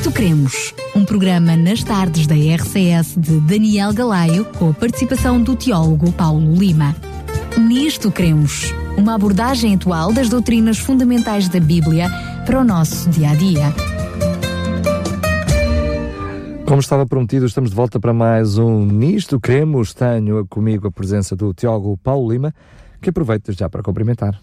Nisto 0.00 0.12
Cremos, 0.12 0.74
um 0.96 1.04
programa 1.04 1.54
nas 1.58 1.82
tardes 1.82 2.26
da 2.26 2.34
RCS 2.34 3.16
de 3.18 3.38
Daniel 3.40 3.92
Galaio, 3.92 4.46
com 4.58 4.70
a 4.70 4.72
participação 4.72 5.42
do 5.42 5.54
teólogo 5.54 6.10
Paulo 6.12 6.54
Lima. 6.54 6.96
Nisto 7.58 8.10
Cremos, 8.10 8.72
uma 8.96 9.14
abordagem 9.14 9.74
atual 9.74 10.10
das 10.10 10.30
doutrinas 10.30 10.78
fundamentais 10.78 11.50
da 11.50 11.60
Bíblia 11.60 12.08
para 12.46 12.58
o 12.58 12.64
nosso 12.64 13.10
dia 13.10 13.28
a 13.28 13.34
dia. 13.34 13.74
Como 16.64 16.80
estava 16.80 17.04
prometido, 17.04 17.44
estamos 17.44 17.68
de 17.68 17.76
volta 17.76 18.00
para 18.00 18.14
mais 18.14 18.56
um 18.56 18.86
Nisto 18.86 19.38
Cremos. 19.38 19.92
Tenho 19.92 20.46
comigo 20.46 20.88
a 20.88 20.90
presença 20.90 21.36
do 21.36 21.52
teólogo 21.52 21.98
Paulo 21.98 22.32
Lima, 22.32 22.54
que 23.00 23.10
aproveito 23.10 23.52
já 23.52 23.68
para 23.68 23.82
cumprimentar. 23.82 24.40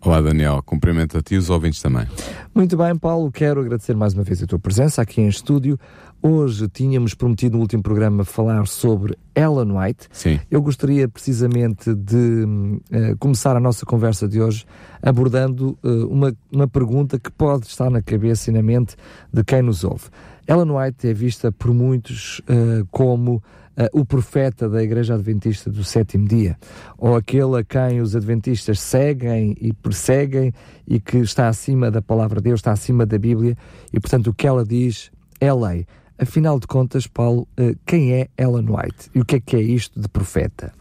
Olá, 0.00 0.20
Daniel. 0.20 0.62
Cumprimento 0.64 1.18
a 1.18 1.22
ti 1.22 1.34
e 1.34 1.38
os 1.38 1.50
ouvintes 1.50 1.82
também. 1.82 2.06
Muito 2.54 2.76
bem, 2.76 2.96
Paulo. 2.96 3.30
Quero 3.32 3.60
agradecer 3.60 3.96
mais 3.96 4.14
uma 4.14 4.22
vez 4.22 4.42
a 4.42 4.46
tua 4.46 4.58
presença 4.58 5.02
aqui 5.02 5.20
em 5.20 5.28
estúdio. 5.28 5.78
Hoje 6.22 6.68
tínhamos 6.68 7.14
prometido 7.14 7.56
no 7.56 7.62
último 7.62 7.82
programa 7.82 8.24
falar 8.24 8.66
sobre 8.66 9.16
Ellen 9.34 9.76
White. 9.76 10.08
Sim. 10.10 10.40
Eu 10.50 10.60
gostaria 10.62 11.08
precisamente 11.08 11.94
de 11.94 12.16
uh, 12.16 13.16
começar 13.18 13.56
a 13.56 13.60
nossa 13.60 13.84
conversa 13.84 14.26
de 14.26 14.40
hoje 14.40 14.64
abordando 15.02 15.78
uh, 15.82 16.06
uma, 16.08 16.34
uma 16.50 16.66
pergunta 16.66 17.18
que 17.18 17.30
pode 17.30 17.66
estar 17.66 17.90
na 17.90 18.02
cabeça 18.02 18.50
e 18.50 18.52
na 18.52 18.62
mente 18.62 18.96
de 19.32 19.44
quem 19.44 19.62
nos 19.62 19.84
ouve. 19.84 20.06
Ellen 20.46 20.70
White 20.70 21.06
é 21.06 21.12
vista 21.12 21.52
por 21.52 21.72
muitos 21.72 22.40
uh, 22.40 22.86
como 22.90 23.42
uh, 23.78 24.00
o 24.00 24.04
profeta 24.04 24.68
da 24.68 24.82
Igreja 24.82 25.14
Adventista 25.14 25.70
do 25.70 25.84
sétimo 25.84 26.26
dia, 26.26 26.58
ou 26.96 27.16
aquele 27.16 27.58
a 27.58 27.64
quem 27.64 28.00
os 28.00 28.16
Adventistas 28.16 28.80
seguem 28.80 29.56
e 29.60 29.72
perseguem 29.72 30.52
e 30.86 30.98
que 30.98 31.18
está 31.18 31.48
acima 31.48 31.90
da 31.90 32.02
palavra 32.02 32.40
de 32.40 32.44
Deus, 32.44 32.60
está 32.60 32.72
acima 32.72 33.06
da 33.06 33.18
Bíblia, 33.18 33.56
e 33.92 34.00
portanto 34.00 34.28
o 34.28 34.34
que 34.34 34.46
ela 34.46 34.64
diz 34.64 35.10
é 35.40 35.52
lei. 35.52 35.86
Afinal 36.18 36.58
de 36.58 36.66
contas, 36.66 37.06
Paulo, 37.06 37.46
uh, 37.58 37.78
quem 37.86 38.12
é 38.12 38.28
Ellen 38.36 38.66
White 38.68 39.10
e 39.14 39.20
o 39.20 39.24
que 39.24 39.36
é 39.36 39.40
que 39.40 39.56
é 39.56 39.60
isto 39.60 40.00
de 40.00 40.08
profeta? 40.08 40.72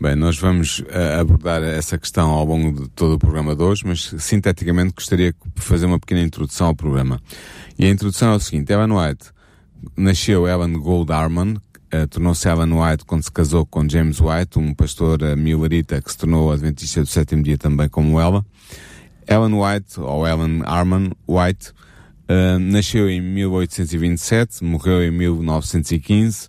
Bem, 0.00 0.14
nós 0.14 0.38
vamos 0.38 0.78
uh, 0.78 1.20
abordar 1.20 1.60
essa 1.60 1.98
questão 1.98 2.30
ao 2.30 2.44
longo 2.44 2.84
de 2.84 2.88
todo 2.90 3.14
o 3.14 3.18
programa 3.18 3.56
de 3.56 3.62
hoje, 3.64 3.82
mas 3.84 4.14
sinteticamente 4.18 4.94
gostaria 4.94 5.32
de 5.32 5.60
fazer 5.60 5.86
uma 5.86 5.98
pequena 5.98 6.22
introdução 6.22 6.68
ao 6.68 6.74
programa. 6.74 7.20
E 7.76 7.84
a 7.84 7.90
introdução 7.90 8.32
é 8.32 8.36
o 8.36 8.40
seguinte: 8.40 8.72
Ellen 8.72 8.92
White 8.92 9.32
nasceu 9.96 10.46
Ellen 10.46 10.74
Gold 10.74 11.12
Arman, 11.12 11.56
uh, 11.94 12.06
tornou-se 12.08 12.48
Ellen 12.48 12.72
White 12.72 13.04
quando 13.04 13.22
se 13.22 13.32
casou 13.32 13.66
com 13.66 13.88
James 13.88 14.20
White, 14.20 14.58
um 14.58 14.74
pastor 14.74 15.20
uh, 15.22 16.02
que 16.02 16.10
se 16.10 16.18
tornou 16.18 16.52
adventista 16.52 17.00
do 17.00 17.06
sétimo 17.06 17.42
dia 17.42 17.58
também 17.58 17.88
como 17.88 18.20
ela. 18.20 18.44
Ellen 19.26 19.54
White, 19.54 20.00
ou 20.00 20.26
Ellen 20.26 20.62
Arman 20.64 21.10
White, 21.26 21.70
uh, 22.28 22.58
nasceu 22.58 23.08
em 23.08 23.20
1827, 23.20 24.64
morreu 24.64 25.02
em 25.02 25.10
1915, 25.10 26.48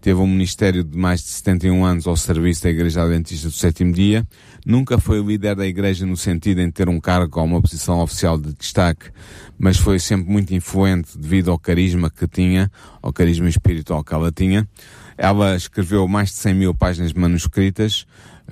teve 0.00 0.20
um 0.20 0.26
ministério 0.26 0.82
de 0.82 0.96
mais 0.96 1.20
de 1.20 1.28
71 1.28 1.84
anos 1.84 2.06
ao 2.06 2.16
serviço 2.16 2.64
da 2.64 2.70
Igreja 2.70 3.02
Adventista 3.02 3.48
do 3.48 3.54
sétimo 3.54 3.92
dia, 3.92 4.26
nunca 4.64 4.98
foi 4.98 5.20
líder 5.22 5.54
da 5.54 5.66
Igreja 5.66 6.06
no 6.06 6.16
sentido 6.16 6.60
em 6.60 6.70
ter 6.70 6.88
um 6.88 7.00
cargo 7.00 7.40
ou 7.40 7.46
uma 7.46 7.60
posição 7.60 8.00
oficial 8.00 8.38
de 8.38 8.52
destaque, 8.52 9.10
mas 9.58 9.76
foi 9.76 9.98
sempre 9.98 10.30
muito 10.30 10.54
influente 10.54 11.16
devido 11.16 11.50
ao 11.50 11.58
carisma 11.58 12.10
que 12.10 12.26
tinha, 12.26 12.70
ao 13.02 13.12
carisma 13.12 13.48
espiritual 13.48 14.04
que 14.04 14.14
ela 14.14 14.30
tinha. 14.32 14.68
Ela 15.16 15.56
escreveu 15.56 16.06
mais 16.06 16.28
de 16.30 16.36
100 16.36 16.54
mil 16.54 16.74
páginas 16.74 17.12
manuscritas, 17.12 18.06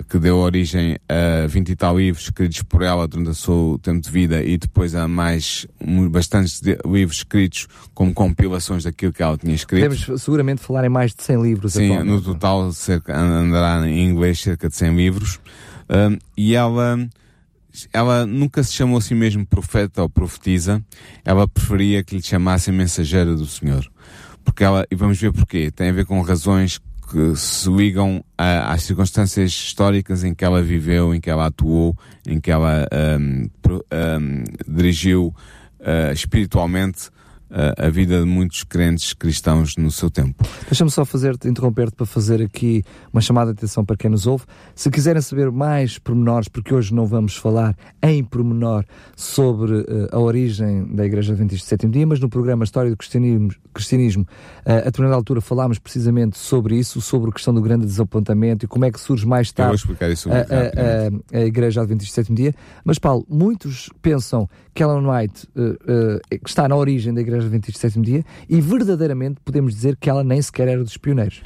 que 0.09 0.19
deu 0.19 0.37
origem 0.37 0.97
a 1.09 1.47
20 1.47 1.69
e 1.69 1.75
tal 1.75 1.97
livros 1.97 2.25
escritos 2.25 2.61
por 2.61 2.83
ela 2.83 3.07
durante 3.07 3.29
o 3.29 3.33
seu 3.33 3.79
tempo 3.81 3.99
de 3.99 4.11
vida 4.11 4.43
e 4.43 4.57
depois 4.57 4.93
a 4.93 5.07
mais 5.07 5.65
bastantes 6.11 6.61
livros 6.85 7.17
escritos 7.17 7.67
como 7.95 8.13
compilações 8.13 8.83
daquilo 8.83 9.11
que 9.11 9.23
ela 9.23 9.37
tinha 9.37 9.55
escrito. 9.55 9.89
Podemos 9.89 10.21
seguramente 10.21 10.61
falar 10.61 10.85
em 10.85 10.89
mais 10.89 11.15
de 11.15 11.23
100 11.23 11.41
livros. 11.41 11.73
Sim, 11.73 11.85
atualmente. 11.85 12.11
no 12.11 12.21
total 12.21 12.71
cerca, 12.71 13.17
andará 13.17 13.87
em 13.87 14.07
inglês 14.07 14.39
cerca 14.39 14.69
de 14.69 14.75
100 14.75 14.95
livros. 14.95 15.39
E 16.37 16.55
ela 16.55 16.97
ela 17.93 18.25
nunca 18.25 18.63
se 18.63 18.73
chamou 18.73 18.97
a 18.97 19.01
si 19.01 19.13
mesmo 19.13 19.45
profeta 19.45 20.01
ou 20.01 20.09
profetisa, 20.09 20.83
ela 21.23 21.47
preferia 21.47 22.03
que 22.03 22.15
lhe 22.15 22.23
chamassem 22.23 22.73
mensageira 22.73 23.35
do 23.35 23.45
Senhor. 23.45 23.85
Porque 24.43 24.63
ela, 24.63 24.85
e 24.89 24.95
vamos 24.95 25.19
ver 25.19 25.31
porquê, 25.31 25.69
tem 25.69 25.89
a 25.89 25.93
ver 25.93 26.05
com 26.05 26.19
razões 26.21 26.79
que 27.09 27.35
se 27.35 27.69
ligam 27.69 28.23
a, 28.37 28.73
às 28.73 28.83
circunstâncias 28.83 29.51
históricas 29.51 30.23
em 30.23 30.33
que 30.33 30.43
ela 30.43 30.61
viveu, 30.61 31.13
em 31.13 31.21
que 31.21 31.29
ela 31.29 31.47
atuou, 31.47 31.95
em 32.25 32.39
que 32.39 32.51
ela 32.51 32.87
um, 33.19 33.49
um, 33.69 34.43
dirigiu 34.67 35.33
uh, 35.79 36.11
espiritualmente 36.13 37.09
a 37.49 37.89
vida 37.89 38.19
de 38.19 38.25
muitos 38.25 38.63
crentes 38.63 39.13
cristãos 39.13 39.75
no 39.77 39.89
seu 39.89 40.09
tempo. 40.09 40.43
Deixa-me 40.69 40.91
só 40.91 41.05
fazer 41.05 41.35
interromper-te 41.45 41.95
para 41.95 42.05
fazer 42.05 42.41
aqui 42.41 42.83
uma 43.11 43.21
chamada 43.21 43.53
de 43.53 43.59
atenção 43.59 43.85
para 43.85 43.95
quem 43.95 44.11
nos 44.11 44.27
ouve. 44.27 44.43
Se 44.75 44.89
quiserem 44.89 45.21
saber 45.21 45.51
mais 45.51 45.97
pormenores, 45.97 46.47
porque 46.47 46.73
hoje 46.73 46.93
não 46.93 47.05
vamos 47.05 47.35
falar 47.35 47.75
em 48.01 48.23
pormenor 48.23 48.83
sobre 49.15 49.73
uh, 49.73 49.85
a 50.11 50.19
origem 50.19 50.85
da 50.93 51.05
Igreja 51.05 51.33
Adventista 51.33 51.65
do 51.65 51.69
Sétimo 51.69 51.91
Dia, 51.91 52.05
mas 52.05 52.19
no 52.19 52.29
programa 52.29 52.63
História 52.63 52.89
do 52.89 52.97
Cristianismo, 52.97 53.51
cristianismo 53.73 54.23
uh, 54.65 54.71
a 54.71 54.81
determinada 54.81 55.15
altura 55.15 55.41
falámos 55.41 55.79
precisamente 55.79 56.37
sobre 56.37 56.77
isso, 56.77 56.99
sobre 57.01 57.29
a 57.29 57.33
questão 57.33 57.53
do 57.53 57.61
grande 57.61 57.85
desapontamento 57.85 58.65
e 58.65 58.67
como 58.67 58.85
é 58.85 58.91
que 58.91 58.99
surge 58.99 59.25
mais 59.25 59.51
tarde 59.51 59.73
Eu 59.73 59.77
vou 59.77 59.93
explicar 59.93 60.11
isso 60.11 60.29
a, 60.29 60.35
a, 60.35 61.37
a, 61.37 61.39
a 61.39 61.45
Igreja 61.45 61.81
Adventista 61.81 62.13
do 62.13 62.15
Sétimo 62.15 62.37
Dia. 62.37 62.53
Mas, 62.83 62.99
Paulo, 62.99 63.25
muitos 63.29 63.89
pensam 64.01 64.49
que 64.73 64.83
Ellen 64.83 65.07
White 65.07 65.47
uh, 65.55 66.19
está 66.45 66.67
na 66.67 66.75
origem 66.75 67.13
da 67.13 67.21
Igreja 67.21 67.36
Adventista 67.45 67.79
do 67.79 67.81
Sétimo 67.81 68.03
Dia 68.03 68.23
e 68.49 68.59
verdadeiramente 68.61 69.39
podemos 69.43 69.73
dizer 69.73 69.95
que 69.95 70.09
ela 70.09 70.23
nem 70.23 70.41
sequer 70.41 70.67
era 70.67 70.83
dos 70.83 70.97
pioneiros. 70.97 71.41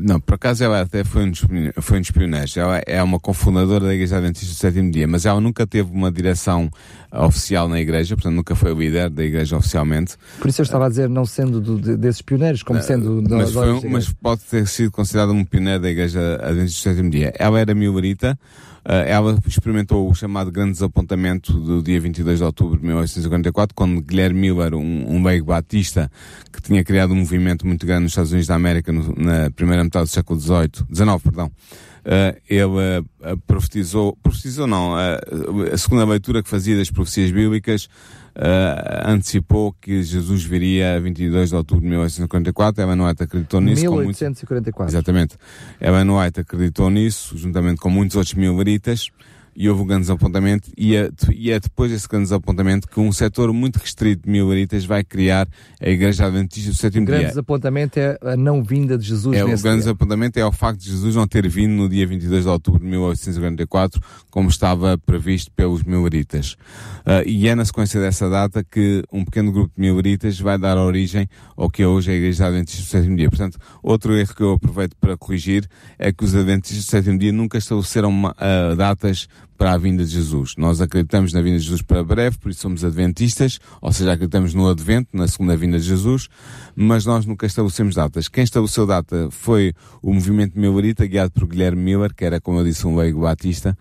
Não, 0.00 0.20
por 0.20 0.34
acaso 0.34 0.64
ela 0.64 0.80
até 0.80 1.04
foi 1.04 1.24
um 1.24 1.30
dos, 1.30 1.44
foi 1.80 1.98
um 1.98 2.00
dos 2.00 2.10
pioneiros. 2.10 2.56
Ela 2.56 2.82
é 2.84 3.00
uma 3.00 3.20
cofundadora 3.20 3.86
da 3.86 3.94
Igreja 3.94 4.16
Adventista 4.16 4.52
do 4.52 4.56
Sétimo 4.56 4.90
Dia, 4.90 5.06
mas 5.06 5.24
ela 5.24 5.40
nunca 5.40 5.64
teve 5.66 5.88
uma 5.90 6.10
direção 6.10 6.68
oficial 7.12 7.68
na 7.68 7.80
Igreja, 7.80 8.16
portanto 8.16 8.34
nunca 8.34 8.56
foi 8.56 8.74
líder 8.74 9.08
da 9.08 9.22
Igreja 9.22 9.56
oficialmente. 9.56 10.16
Por 10.40 10.48
isso 10.48 10.60
eu 10.60 10.64
estava 10.64 10.86
a 10.86 10.88
dizer, 10.88 11.08
não 11.08 11.24
sendo 11.24 11.60
do, 11.60 11.78
de, 11.78 11.96
desses 11.96 12.22
pioneiros, 12.22 12.62
como 12.64 12.82
sendo... 12.82 13.22
mas, 13.28 13.52
foi 13.52 13.88
mas 13.88 14.12
pode 14.12 14.40
ter 14.42 14.66
sido 14.66 14.90
considerada 14.90 15.32
um 15.32 15.44
pioneiro 15.44 15.80
da 15.80 15.90
Igreja 15.90 16.40
Adventista 16.42 16.90
do 16.90 16.94
Sétimo 16.94 17.10
Dia. 17.10 17.32
Ela 17.38 17.60
era 17.60 17.74
millerita, 17.74 18.38
Uh, 18.81 18.81
ela 18.84 19.38
experimentou 19.46 20.10
o 20.10 20.14
chamado 20.14 20.50
grande 20.50 20.72
desapontamento 20.72 21.52
do 21.52 21.82
dia 21.82 22.00
22 22.00 22.38
de 22.38 22.44
outubro 22.44 22.78
de 22.78 22.86
1844, 22.86 23.74
quando 23.74 24.00
Guilherme 24.00 24.40
Miller, 24.40 24.74
um, 24.74 25.16
um 25.16 25.22
leigo 25.22 25.46
batista, 25.46 26.10
que 26.52 26.60
tinha 26.60 26.82
criado 26.82 27.12
um 27.12 27.16
movimento 27.16 27.66
muito 27.66 27.86
grande 27.86 28.02
nos 28.02 28.12
Estados 28.12 28.32
Unidos 28.32 28.48
da 28.48 28.54
América 28.54 28.92
no, 28.92 29.14
na 29.16 29.50
primeira 29.50 29.84
metade 29.84 30.06
do 30.06 30.10
século 30.10 30.40
XVIII, 30.40 30.86
XIX, 30.92 31.22
perdão, 31.22 31.46
uh, 31.46 32.40
ele 32.48 32.64
uh, 32.64 33.36
profetizou, 33.46 34.16
profetizou 34.22 34.66
não, 34.66 34.94
a 34.96 35.76
segunda 35.76 36.04
leitura 36.04 36.42
que 36.42 36.48
fazia 36.48 36.76
das 36.76 36.90
profecias 36.90 37.30
bíblicas 37.30 37.88
Uh, 38.34 39.10
antecipou 39.10 39.74
que 39.78 40.02
Jesus 40.02 40.42
viria 40.42 40.96
a 40.96 40.98
22 40.98 41.50
de 41.50 41.56
outubro 41.56 41.82
de 41.82 41.90
1844. 41.90 42.82
Evan 42.82 43.06
White 43.06 43.22
acreditou 43.24 43.60
nisso. 43.60 43.82
1844. 43.82 44.72
Com 44.72 44.82
muito... 44.82 44.90
Exatamente. 44.90 45.36
Evan 45.78 46.18
White 46.18 46.40
acreditou 46.40 46.88
nisso, 46.88 47.36
juntamente 47.36 47.80
com 47.80 47.90
muitos 47.90 48.16
outros 48.16 48.34
mileritas 48.34 49.10
e 49.54 49.68
houve 49.68 49.82
um 49.82 49.86
grande 49.86 50.02
desapontamento 50.02 50.70
e 50.76 50.96
é, 50.96 51.10
e 51.32 51.50
é 51.50 51.60
depois 51.60 51.90
desse 51.90 52.08
grande 52.08 52.24
desapontamento 52.24 52.88
que 52.88 52.98
um 52.98 53.12
setor 53.12 53.52
muito 53.52 53.76
restrito 53.76 54.22
de 54.24 54.30
mileritas 54.30 54.84
vai 54.84 55.04
criar 55.04 55.46
a 55.80 55.88
Igreja 55.88 56.26
Adventista 56.26 56.70
do 56.70 56.76
Sétimo 56.76 57.06
Dia. 57.06 57.14
O 57.14 57.18
grande 57.18 57.28
desapontamento 57.30 57.98
é 57.98 58.18
a 58.22 58.36
não 58.36 58.62
vinda 58.62 58.96
de 58.96 59.06
Jesus 59.06 59.36
é, 59.36 59.42
O 59.42 59.46
grande 59.46 59.62
dia. 59.62 59.76
desapontamento 59.76 60.38
é 60.38 60.44
o 60.44 60.52
facto 60.52 60.80
de 60.80 60.90
Jesus 60.90 61.14
não 61.14 61.26
ter 61.26 61.46
vindo 61.48 61.72
no 61.72 61.88
dia 61.88 62.06
22 62.06 62.44
de 62.44 62.48
outubro 62.48 62.80
de 62.80 62.86
1844 62.86 64.00
como 64.30 64.48
estava 64.48 64.96
previsto 64.98 65.50
pelos 65.52 65.82
mileritas. 65.82 66.52
Uh, 67.00 67.26
e 67.26 67.48
é 67.48 67.54
na 67.54 67.64
sequência 67.64 68.00
dessa 68.00 68.28
data 68.30 68.64
que 68.64 69.02
um 69.12 69.24
pequeno 69.24 69.52
grupo 69.52 69.72
de 69.76 69.80
mileritas 69.80 70.38
vai 70.40 70.56
dar 70.56 70.78
origem 70.78 71.28
ao 71.56 71.70
que 71.70 71.82
é 71.82 71.86
hoje 71.86 72.10
a 72.10 72.14
Igreja 72.14 72.46
Adventista 72.46 72.82
do 72.82 72.88
Sétimo 72.88 73.16
Dia. 73.16 73.28
Portanto, 73.28 73.58
outro 73.82 74.16
erro 74.16 74.34
que 74.34 74.42
eu 74.42 74.52
aproveito 74.52 74.96
para 75.00 75.16
corrigir 75.16 75.68
é 75.98 76.12
que 76.12 76.24
os 76.24 76.34
Adventistas 76.34 76.86
do 76.86 76.90
Sétimo 76.90 77.18
Dia 77.18 77.32
nunca 77.32 77.58
estabeleceram 77.58 78.12
uh, 78.24 78.76
datas 78.76 79.28
para 79.62 79.74
a 79.74 79.78
vinda 79.78 80.04
de 80.04 80.10
Jesus. 80.10 80.56
Nós 80.58 80.80
acreditamos 80.80 81.32
na 81.32 81.40
vinda 81.40 81.56
de 81.56 81.62
Jesus 81.62 81.82
para 81.82 82.02
breve, 82.02 82.36
por 82.36 82.50
isso 82.50 82.62
somos 82.62 82.84
adventistas, 82.84 83.60
ou 83.80 83.92
seja, 83.92 84.12
acreditamos 84.12 84.54
no 84.54 84.68
advento, 84.68 85.16
na 85.16 85.28
segunda 85.28 85.56
vinda 85.56 85.78
de 85.78 85.84
Jesus, 85.84 86.26
mas 86.74 87.06
nós 87.06 87.24
nunca 87.24 87.46
estabelecemos 87.46 87.94
datas. 87.94 88.26
Quem 88.26 88.42
estabeleceu 88.42 88.84
data 88.88 89.28
foi 89.30 89.72
o 90.02 90.12
movimento 90.12 90.58
Millerita, 90.58 91.06
guiado 91.06 91.30
por 91.30 91.46
Guilherme 91.46 91.80
Miller, 91.80 92.12
que 92.12 92.24
era, 92.24 92.40
como 92.40 92.58
eu 92.58 92.64
disse, 92.64 92.84
um 92.88 92.96
leigo 92.96 93.20
batista. 93.20 93.78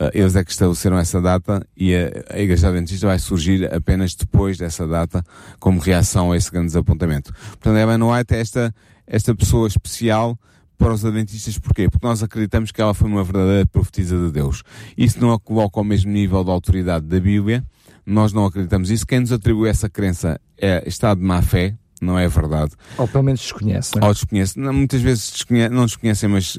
Uh, 0.00 0.10
eles 0.14 0.36
é 0.36 0.44
que 0.44 0.52
estabeleceram 0.52 0.96
essa 0.98 1.20
data 1.20 1.66
e 1.76 1.92
a, 1.96 2.36
a 2.36 2.38
Igreja 2.38 2.68
Adventista 2.68 3.08
vai 3.08 3.18
surgir 3.18 3.74
apenas 3.74 4.14
depois 4.14 4.56
dessa 4.56 4.86
data, 4.86 5.24
como 5.58 5.80
reação 5.80 6.30
a 6.30 6.36
esse 6.36 6.48
grande 6.48 6.68
desapontamento. 6.68 7.32
Portanto, 7.32 7.76
Ellen 7.76 8.04
White 8.04 8.32
é 8.32 8.38
esta, 8.38 8.72
esta 9.04 9.34
pessoa 9.34 9.66
especial 9.66 10.38
para 10.76 10.92
os 10.92 11.04
adventistas, 11.04 11.58
porquê? 11.58 11.88
Porque 11.88 12.06
nós 12.06 12.22
acreditamos 12.22 12.72
que 12.72 12.80
ela 12.80 12.94
foi 12.94 13.08
uma 13.08 13.22
verdadeira 13.24 13.66
profetisa 13.66 14.18
de 14.18 14.32
Deus. 14.32 14.62
Isso 14.96 15.20
não 15.20 15.32
a 15.32 15.38
coloca 15.38 15.78
ao 15.78 15.84
mesmo 15.84 16.10
nível 16.10 16.42
da 16.44 16.52
autoridade 16.52 17.06
da 17.06 17.20
Bíblia, 17.20 17.64
Nós 18.06 18.32
não 18.32 18.44
acreditamos 18.44 18.90
isso. 18.90 19.06
Quem 19.06 19.20
nos 19.20 19.32
atribui 19.32 19.68
essa 19.68 19.88
crença 19.88 20.38
é 20.58 20.86
estado 20.86 21.20
de 21.20 21.24
má 21.24 21.40
fé, 21.40 21.74
não 22.00 22.18
é 22.18 22.28
verdade. 22.28 22.72
Ou 22.98 23.08
pelo 23.08 23.24
menos 23.24 23.40
desconhece, 23.40 23.96
não 23.96 24.02
é? 24.02 24.08
Ou 24.08 24.12
desconhece. 24.12 24.58
Não, 24.58 24.72
muitas 24.72 25.00
vezes 25.00 25.32
não 25.70 25.86
desconhecem, 25.86 26.28
mas 26.28 26.56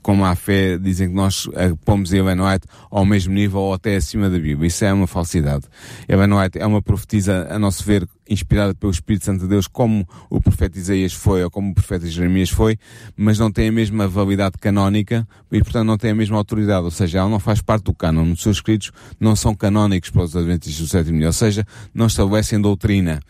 uh, 0.00 0.02
com 0.02 0.14
má 0.14 0.34
fé 0.34 0.78
dizem 0.78 1.08
que 1.08 1.14
nós 1.14 1.46
uh, 1.46 1.76
pomos 1.84 2.12
Ellen 2.12 2.40
White 2.40 2.66
ao 2.90 3.04
mesmo 3.04 3.34
nível 3.34 3.60
ou 3.60 3.74
até 3.74 3.96
acima 3.96 4.28
da 4.28 4.38
Bíblia. 4.38 4.68
Isso 4.68 4.84
é 4.84 4.92
uma 4.92 5.06
falsidade. 5.06 5.64
Ellen 6.08 6.32
White 6.32 6.58
é 6.58 6.66
uma 6.66 6.82
profetisa, 6.82 7.46
a 7.50 7.58
nosso 7.58 7.84
ver, 7.84 8.08
inspirada 8.28 8.74
pelo 8.74 8.92
Espírito 8.92 9.24
Santo 9.24 9.40
de 9.40 9.48
Deus, 9.48 9.66
como 9.66 10.06
o 10.30 10.40
profeta 10.40 10.78
Isaías 10.78 11.12
foi 11.12 11.42
ou 11.42 11.50
como 11.50 11.72
o 11.72 11.74
profeta 11.74 12.06
Jeremias 12.06 12.50
foi, 12.50 12.78
mas 13.16 13.38
não 13.38 13.50
tem 13.50 13.68
a 13.68 13.72
mesma 13.72 14.06
validade 14.06 14.56
canónica 14.60 15.26
e, 15.50 15.60
portanto, 15.60 15.86
não 15.86 15.98
tem 15.98 16.12
a 16.12 16.14
mesma 16.14 16.36
autoridade. 16.36 16.84
Ou 16.84 16.90
seja, 16.90 17.18
ela 17.18 17.28
não 17.28 17.40
faz 17.40 17.60
parte 17.60 17.84
do 17.84 17.94
cânon. 17.94 18.32
Os 18.32 18.42
seus 18.42 18.58
escritos 18.58 18.92
não 19.18 19.34
são 19.34 19.54
canónicos 19.54 20.10
para 20.10 20.22
os 20.22 20.36
Adventistas 20.36 20.86
do 20.86 20.90
sétimo 20.90 21.18
dia. 21.18 21.26
Ou 21.26 21.32
seja, 21.32 21.66
não 21.92 22.06
estabelecem 22.06 22.60
doutrina. 22.60 23.20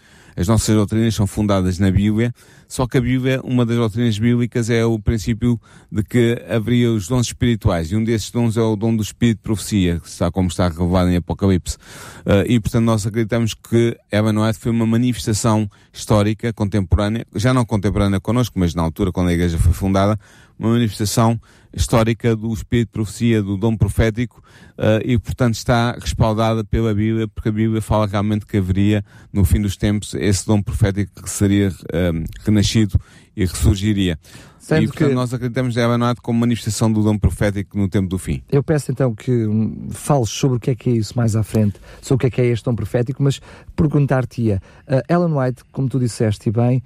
As 0.40 0.48
nossas 0.48 0.74
doutrinas 0.74 1.14
são 1.14 1.26
fundadas 1.26 1.78
na 1.78 1.90
Bíblia, 1.90 2.32
só 2.66 2.86
que 2.86 2.96
a 2.96 3.00
Bíblia, 3.02 3.42
uma 3.44 3.66
das 3.66 3.76
doutrinas 3.76 4.18
bíblicas 4.18 4.70
é 4.70 4.82
o 4.82 4.98
princípio 4.98 5.60
de 5.92 6.02
que 6.02 6.42
haveria 6.48 6.90
os 6.90 7.06
dons 7.06 7.26
espirituais, 7.26 7.92
e 7.92 7.96
um 7.96 8.02
desses 8.02 8.30
dons 8.30 8.56
é 8.56 8.62
o 8.62 8.74
dom 8.74 8.96
do 8.96 9.02
Espírito 9.02 9.36
de 9.36 9.42
Profecia, 9.42 10.00
que 10.00 10.08
está 10.08 10.30
como 10.30 10.48
está 10.48 10.66
revelado 10.66 11.10
em 11.10 11.16
Apocalipse. 11.16 11.76
Uh, 12.24 12.48
e, 12.48 12.58
portanto, 12.58 12.86
nós 12.86 13.06
acreditamos 13.06 13.52
que 13.52 13.94
Evan 14.10 14.42
White 14.42 14.58
foi 14.58 14.72
uma 14.72 14.86
manifestação 14.86 15.68
histórica, 15.92 16.54
contemporânea, 16.54 17.26
já 17.34 17.52
não 17.52 17.66
contemporânea 17.66 18.18
connosco, 18.18 18.58
mas 18.58 18.74
na 18.74 18.80
altura, 18.80 19.12
quando 19.12 19.28
a 19.28 19.34
igreja 19.34 19.58
foi 19.58 19.74
fundada, 19.74 20.18
uma 20.58 20.70
manifestação 20.70 21.38
histórica 21.72 22.34
do 22.34 22.52
espírito 22.52 22.88
de 22.88 22.92
profecia, 22.92 23.42
do 23.42 23.56
dom 23.56 23.76
profético, 23.76 24.42
uh, 24.78 25.00
e 25.04 25.18
portanto 25.18 25.54
está 25.54 25.92
respaldada 25.92 26.64
pela 26.64 26.94
Bíblia, 26.94 27.28
porque 27.28 27.48
a 27.48 27.52
Bíblia 27.52 27.80
fala 27.80 28.06
realmente 28.06 28.46
que 28.46 28.56
haveria, 28.56 29.04
no 29.32 29.44
fim 29.44 29.60
dos 29.60 29.76
tempos, 29.76 30.14
esse 30.14 30.46
dom 30.46 30.62
profético 30.62 31.22
que 31.22 31.30
seria 31.30 31.68
uh, 31.68 32.24
renascido 32.44 32.98
e 33.36 33.44
ressurgiria. 33.44 34.18
Sendo 34.58 34.82
e 34.82 34.86
portanto 34.88 35.08
que... 35.08 35.14
nós 35.14 35.32
acreditamos 35.32 35.76
em 35.76 35.80
Abanoate 35.80 36.20
como 36.20 36.38
manifestação 36.38 36.92
do 36.92 37.02
dom 37.02 37.16
profético 37.16 37.78
no 37.78 37.88
tempo 37.88 38.08
do 38.08 38.18
fim. 38.18 38.42
Eu 38.52 38.62
peço 38.62 38.92
então 38.92 39.14
que 39.14 39.46
um, 39.46 39.88
fales 39.90 40.28
sobre 40.28 40.58
o 40.58 40.60
que 40.60 40.70
é 40.70 40.74
que 40.74 40.90
é 40.90 40.92
isso 40.92 41.16
mais 41.16 41.34
à 41.34 41.42
frente, 41.42 41.80
sobre 42.02 42.14
o 42.14 42.18
que 42.18 42.26
é 42.26 42.30
que 42.30 42.40
é 42.42 42.46
este 42.52 42.64
dom 42.64 42.74
profético, 42.74 43.22
mas 43.22 43.40
perguntar-te-ia, 43.74 44.60
uh, 44.86 45.12
Ellen 45.12 45.32
White, 45.34 45.64
como 45.72 45.88
tu 45.88 45.98
disseste 45.98 46.50
bem, 46.50 46.82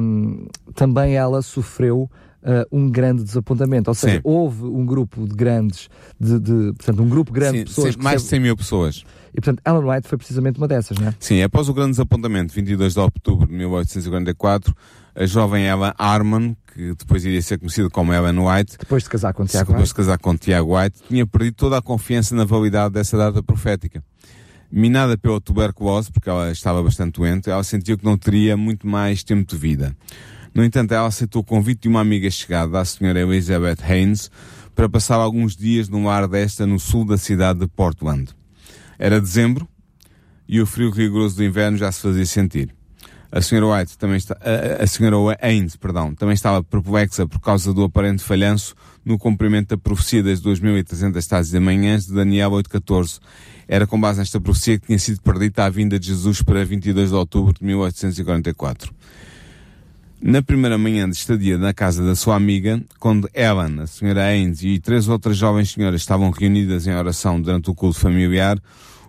um, 0.00 0.46
também 0.74 1.16
ela 1.16 1.42
sofreu 1.42 2.08
uh, 2.42 2.66
um 2.70 2.90
grande 2.90 3.22
desapontamento. 3.24 3.90
Ou 3.90 3.94
seja, 3.94 4.16
sim. 4.16 4.20
houve 4.24 4.64
um 4.64 4.84
grupo 4.84 5.26
de 5.26 5.34
grandes, 5.34 5.88
de, 6.18 6.38
de, 6.38 6.72
portanto, 6.74 7.02
um 7.02 7.08
grupo 7.08 7.32
grande 7.32 7.58
sim, 7.58 7.64
de 7.64 7.70
pessoas. 7.70 7.94
Sim, 7.94 8.00
mais 8.02 8.22
de 8.22 8.28
100 8.28 8.40
mil 8.40 8.56
pessoas. 8.56 9.04
E 9.32 9.40
portanto, 9.40 9.62
Ellen 9.66 9.88
White 9.88 10.08
foi 10.08 10.18
precisamente 10.18 10.58
uma 10.58 10.66
dessas, 10.66 10.98
não 10.98 11.08
é? 11.08 11.14
Sim, 11.20 11.42
após 11.42 11.68
o 11.68 11.74
grande 11.74 11.92
desapontamento, 11.92 12.52
22 12.52 12.94
de 12.94 13.00
outubro 13.00 13.46
de 13.46 13.54
1844, 13.54 14.74
a 15.14 15.26
jovem 15.26 15.66
Ellen 15.66 15.92
Arman, 15.96 16.56
que 16.74 16.94
depois 16.94 17.24
iria 17.24 17.40
ser 17.42 17.58
conhecida 17.58 17.88
como 17.90 18.12
Ellen 18.12 18.38
White, 18.38 18.76
depois 18.78 19.04
de 19.04 19.08
casar 19.08 19.32
com 19.32 19.44
Tiago 19.44 19.66
depois 19.66 19.82
White, 19.82 19.88
de 19.88 19.94
casar 19.94 20.18
com 20.18 20.36
Tiago 20.36 20.76
White, 20.76 21.00
tinha 21.08 21.26
perdido 21.26 21.54
toda 21.54 21.78
a 21.78 21.82
confiança 21.82 22.34
na 22.34 22.44
validade 22.44 22.94
dessa 22.94 23.16
data 23.16 23.42
profética. 23.42 24.02
Minada 24.72 25.18
pela 25.18 25.40
tuberculose, 25.40 26.12
porque 26.12 26.30
ela 26.30 26.50
estava 26.52 26.80
bastante 26.80 27.18
doente, 27.18 27.50
ela 27.50 27.64
sentiu 27.64 27.98
que 27.98 28.04
não 28.04 28.16
teria 28.16 28.56
muito 28.56 28.86
mais 28.86 29.24
tempo 29.24 29.48
de 29.50 29.56
vida. 29.56 29.96
No 30.54 30.64
entanto, 30.64 30.92
ela 30.92 31.06
aceitou 31.06 31.42
o 31.42 31.44
convite 31.44 31.82
de 31.82 31.88
uma 31.88 32.00
amiga 32.00 32.30
chegada, 32.30 32.80
a 32.80 32.84
senhora 32.84 33.20
Elizabeth 33.20 33.78
Haynes, 33.82 34.30
para 34.74 34.88
passar 34.88 35.16
alguns 35.16 35.56
dias 35.56 35.88
no 35.88 36.08
ar 36.08 36.26
desta 36.26 36.66
no 36.66 36.78
sul 36.78 37.04
da 37.04 37.16
cidade 37.16 37.60
de 37.60 37.66
Portland. 37.68 38.30
Era 38.98 39.20
dezembro 39.20 39.68
e 40.48 40.60
o 40.60 40.66
frio 40.66 40.90
rigoroso 40.90 41.36
do 41.36 41.44
inverno 41.44 41.76
já 41.76 41.92
se 41.92 42.02
fazia 42.02 42.26
sentir. 42.26 42.74
A 43.32 43.40
senhora 43.40 43.78
White 43.78 43.96
também 43.96 44.16
está, 44.16 44.36
a, 44.40 44.82
a 44.82 44.86
senhora 44.88 45.38
Haynes, 45.40 45.76
perdão, 45.76 46.12
também 46.12 46.34
estava 46.34 46.64
perplexa 46.64 47.28
por 47.28 47.38
causa 47.40 47.72
do 47.72 47.84
aparente 47.84 48.24
falhanço 48.24 48.74
no 49.04 49.16
cumprimento 49.16 49.68
da 49.68 49.78
profecia 49.78 50.20
das 50.20 50.42
2.300 50.42 51.26
tardes 51.28 51.50
de 51.52 51.60
manhãs 51.60 52.06
de 52.06 52.14
Daniel 52.14 52.50
8.14. 52.50 53.20
Era 53.68 53.86
com 53.86 54.00
base 54.00 54.18
nesta 54.18 54.40
profecia 54.40 54.80
que 54.80 54.86
tinha 54.88 54.98
sido 54.98 55.20
perdida 55.22 55.64
a 55.64 55.70
vinda 55.70 55.96
de 55.96 56.08
Jesus 56.08 56.42
para 56.42 56.64
22 56.64 57.10
de 57.10 57.14
outubro 57.14 57.54
de 57.54 57.64
1844. 57.64 58.92
Na 60.22 60.42
primeira 60.42 60.76
manhã 60.76 61.08
de 61.08 61.16
estadia 61.16 61.56
na 61.56 61.72
casa 61.72 62.04
da 62.04 62.14
sua 62.14 62.36
amiga, 62.36 62.78
quando 62.98 63.26
Ellen, 63.32 63.80
a 63.80 63.86
senhora 63.86 64.26
Haynes 64.26 64.62
e 64.62 64.78
três 64.78 65.08
outras 65.08 65.34
jovens 65.34 65.70
senhoras 65.70 66.02
estavam 66.02 66.30
reunidas 66.30 66.86
em 66.86 66.94
oração 66.94 67.40
durante 67.40 67.70
o 67.70 67.74
culto 67.74 67.98
familiar, 67.98 68.58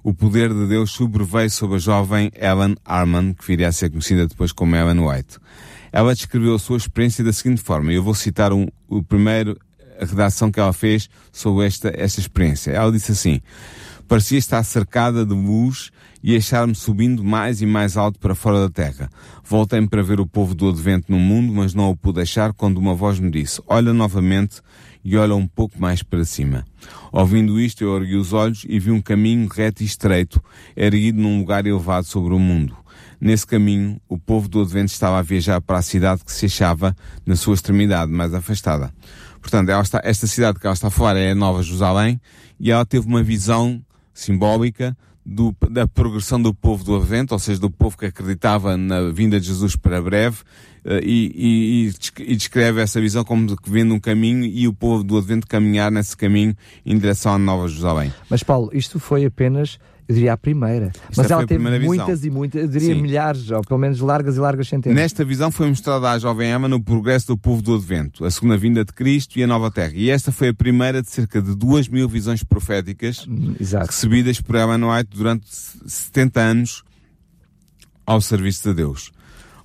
o 0.02 0.14
poder 0.14 0.54
de 0.54 0.68
Deus 0.68 0.92
sobreveio 0.92 1.50
sobre 1.52 1.76
a 1.76 1.80
jovem 1.80 2.32
Ellen 2.34 2.78
Arman, 2.86 3.34
que 3.34 3.46
viria 3.46 3.68
a 3.68 3.74
ser 3.74 3.90
conhecida 3.90 4.26
depois 4.26 4.54
como 4.54 4.74
Ellen 4.74 5.02
White. 5.02 5.38
Ela 5.92 6.16
descreveu 6.16 6.56
a 6.56 6.60
sua 6.60 6.78
experiência 6.78 7.26
da 7.26 7.34
seguinte 7.34 7.62
forma, 7.62 7.92
eu 7.92 8.02
vou 8.02 8.16
citar 8.16 8.54
um, 8.54 8.68
o 8.88 9.04
primeiro 9.04 9.60
a 10.00 10.06
redação 10.06 10.50
que 10.50 10.62
ela 10.62 10.72
fez 10.72 11.10
sobre 11.30 11.68
esta, 11.68 11.94
esta 11.94 12.22
experiência. 12.22 12.72
Ela 12.72 12.90
disse 12.90 13.12
assim, 13.12 13.42
parecia 14.08 14.38
estar 14.38 14.64
cercada 14.64 15.26
de 15.26 15.34
luz 15.34 15.92
e 16.24 16.36
achar-me 16.36 16.76
subindo 16.76 17.24
mais 17.24 17.62
e 17.62 17.66
mais 17.66 17.98
alto 17.98 18.20
para 18.20 18.36
fora 18.36 18.60
da 18.60 18.70
terra. 18.70 19.10
Voltei-me 19.44 19.88
para 19.88 20.04
ver 20.04 20.20
o 20.20 20.28
povo 20.28 20.54
do 20.54 20.70
advento 20.70 21.12
no 21.12 21.20
mundo, 21.20 21.54
mas 21.54 21.74
não 21.74 21.90
o 21.90 21.96
pude 21.96 22.18
deixar 22.18 22.54
quando 22.54 22.78
uma 22.78 22.94
voz 22.94 23.20
me 23.20 23.32
disse, 23.32 23.62
olha 23.68 23.94
novamente 23.94 24.62
e 25.04 25.18
olha 25.18 25.36
um 25.36 25.48
pouco 25.48 25.80
mais 25.80 26.04
para 26.04 26.24
cima. 26.24 26.66
Ouvindo 27.12 27.60
isto, 27.60 27.84
eu 27.84 27.98
ergui 27.98 28.16
os 28.16 28.34
olhos 28.34 28.66
e 28.68 28.80
vi 28.80 28.92
um 28.92 29.02
caminho 29.02 29.48
reto 29.48 29.82
e 29.82 29.86
estreito, 29.86 30.42
erguido 30.76 31.20
num 31.20 31.40
lugar 31.40 31.66
elevado 31.66 32.06
sobre 32.06 32.34
o 32.34 32.40
mundo. 32.40 32.76
Nesse 33.20 33.46
caminho, 33.46 34.02
o 34.10 34.18
povo 34.18 34.48
do 34.48 34.62
Advento 34.62 34.92
estava 34.92 35.20
a 35.20 35.22
viajar 35.22 35.62
para 35.62 35.78
a 35.78 35.82
cidade 35.82 36.24
que 36.24 36.32
se 36.32 36.48
achava 36.48 36.96
na 37.26 37.36
sua 37.36 37.54
extremidade 37.54 38.12
mais 38.12 38.34
afastada. 38.34 38.92
Portanto, 39.40 39.70
está, 39.70 40.02
esta 40.04 40.26
cidade 40.28 40.60
que 40.60 40.66
ela 40.66 40.74
está 40.74 40.88
a 40.88 40.92
falar 40.92 41.18
é 41.18 41.32
a 41.32 41.36
Nova 41.36 41.62
Jerusalém 41.62 42.20
e 42.60 42.72
ela 42.72 42.86
teve 42.86 43.06
uma 43.06 43.22
visão 43.22 43.84
simbólica 44.14 44.98
do, 45.26 45.56
da 45.70 45.88
progressão 45.88 46.42
do 46.42 46.54
povo 46.54 46.84
do 46.84 46.96
Advento, 46.96 47.34
ou 47.34 47.40
seja, 47.40 47.60
do 47.60 47.70
povo 47.70 47.98
que 47.98 48.06
acreditava 48.06 48.76
na 48.76 49.10
vinda 49.12 49.40
de 49.40 49.48
Jesus 49.48 49.76
para 49.76 50.02
breve, 50.02 50.38
uh, 50.86 51.00
e, 51.04 51.32
e, 51.36 52.24
e, 52.24 52.36
descreve 52.36 52.82
essa 52.82 53.00
visão 53.00 53.24
como 53.24 53.56
que 53.56 53.70
vendo 53.70 53.94
um 53.94 54.00
caminho 54.00 54.46
e 54.46 54.68
o 54.68 54.74
povo 54.74 55.04
do 55.04 55.18
Advento 55.18 55.48
caminhar 55.48 55.92
nesse 55.92 56.18
caminho 56.18 56.56
em 56.86 56.98
direção 56.98 57.34
à 57.34 57.38
Nova 57.38 57.68
Jerusalém. 57.68 58.14
Mas 58.30 58.44
Paulo, 58.44 58.70
isto 58.74 59.00
foi 59.00 59.26
apenas 59.26 59.80
eu 60.08 60.16
diria 60.16 60.34
a 60.34 60.38
primeira. 60.38 60.92
Mas 61.16 61.30
ela 61.30 61.46
teve 61.46 61.64
muitas 61.80 62.22
visão. 62.22 62.28
e 62.28 62.30
muitas, 62.30 62.62
eu 62.62 62.68
diria 62.68 62.96
Sim. 62.96 63.02
milhares, 63.02 63.50
ou 63.52 63.62
pelo 63.62 63.80
menos 63.80 64.00
largas 64.00 64.36
e 64.36 64.40
largas 64.40 64.68
centenas. 64.68 64.96
Nesta 64.96 65.24
visão 65.24 65.52
foi 65.52 65.68
mostrada 65.68 66.12
à 66.12 66.20
jovem 66.20 66.52
Emma 66.52 66.68
no 66.68 66.82
progresso 66.82 67.28
do 67.28 67.38
povo 67.38 67.62
do 67.62 67.76
Advento, 67.76 68.26
a 68.26 68.32
segunda 68.32 68.58
vinda 68.58 68.84
de 68.84 68.92
Cristo 68.94 69.38
e 69.38 69.44
a 69.44 69.48
nova 69.48 69.72
terra. 69.72 69.94
E 69.96 70.10
esta 70.10 70.32
foi 70.32 70.50
a 70.50 70.54
primeira 70.54 71.02
de 71.02 71.10
cerca 71.10 71.42
de 71.42 71.56
duas 71.56 71.88
mil 71.88 72.08
visões 72.10 72.44
proféticas 72.44 73.26
hum, 73.28 73.56
Exato. 73.60 73.88
recebidas 73.88 74.42
por 74.42 74.56
Ellen 74.56 74.84
White 74.84 75.16
durante 75.16 75.46
70 75.50 76.40
anos 76.40 76.84
ao 78.06 78.20
serviço 78.20 78.70
de 78.70 78.76
Deus. 78.76 79.12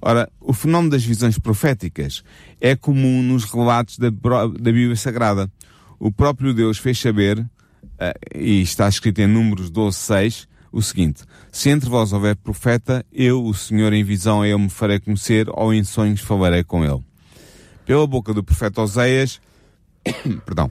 Ora, 0.00 0.30
o 0.40 0.52
fenómeno 0.52 0.90
das 0.90 1.04
visões 1.04 1.38
proféticas 1.38 2.22
é 2.60 2.76
comum 2.76 3.22
nos 3.22 3.44
relatos 3.44 3.98
da, 3.98 4.10
da 4.10 4.72
Bíblia 4.72 4.94
Sagrada. 4.94 5.50
O 5.98 6.12
próprio 6.12 6.54
Deus 6.54 6.78
fez 6.78 6.98
saber 6.98 7.44
e 8.34 8.62
está 8.62 8.88
escrito 8.88 9.20
em 9.20 9.26
Números 9.26 9.70
12, 9.70 9.96
6, 9.96 10.48
o 10.72 10.82
seguinte: 10.82 11.24
Se 11.50 11.70
entre 11.70 11.88
vós 11.88 12.12
houver 12.12 12.36
profeta, 12.36 13.04
eu, 13.12 13.44
o 13.44 13.54
Senhor, 13.54 13.92
em 13.92 14.04
visão 14.04 14.44
eu 14.44 14.58
me 14.58 14.68
farei 14.68 15.00
conhecer, 15.00 15.46
ou 15.50 15.72
em 15.72 15.84
sonhos 15.84 16.20
falarei 16.20 16.62
com 16.62 16.84
ele. 16.84 17.02
Pela 17.84 18.06
boca 18.06 18.34
do 18.34 18.42
profeta 18.42 18.82
Oséias, 18.82 19.40
perdão, 20.44 20.70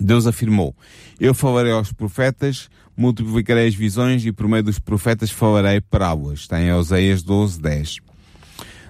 Deus 0.00 0.26
afirmou: 0.26 0.74
Eu 1.20 1.34
falarei 1.34 1.72
aos 1.72 1.92
profetas, 1.92 2.68
multiplicarei 2.96 3.68
as 3.68 3.74
visões 3.74 4.24
e 4.24 4.32
por 4.32 4.48
meio 4.48 4.62
dos 4.62 4.78
profetas 4.78 5.30
falarei 5.30 5.80
parábolas. 5.80 6.40
Está 6.40 6.60
em 6.60 6.72
Oséias 6.72 7.22
12, 7.22 7.60
10. 7.60 7.96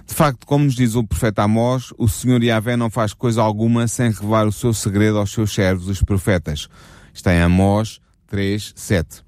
De 0.07 0.15
facto, 0.15 0.47
como 0.47 0.67
nos 0.67 0.75
diz 0.75 0.95
o 0.95 1.05
profeta 1.05 1.43
Amós, 1.43 1.93
o 1.97 2.07
Senhor 2.07 2.43
Yahvé 2.43 2.77
não 2.77 2.91
faz 2.91 3.15
coisa 3.15 3.43
alguma 3.43 3.89
sem 3.89 4.11
revelar 4.11 4.47
o 4.47 4.53
seu 4.53 4.75
segredo 4.75 5.19
aos 5.19 5.33
seus 5.33 5.53
servos, 5.53 5.89
os 5.89 6.03
profetas. 6.03 6.69
Está 7.14 7.33
em 7.33 7.40
Amós 7.40 8.00
3, 8.26 8.73
7. 8.75 9.23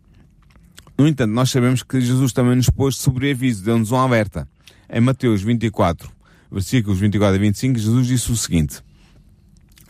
No 0.99 1.07
entanto, 1.07 1.33
nós 1.33 1.51
sabemos 1.51 1.85
que 1.85 2.01
Jesus 2.01 2.33
também 2.33 2.57
nos 2.57 2.69
pôs 2.69 2.97
sobreaviso, 2.97 3.65
deu-nos 3.65 3.93
um 3.93 3.97
alerta. 3.97 4.49
Em 4.91 5.01
Mateus 5.01 5.43
24, 5.43 6.11
versículos 6.51 6.99
24 6.99 7.37
a 7.37 7.39
25, 7.39 7.79
Jesus 7.79 8.07
disse 8.09 8.33
o 8.33 8.37
seguinte: 8.37 8.83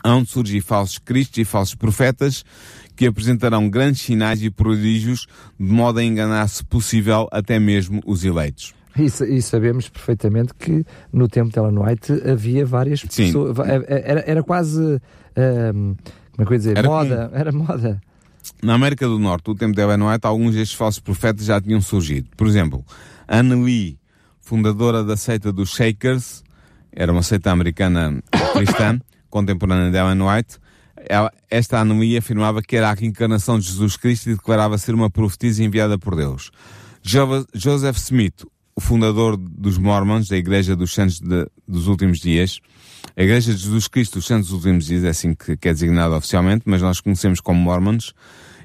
Hão 0.03 0.21
de 0.21 0.29
surgir 0.29 0.61
falsos 0.61 0.99
cristos 0.99 1.39
e 1.39 1.45
falsos 1.45 1.75
profetas 1.75 2.45
que 2.95 3.07
apresentarão 3.07 3.69
grandes 3.69 4.01
sinais 4.01 4.43
e 4.43 4.49
prodígios 4.49 5.27
de 5.59 5.71
modo 5.71 5.99
a 5.99 6.03
enganar, 6.03 6.47
se 6.47 6.63
possível, 6.63 7.27
até 7.31 7.59
mesmo 7.59 8.01
os 8.05 8.23
eleitos. 8.23 8.73
E, 8.97 9.05
e, 9.37 9.41
sabemos 9.41 9.89
perfeitamente 9.89 10.53
que 10.57 10.83
no 11.13 11.27
tempo 11.27 11.51
de 11.51 11.59
Ellen 11.59 11.77
White 11.77 12.11
havia 12.27 12.65
várias 12.65 13.03
pessoas. 13.03 13.55
Era, 13.87 14.23
era 14.25 14.43
quase. 14.43 14.99
Um, 15.37 15.95
como 16.37 16.43
é 16.43 16.45
que 16.45 16.51
eu 16.51 16.53
ia 16.53 16.57
dizer? 16.59 16.77
Era 16.77 16.87
moda. 16.87 17.31
Era 17.33 17.51
moda. 17.51 18.01
Na 18.61 18.75
América 18.75 19.07
do 19.07 19.17
Norte, 19.17 19.47
no 19.47 19.55
tempo 19.55 19.75
de 19.75 19.81
Ellen 19.81 20.03
White, 20.03 20.27
alguns 20.27 20.53
destes 20.53 20.77
falsos 20.77 20.99
profetas 20.99 21.45
já 21.45 21.59
tinham 21.59 21.81
surgido. 21.81 22.29
Por 22.37 22.45
exemplo, 22.45 22.85
Anne 23.27 23.55
Lee, 23.55 23.99
fundadora 24.39 25.03
da 25.03 25.17
seita 25.17 25.51
dos 25.51 25.71
Shakers, 25.71 26.43
era 26.91 27.11
uma 27.11 27.23
seita 27.23 27.51
americana 27.51 28.21
cristã, 28.53 29.01
contemporânea 29.31 29.89
de 29.89 29.97
Ellen 29.97 30.21
White, 30.21 30.59
esta 31.49 31.79
Anne 31.79 31.99
Lee 31.99 32.17
afirmava 32.17 32.61
que 32.61 32.75
era 32.75 32.89
a 32.89 32.93
reencarnação 32.93 33.57
de 33.57 33.65
Jesus 33.65 33.97
Cristo 33.97 34.29
e 34.29 34.35
declarava 34.35 34.77
ser 34.77 34.93
uma 34.93 35.09
profetisa 35.09 35.63
enviada 35.63 35.97
por 35.97 36.15
Deus. 36.15 36.51
Joseph 37.53 37.97
Smith, 37.97 38.45
o 38.75 38.81
fundador 38.81 39.37
dos 39.37 39.77
Mormons, 39.77 40.27
da 40.27 40.37
Igreja 40.37 40.75
dos 40.75 40.93
Santos 40.93 41.19
de, 41.19 41.47
dos 41.67 41.87
Últimos 41.87 42.19
Dias, 42.19 42.59
a 43.17 43.23
Igreja 43.23 43.51
de 43.51 43.57
Jesus 43.57 43.87
Cristo 43.87 44.19
dos 44.19 44.27
Santos 44.27 44.51
Últimos 44.51 44.85
Dias 44.85 45.03
é 45.03 45.09
assim 45.09 45.33
que, 45.33 45.53
é 45.53 45.73
designada 45.73 46.15
oficialmente, 46.15 46.61
mas 46.67 46.83
nós 46.83 47.01
conhecemos 47.01 47.41
como 47.41 47.59
Mormons, 47.59 48.13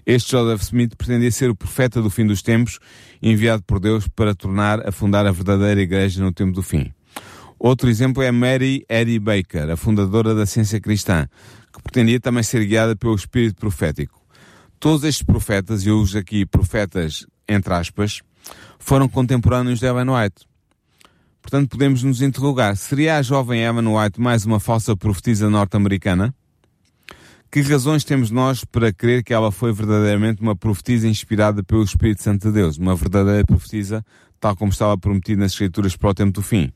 este 0.05 0.33
Joseph 0.33 0.61
Smith 0.61 0.95
pretendia 0.95 1.31
ser 1.31 1.49
o 1.49 1.57
profeta 1.57 2.03
do 2.03 2.11
fim 2.11 2.27
dos 2.27 2.43
tempos, 2.43 2.79
enviado 3.23 3.63
por 3.63 3.81
Deus 3.81 4.07
para 4.09 4.35
tornar 4.35 4.87
a 4.87 4.93
fundar 4.93 5.27
a 5.27 5.33
verdadeira 5.33 5.81
igreja 5.81 6.23
no 6.23 6.33
tempo 6.33 6.53
do 6.53 6.63
fim. 6.63 6.93
Outro 7.59 7.89
exemplo 7.89 8.23
é 8.23 8.31
Mary 8.31 8.85
Eddie 8.91 9.19
Baker, 9.19 9.71
a 9.71 9.77
fundadora 9.77 10.35
da 10.35 10.45
ciência 10.45 10.79
cristã, 10.79 11.27
que 11.73 11.83
pretendia 11.83 12.21
também 12.21 12.43
ser 12.43 12.67
guiada 12.67 12.95
pelo 12.95 13.15
espírito 13.15 13.57
profético. 13.57 14.21
Todos 14.79 15.05
estes 15.05 15.23
profetas, 15.23 15.87
e 15.87 15.89
eu 15.89 15.99
uso 15.99 16.19
aqui 16.19 16.45
profetas 16.45 17.25
entre 17.49 17.73
aspas, 17.73 18.21
foram 18.79 19.09
contemporâneos 19.09 19.79
de 19.79 19.87
Ellen 19.87 20.11
White. 20.11 20.52
Portanto, 21.43 21.71
podemos 21.71 22.05
nos 22.05 22.23
interrogar, 22.23 22.77
seria 22.77 23.19
a 23.19 23.23
jovem 23.23 23.63
Ellen 23.63 23.89
White 23.89 24.21
mais 24.21 24.47
uma 24.47 24.61
falsa 24.61 24.97
profetisa 24.97 25.51
norte-americana? 25.51 26.33
Que 27.51 27.61
razões 27.61 28.05
temos 28.05 28.31
nós 28.31 28.65
para 28.65 28.93
crer 28.93 29.23
que 29.23 29.35
ela 29.35 29.53
foi 29.53 29.73
verdadeiramente 29.73 30.41
uma 30.41 30.57
profetisa 30.57 31.07
inspirada 31.07 31.63
pelo 31.63 31.83
Espírito 31.83 32.23
Santo 32.23 32.49
de 32.49 32.55
Deus? 32.55 32.79
Uma 32.79 32.95
verdadeira 32.95 33.45
profetisa, 33.45 34.03
tal 34.41 34.57
como 34.57 34.71
estava 34.71 34.97
prometido 34.97 35.41
nas 35.41 35.53
Escrituras 35.53 35.95
para 35.95 36.11
o 36.11 36.15
tempo 36.15 36.33
do 36.33 36.43
fim? 36.43 36.73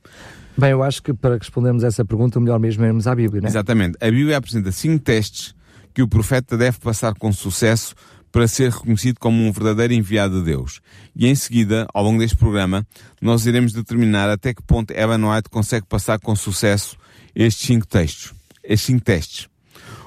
Bem, 0.58 0.72
eu 0.72 0.82
acho 0.82 1.02
que 1.02 1.14
para 1.14 1.38
respondermos 1.38 1.84
essa 1.84 2.04
pergunta, 2.04 2.38
o 2.38 2.42
melhor 2.42 2.58
mesmo 2.58 2.84
é 2.84 2.88
irmos 2.88 3.06
à 3.06 3.14
Bíblia, 3.14 3.40
não 3.40 3.46
é? 3.46 3.50
Exatamente. 3.50 3.96
A 4.00 4.10
Bíblia 4.10 4.36
apresenta 4.36 4.70
cinco 4.72 5.02
testes 5.02 5.54
que 5.94 6.02
o 6.02 6.08
profeta 6.08 6.58
deve 6.58 6.78
passar 6.78 7.14
com 7.14 7.32
sucesso 7.32 7.94
para 8.36 8.46
ser 8.46 8.70
reconhecido 8.70 9.18
como 9.18 9.42
um 9.42 9.50
verdadeiro 9.50 9.94
enviado 9.94 10.40
de 10.40 10.44
Deus. 10.44 10.82
E 11.16 11.26
em 11.26 11.34
seguida, 11.34 11.86
ao 11.94 12.04
longo 12.04 12.18
deste 12.18 12.36
programa, 12.36 12.86
nós 13.18 13.46
iremos 13.46 13.72
determinar 13.72 14.28
até 14.28 14.52
que 14.52 14.62
ponto 14.62 14.90
Ellen 14.90 15.24
White 15.24 15.48
consegue 15.48 15.86
passar 15.86 16.18
com 16.18 16.36
sucesso 16.36 16.98
estes 17.34 17.66
cinco 17.66 17.86
textos, 17.86 18.34
estes 18.62 18.88
cinco 18.88 19.02
testes. 19.02 19.48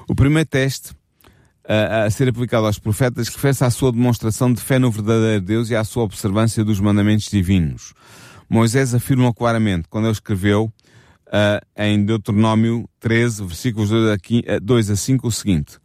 O 0.08 0.14
primeiro 0.14 0.48
teste 0.48 0.92
a, 1.68 2.04
a 2.04 2.10
ser 2.12 2.28
aplicado 2.28 2.66
aos 2.66 2.78
profetas 2.78 3.26
refere-se 3.26 3.64
à 3.64 3.70
sua 3.70 3.90
demonstração 3.90 4.52
de 4.52 4.60
fé 4.60 4.78
no 4.78 4.92
verdadeiro 4.92 5.40
Deus 5.40 5.68
e 5.68 5.74
à 5.74 5.82
sua 5.82 6.04
observância 6.04 6.62
dos 6.62 6.78
mandamentos 6.78 7.28
divinos. 7.28 7.94
Moisés 8.48 8.94
afirma 8.94 9.34
claramente, 9.34 9.88
quando 9.90 10.04
ele 10.04 10.12
escreveu 10.12 10.72
uh, 11.26 11.66
em 11.76 12.04
Deuteronômio 12.04 12.88
13, 13.00 13.44
versículos 13.44 13.90
2 14.62 14.88
a 14.88 14.94
5, 14.94 15.26
o 15.26 15.32
seguinte: 15.32 15.80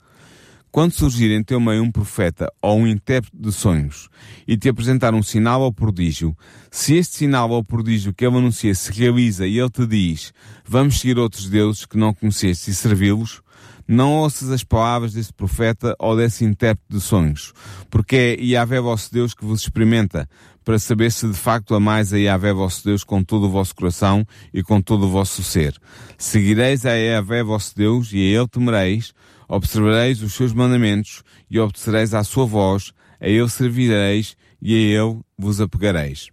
Quando 0.75 0.91
surgir 0.91 1.31
em 1.31 1.41
teu 1.41 1.57
meio 1.57 1.81
um 1.81 1.89
profeta 1.89 2.51
ou 2.61 2.79
um 2.79 2.85
intérprete 2.85 3.37
de 3.37 3.49
sonhos 3.49 4.09
e 4.45 4.57
te 4.57 4.67
apresentar 4.67 5.13
um 5.13 5.23
sinal 5.23 5.61
ou 5.61 5.71
prodígio, 5.71 6.35
se 6.69 6.95
este 6.95 7.15
sinal 7.15 7.49
ou 7.51 7.63
prodígio 7.63 8.13
que 8.13 8.25
ele 8.25 8.35
anuncia 8.35 8.75
se 8.75 8.91
realiza 8.91 9.47
e 9.47 9.57
ele 9.57 9.69
te 9.69 9.87
diz: 9.87 10.33
Vamos 10.67 10.99
seguir 10.99 11.17
outros 11.17 11.49
deuses 11.49 11.85
que 11.85 11.97
não 11.97 12.13
conheceste 12.13 12.71
e 12.71 12.73
servi-los, 12.73 13.41
não 13.87 14.15
ouças 14.15 14.49
as 14.49 14.65
palavras 14.65 15.13
desse 15.13 15.31
profeta 15.31 15.95
ou 15.97 16.13
desse 16.17 16.43
intérprete 16.43 16.89
de 16.89 16.99
sonhos, 16.99 17.53
porque 17.89 18.37
é 18.37 18.43
Yahvé 18.43 18.81
vosso 18.81 19.13
Deus 19.13 19.33
que 19.33 19.45
vos 19.45 19.61
experimenta, 19.61 20.27
para 20.65 20.77
saber 20.77 21.09
se 21.09 21.25
de 21.25 21.37
facto 21.37 21.73
amais 21.73 22.11
a 22.11 22.17
Yahvé 22.17 22.51
vosso 22.51 22.83
Deus 22.83 23.01
com 23.01 23.23
todo 23.23 23.45
o 23.45 23.49
vosso 23.49 23.73
coração 23.73 24.27
e 24.53 24.61
com 24.61 24.81
todo 24.81 25.05
o 25.05 25.09
vosso 25.09 25.41
ser. 25.41 25.73
Seguireis 26.17 26.85
a 26.85 26.95
Yahvé 26.95 27.43
vosso 27.43 27.73
Deus 27.73 28.11
e 28.11 28.17
a 28.17 28.39
Ele 28.39 28.47
temereis, 28.49 29.13
observareis 29.47 30.21
os 30.21 30.33
seus 30.33 30.53
mandamentos 30.53 31.23
e 31.49 31.59
obedecereis 31.59 32.13
à 32.13 32.23
sua 32.23 32.45
voz, 32.45 32.91
a 33.19 33.27
Ele 33.27 33.49
servireis 33.49 34.35
e 34.61 34.73
a 34.73 35.03
Ele 35.03 35.19
vos 35.37 35.61
apegareis. 35.61 36.29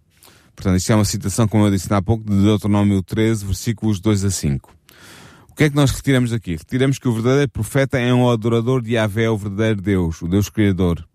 Portanto, 0.55 0.77
isto 0.77 0.91
é 0.91 0.95
uma 0.95 1.05
citação, 1.05 1.47
como 1.47 1.65
eu 1.65 1.71
disse 1.71 1.91
há 1.93 2.01
pouco, 2.01 2.23
de 2.23 2.41
Deuteronômio 2.43 3.01
13, 3.01 3.45
versículos 3.45 3.99
2 3.99 4.25
a 4.25 4.31
5. 4.31 4.73
O 5.49 5.55
que 5.55 5.65
é 5.65 5.69
que 5.69 5.75
nós 5.75 5.91
retiramos 5.91 6.31
daqui? 6.31 6.55
Retiramos 6.55 6.97
que 6.97 7.07
o 7.07 7.13
verdadeiro 7.13 7.49
profeta 7.49 7.99
é 7.99 8.13
um 8.13 8.29
adorador 8.29 8.81
de 8.81 8.93
Yahvé, 8.93 9.29
o 9.29 9.37
verdadeiro 9.37 9.81
Deus, 9.81 10.21
o 10.21 10.27
Deus 10.27 10.49
Criador, 10.49 11.07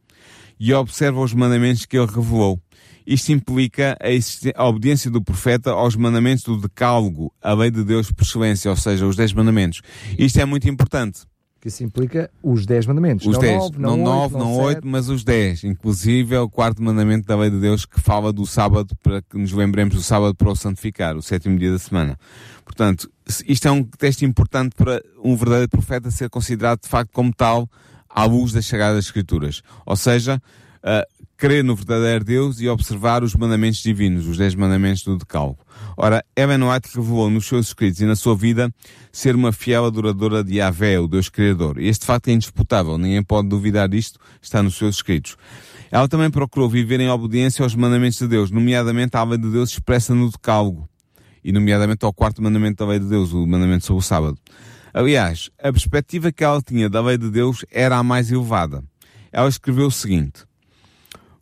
e 0.60 0.72
observa 0.72 1.20
os 1.20 1.34
mandamentos 1.34 1.86
que 1.86 1.96
ele 1.96 2.06
revelou. 2.06 2.60
Isto 3.06 3.32
implica 3.32 3.96
a, 4.00 4.62
a, 4.62 4.68
obediência 4.68 5.10
do 5.10 5.22
profeta 5.22 5.70
aos 5.70 5.96
mandamentos 5.96 6.44
do 6.44 6.60
decálogo, 6.60 7.32
a 7.42 7.54
lei 7.54 7.70
de 7.70 7.82
Deus 7.82 8.12
por 8.12 8.22
excelência, 8.22 8.70
ou 8.70 8.76
seja, 8.76 9.06
os 9.06 9.16
dez 9.16 9.32
mandamentos. 9.32 9.80
Isto 10.18 10.40
é 10.40 10.44
muito 10.44 10.68
importante. 10.68 11.22
Que 11.60 11.68
isso 11.68 11.82
implica 11.82 12.30
os 12.42 12.64
dez 12.64 12.86
mandamentos. 12.86 13.26
Os 13.26 13.34
não 13.34 13.40
dez. 13.40 13.58
Nove, 13.58 13.78
não, 13.78 13.96
não 13.96 14.04
nove, 14.04 14.38
não 14.38 14.56
oito, 14.58 14.86
mas 14.86 15.08
os 15.08 15.24
dez. 15.24 15.64
Inclusive 15.64 16.34
é 16.34 16.40
o 16.40 16.48
quarto 16.48 16.82
mandamento 16.82 17.26
da 17.26 17.36
lei 17.36 17.50
de 17.50 17.58
Deus 17.58 17.84
que 17.84 18.00
fala 18.00 18.32
do 18.32 18.46
sábado, 18.46 18.94
para 19.02 19.20
que 19.22 19.36
nos 19.36 19.52
lembremos 19.52 19.94
do 19.94 20.02
sábado 20.02 20.34
para 20.34 20.50
o 20.50 20.54
santificar, 20.54 21.16
o 21.16 21.22
sétimo 21.22 21.58
dia 21.58 21.72
da 21.72 21.78
semana. 21.78 22.16
Portanto, 22.64 23.10
isto 23.46 23.66
é 23.66 23.70
um 23.70 23.82
teste 23.82 24.24
importante 24.24 24.76
para 24.76 25.02
um 25.22 25.34
verdadeiro 25.34 25.68
profeta 25.68 26.10
ser 26.10 26.30
considerado 26.30 26.82
de 26.82 26.88
facto 26.88 27.10
como 27.12 27.34
tal 27.34 27.68
à 28.08 28.24
luz 28.24 28.52
das 28.52 28.66
Sagradas 28.66 29.04
Escrituras. 29.06 29.62
Ou 29.84 29.96
seja, 29.96 30.40
uh, 30.78 31.17
crer 31.38 31.62
no 31.62 31.76
verdadeiro 31.76 32.24
Deus 32.24 32.60
e 32.60 32.68
observar 32.68 33.22
os 33.22 33.32
mandamentos 33.36 33.78
divinos, 33.78 34.26
os 34.26 34.36
dez 34.36 34.56
mandamentos 34.56 35.04
do 35.04 35.16
Decálogo. 35.16 35.64
Ora, 35.96 36.24
Ellen 36.36 36.64
White 36.64 36.90
revelou 36.96 37.30
nos 37.30 37.46
seus 37.46 37.68
escritos 37.68 38.00
e 38.00 38.04
na 38.04 38.16
sua 38.16 38.34
vida 38.34 38.74
ser 39.12 39.36
uma 39.36 39.52
fiel 39.52 39.84
adoradora 39.84 40.42
de 40.42 40.56
Yahvé, 40.56 40.98
o 40.98 41.06
Deus 41.06 41.28
Criador. 41.28 41.78
Este 41.78 42.04
facto 42.04 42.26
é 42.26 42.32
indisputável, 42.32 42.98
ninguém 42.98 43.22
pode 43.22 43.48
duvidar 43.48 43.88
disto, 43.88 44.18
está 44.42 44.64
nos 44.64 44.76
seus 44.76 44.96
escritos. 44.96 45.36
Ela 45.92 46.08
também 46.08 46.28
procurou 46.28 46.68
viver 46.68 46.98
em 46.98 47.08
obediência 47.08 47.62
aos 47.62 47.76
mandamentos 47.76 48.18
de 48.18 48.26
Deus, 48.26 48.50
nomeadamente 48.50 49.16
à 49.16 49.22
lei 49.22 49.38
de 49.38 49.48
Deus 49.48 49.70
expressa 49.70 50.12
no 50.12 50.28
Decálogo 50.28 50.88
e 51.44 51.52
nomeadamente 51.52 52.04
ao 52.04 52.12
quarto 52.12 52.42
mandamento 52.42 52.84
da 52.84 52.90
lei 52.90 52.98
de 52.98 53.06
Deus, 53.06 53.32
o 53.32 53.46
mandamento 53.46 53.86
sobre 53.86 54.00
o 54.00 54.04
sábado. 54.04 54.36
Aliás, 54.92 55.50
a 55.62 55.70
perspectiva 55.70 56.32
que 56.32 56.42
ela 56.42 56.60
tinha 56.60 56.90
da 56.90 57.00
lei 57.00 57.16
de 57.16 57.30
Deus 57.30 57.64
era 57.70 57.96
a 57.96 58.02
mais 58.02 58.32
elevada. 58.32 58.82
Ela 59.30 59.48
escreveu 59.48 59.86
o 59.86 59.90
seguinte: 59.90 60.47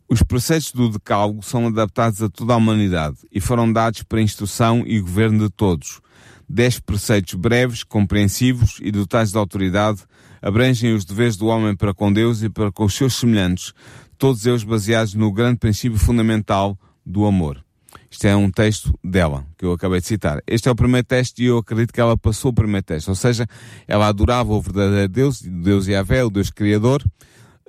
Os 0.09 0.23
preceitos 0.23 0.71
do 0.71 0.89
Decálogo 0.89 1.43
são 1.43 1.67
adaptados 1.67 2.23
a 2.23 2.29
toda 2.29 2.53
a 2.53 2.57
humanidade 2.57 3.17
e 3.29 3.41
foram 3.41 3.71
dados 3.71 4.03
para 4.03 4.21
instrução 4.21 4.83
e 4.87 5.01
governo 5.01 5.45
de 5.45 5.49
todos. 5.49 5.99
Dez 6.47 6.79
preceitos 6.79 7.33
breves, 7.33 7.83
compreensivos 7.83 8.79
e 8.81 8.89
dotados 8.89 9.33
de 9.33 9.37
autoridade 9.37 9.99
abrangem 10.41 10.93
os 10.93 11.03
deveres 11.03 11.35
do 11.35 11.47
homem 11.47 11.75
para 11.75 11.93
com 11.93 12.11
Deus 12.11 12.41
e 12.41 12.49
para 12.49 12.71
com 12.71 12.85
os 12.85 12.93
seus 12.93 13.15
semelhantes, 13.15 13.73
todos 14.17 14.45
eles 14.45 14.63
baseados 14.63 15.13
no 15.13 15.29
grande 15.29 15.59
princípio 15.59 15.99
fundamental 15.99 16.79
do 17.05 17.25
amor. 17.25 17.61
Isto 18.09 18.27
é 18.27 18.35
um 18.35 18.49
texto 18.49 18.97
dela, 19.03 19.45
que 19.57 19.65
eu 19.65 19.73
acabei 19.73 19.99
de 19.99 20.07
citar. 20.07 20.41
Este 20.47 20.69
é 20.69 20.71
o 20.71 20.75
primeiro 20.75 21.05
teste 21.05 21.43
e 21.43 21.47
eu 21.47 21.57
acredito 21.57 21.93
que 21.93 21.99
ela 21.99 22.17
passou 22.17 22.51
o 22.51 22.53
primeiro 22.53 22.85
teste. 22.85 23.09
Ou 23.09 23.15
seja, 23.15 23.45
ela 23.85 24.07
adorava 24.07 24.53
o 24.53 24.61
verdadeiro 24.61 25.09
Deus, 25.09 25.41
Deus 25.41 25.87
Yahvé, 25.87 26.23
o 26.23 26.29
Deus 26.29 26.49
Criador, 26.49 27.03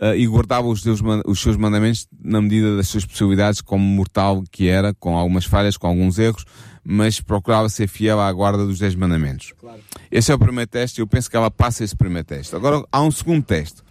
uh, 0.01 0.15
e 0.17 0.27
guardava 0.27 0.67
os, 0.67 0.83
os 1.27 1.41
seus 1.41 1.57
mandamentos 1.57 2.07
na 2.23 2.41
medida 2.41 2.77
das 2.77 2.89
suas 2.89 3.05
possibilidades, 3.05 3.61
como 3.61 3.85
mortal 3.85 4.43
que 4.51 4.69
era, 4.69 4.95
com 4.95 5.17
algumas 5.17 5.45
falhas, 5.45 5.77
com 5.77 5.87
alguns 5.87 6.19
erros, 6.19 6.45
mas 6.85 7.21
procurava 7.21 7.69
ser 7.69 7.87
fiel 7.87 8.21
à 8.21 8.33
guarda 8.33 8.65
dos 8.65 8.79
dez 8.79 8.95
mandamentos. 8.95 9.53
Claro. 9.59 9.81
Esse 10.11 10.33
é 10.33 10.35
o 10.35 10.39
primeiro 10.39 10.71
teste 10.71 11.01
e 11.01 11.03
eu 11.03 11.07
penso 11.07 11.31
que 11.31 11.37
ela 11.37 11.51
passa 11.51 11.85
esse 11.85 11.95
primeiro 11.95 12.27
teste. 12.27 12.57
Agora, 12.57 12.83
há 12.91 13.03
um 13.03 13.11
segundo 13.11 13.43
teste. 13.43 13.83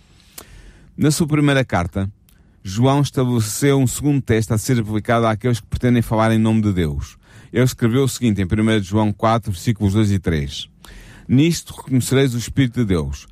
Na 0.97 1.11
sua 1.11 1.27
primeira 1.27 1.63
carta, 1.63 2.11
João 2.63 3.01
estabeleceu 3.01 3.77
um 3.77 3.87
segundo 3.87 4.21
teste 4.21 4.51
a 4.51 4.57
ser 4.57 4.79
aplicado 4.79 5.27
àqueles 5.27 5.59
que 5.59 5.67
pretendem 5.67 6.01
falar 6.01 6.31
em 6.31 6.39
nome 6.39 6.61
de 6.61 6.73
Deus. 6.73 7.17
Ele 7.53 7.63
escreveu 7.63 8.03
o 8.03 8.09
seguinte 8.09 8.41
em 8.41 8.45
1 8.45 8.83
João 8.83 9.13
4, 9.13 9.51
versículos 9.51 9.93
2 9.93 10.11
e 10.11 10.19
3. 10.19 10.67
Nisto 11.27 11.73
reconhecereis 11.75 12.33
o 12.33 12.37
Espírito 12.37 12.79
de 12.79 12.85
Deus. 12.85 13.27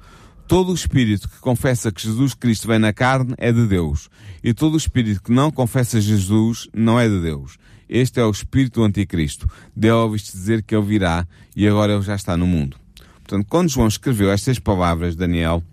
Todo 0.48 0.72
o 0.72 0.76
Espírito 0.76 1.28
que 1.28 1.40
confessa 1.40 1.92
que 1.92 2.04
Jesus 2.04 2.36
Cristo 2.36 2.68
vem 2.68 2.78
na 2.78 2.94
carne 2.94 3.34
é 3.38 3.52
de 3.52 3.66
Deus. 3.66 4.10
E 4.44 4.54
todo 4.54 4.76
o 4.76 4.78
Espírito 4.78 5.24
que 5.24 5.32
não 5.32 5.50
confessa 5.50 6.00
Jesus 6.00 6.70
não 6.72 7.00
é 7.00 7.10
de 7.10 7.20
Deus. 7.20 7.58
Este 7.90 8.20
é 8.20 8.24
o 8.24 8.30
Espírito 8.30 8.80
do 8.80 8.84
Anticristo. 8.84 9.50
Deu 9.76 9.98
ouviste 9.98 10.32
dizer 10.34 10.62
que 10.62 10.76
ele 10.76 10.86
virá 10.86 11.28
e 11.56 11.68
agora 11.68 11.94
ele 11.94 12.04
já 12.04 12.16
está 12.16 12.38
no 12.38 12.46
mundo. 12.46 12.78
Portanto, 13.24 13.48
quando 13.50 13.70
João 13.70 13.88
escreveu 13.88 14.32
estas 14.32 14.60
palavras, 14.60 15.16
Daniel, 15.16 15.64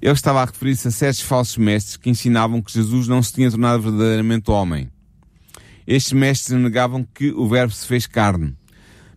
ele 0.00 0.12
estava 0.12 0.42
a 0.42 0.44
referir-se 0.44 0.86
a 0.86 0.92
certos 0.92 1.22
falsos 1.22 1.56
mestres 1.56 1.96
que 1.96 2.08
ensinavam 2.08 2.62
que 2.62 2.72
Jesus 2.72 3.08
não 3.08 3.20
se 3.20 3.32
tinha 3.32 3.50
tornado 3.50 3.82
verdadeiramente 3.82 4.48
homem. 4.48 4.88
Estes 5.86 6.12
mestres 6.12 6.56
negavam 6.60 7.02
que 7.02 7.32
o 7.32 7.48
Verbo 7.48 7.72
se 7.72 7.86
fez 7.86 8.06
carne. 8.06 8.54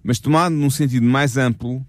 Mas 0.04 0.18
tomado 0.18 0.54
num 0.54 0.72
sentido 0.72 1.06
mais 1.06 1.38
amplo, 1.38 1.86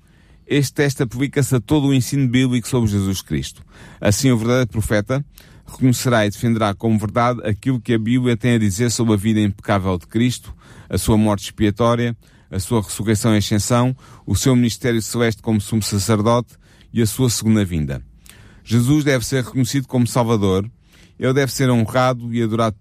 este 0.49 0.73
teste 0.73 1.02
aplica-se 1.02 1.55
a 1.55 1.61
todo 1.61 1.88
o 1.88 1.95
ensino 1.95 2.26
bíblico 2.26 2.67
sobre 2.67 2.90
Jesus 2.90 3.21
Cristo. 3.21 3.62
Assim, 4.00 4.31
o 4.31 4.38
verdadeiro 4.38 4.69
profeta 4.69 5.23
reconhecerá 5.67 6.25
e 6.26 6.31
defenderá 6.31 6.75
como 6.75 6.99
verdade 6.99 7.47
aquilo 7.47 7.78
que 7.78 7.93
a 7.93 7.99
Bíblia 7.99 8.35
tem 8.35 8.55
a 8.55 8.59
dizer 8.59 8.90
sobre 8.90 9.12
a 9.12 9.17
vida 9.17 9.40
impecável 9.40 9.99
de 9.99 10.07
Cristo, 10.07 10.55
a 10.88 10.97
sua 10.97 11.19
morte 11.19 11.45
expiatória, 11.45 12.17
a 12.50 12.59
sua 12.59 12.81
ressurreição 12.81 13.35
e 13.35 13.38
ascensão, 13.38 13.95
o 14.26 14.35
seu 14.35 14.57
ministério 14.57 15.02
celeste 15.02 15.43
como 15.43 15.61
sumo 15.61 15.83
sacerdote 15.83 16.55
e 16.93 17.02
a 17.02 17.07
sua 17.07 17.28
segunda 17.28 17.62
vinda. 17.62 18.02
Jesus 18.64 19.05
deve 19.05 19.26
ser 19.26 19.45
reconhecido 19.45 19.87
como 19.87 20.07
Salvador, 20.07 20.71
ele 21.19 21.33
deve 21.35 21.52
ser 21.52 21.69
honrado 21.69 22.33
e 22.33 22.43
adorado 22.43 22.76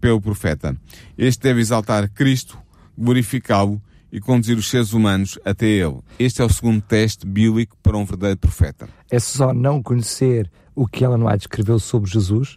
pelo 0.00 0.20
profeta. 0.22 0.74
Este 1.18 1.42
deve 1.42 1.60
exaltar 1.60 2.08
Cristo, 2.08 2.58
glorificá-lo 2.96 3.82
e 4.12 4.20
conduzir 4.20 4.56
os 4.56 4.68
seres 4.68 4.92
humanos 4.92 5.38
até 5.44 5.66
ele. 5.66 5.98
Este 6.18 6.42
é 6.42 6.44
o 6.44 6.48
segundo 6.48 6.80
teste 6.80 7.26
bíblico 7.26 7.76
para 7.82 7.96
um 7.96 8.04
verdadeiro 8.04 8.38
profeta. 8.38 8.88
É 9.10 9.18
só 9.18 9.52
não 9.52 9.82
conhecer 9.82 10.50
o 10.74 10.86
que 10.86 11.04
Ellen 11.04 11.24
White 11.24 11.44
escreveu 11.44 11.78
sobre 11.78 12.10
Jesus 12.10 12.56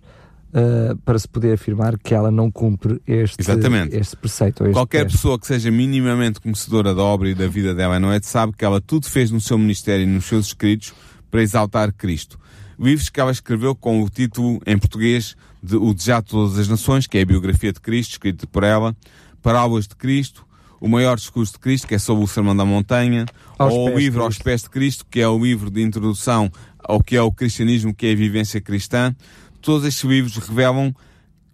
uh, 0.54 0.96
para 1.04 1.18
se 1.18 1.28
poder 1.28 1.54
afirmar 1.54 1.98
que 1.98 2.14
ela 2.14 2.32
não 2.32 2.52
cumpre 2.52 3.02
este, 3.08 3.42
Exatamente. 3.42 3.96
este 3.96 4.16
preceito. 4.16 4.64
Este 4.64 4.74
Qualquer 4.74 5.04
teste. 5.04 5.18
pessoa 5.18 5.40
que 5.40 5.48
seja 5.48 5.70
minimamente 5.72 6.40
conhecedora 6.40 6.94
da 6.94 7.04
obra 7.04 7.30
e 7.30 7.36
da 7.36 7.48
vida 7.48 7.74
dela 7.74 7.96
Ellen 7.96 8.12
White 8.12 8.28
sabe 8.28 8.54
que 8.54 8.64
ela 8.64 8.80
tudo 8.80 9.08
fez 9.08 9.32
no 9.32 9.42
seu 9.42 9.58
ministério 9.58 10.04
e 10.04 10.08
nos 10.08 10.26
seus 10.26 10.48
escritos 10.48 10.94
para 11.30 11.42
exaltar 11.42 11.92
Cristo. 11.94 12.40
Livros 12.80 13.10
que 13.10 13.20
ela 13.20 13.32
escreveu 13.32 13.76
com 13.76 14.02
o 14.02 14.10
título 14.10 14.60
em 14.66 14.78
português 14.78 15.36
de 15.62 15.76
O 15.76 15.94
Desejo 15.94 16.22
de 16.22 16.30
Todas 16.30 16.60
as 16.60 16.68
Nações, 16.68 17.08
que 17.08 17.18
é 17.18 17.22
a 17.22 17.26
biografia 17.26 17.72
de 17.72 17.80
Cristo, 17.80 18.12
escrita 18.12 18.46
por 18.48 18.64
ela, 18.64 18.96
Parábolas 19.42 19.88
de 19.88 19.96
Cristo, 19.96 20.46
O 20.84 20.90
Maior 20.90 21.16
Discurso 21.16 21.54
de 21.54 21.60
Cristo, 21.60 21.88
que 21.88 21.96
é 21.96 21.98
sobre 21.98 22.26
o 22.26 22.28
Sermão 22.28 22.54
da 22.54 22.66
Montanha, 22.66 23.26
Aos 23.58 23.74
ou 23.74 23.90
o 23.90 23.98
livro 23.98 24.22
Aos. 24.22 24.38
Pés 24.38 24.64
de 24.64 24.70
Cristo, 24.70 25.06
que 25.10 25.22
é 25.22 25.28
o 25.30 25.42
livro 25.42 25.72
de 25.72 25.82
introdução 25.82 26.52
ao 26.78 27.02
que 27.02 27.16
é 27.16 27.22
o 27.22 27.32
cristianismo, 27.32 27.96
que 27.96 28.08
é 28.08 28.12
a 28.12 28.16
vivência 28.16 28.60
cristã. 28.60 29.16
Todos 29.62 29.88
estes 29.88 30.04
livros 30.04 30.36
revelam 30.36 30.94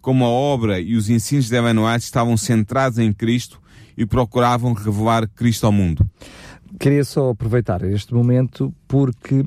como 0.00 0.24
a 0.24 0.28
obra 0.28 0.80
e 0.80 0.96
os 0.96 1.08
ensinos 1.08 1.48
de 1.48 1.54
Ellen 1.54 1.78
White 1.78 2.02
estavam 2.02 2.36
centrados 2.36 2.98
em 2.98 3.12
Cristo 3.12 3.62
e 3.96 4.04
procuravam 4.04 4.72
revelar 4.72 5.28
Cristo 5.28 5.64
ao 5.64 5.70
mundo. 5.70 6.04
Queria 6.80 7.04
só 7.04 7.28
aproveitar 7.28 7.84
este 7.84 8.14
momento 8.14 8.74
porque 8.88 9.44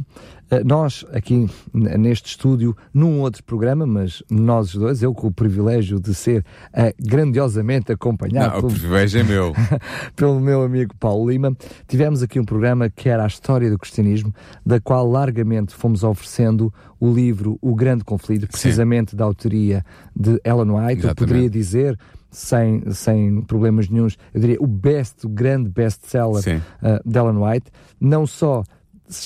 eh, 0.51 0.63
nós 0.63 1.03
aqui 1.11 1.49
neste 1.73 2.27
estúdio, 2.27 2.77
num 2.93 3.21
outro 3.21 3.43
programa, 3.43 3.87
mas 3.87 4.21
nós 4.29 4.67
os 4.67 4.79
dois, 4.79 5.01
eu 5.01 5.15
com 5.15 5.25
o 5.25 5.33
privilégio 5.33 5.99
de 5.99 6.13
ser 6.13 6.45
eh, 6.71 6.93
grandiosamente 6.99 7.91
acompanhado 7.91 8.51
Não, 8.51 8.57
o 8.57 8.61
pelo, 8.61 8.71
privilégio 8.73 9.21
é 9.21 9.23
meu. 9.23 9.51
pelo 10.15 10.39
meu 10.39 10.61
amigo 10.61 10.93
Paulo 10.99 11.27
Lima, 11.27 11.57
tivemos 11.87 12.21
aqui 12.21 12.39
um 12.39 12.45
programa 12.45 12.87
que 12.87 13.09
era 13.09 13.23
a 13.23 13.27
história 13.27 13.67
do 13.67 13.79
cristianismo, 13.79 14.31
da 14.63 14.79
qual 14.79 15.09
largamente 15.09 15.73
fomos 15.73 16.03
oferecendo 16.03 16.71
o 16.99 17.11
livro 17.11 17.57
O 17.63 17.73
Grande 17.73 18.03
Conflito, 18.03 18.47
precisamente 18.47 19.15
da 19.15 19.25
autoria 19.25 19.83
de 20.15 20.39
Ellen 20.45 20.69
White. 20.69 21.07
Eu 21.07 21.15
poderia 21.15 21.49
dizer, 21.49 21.97
sem, 22.33 22.83
sem 22.91 23.41
problemas 23.41 23.87
nenhums, 23.89 24.17
eu 24.33 24.41
diria 24.41 24.57
o 24.59 24.67
best, 24.67 25.25
o 25.25 25.29
grande 25.29 25.69
best-seller 25.69 26.41
Sim. 26.41 26.57
uh, 26.57 27.09
de 27.09 27.17
Ellen 27.17 27.37
White, 27.37 27.71
não 27.99 28.25
só 28.27 28.63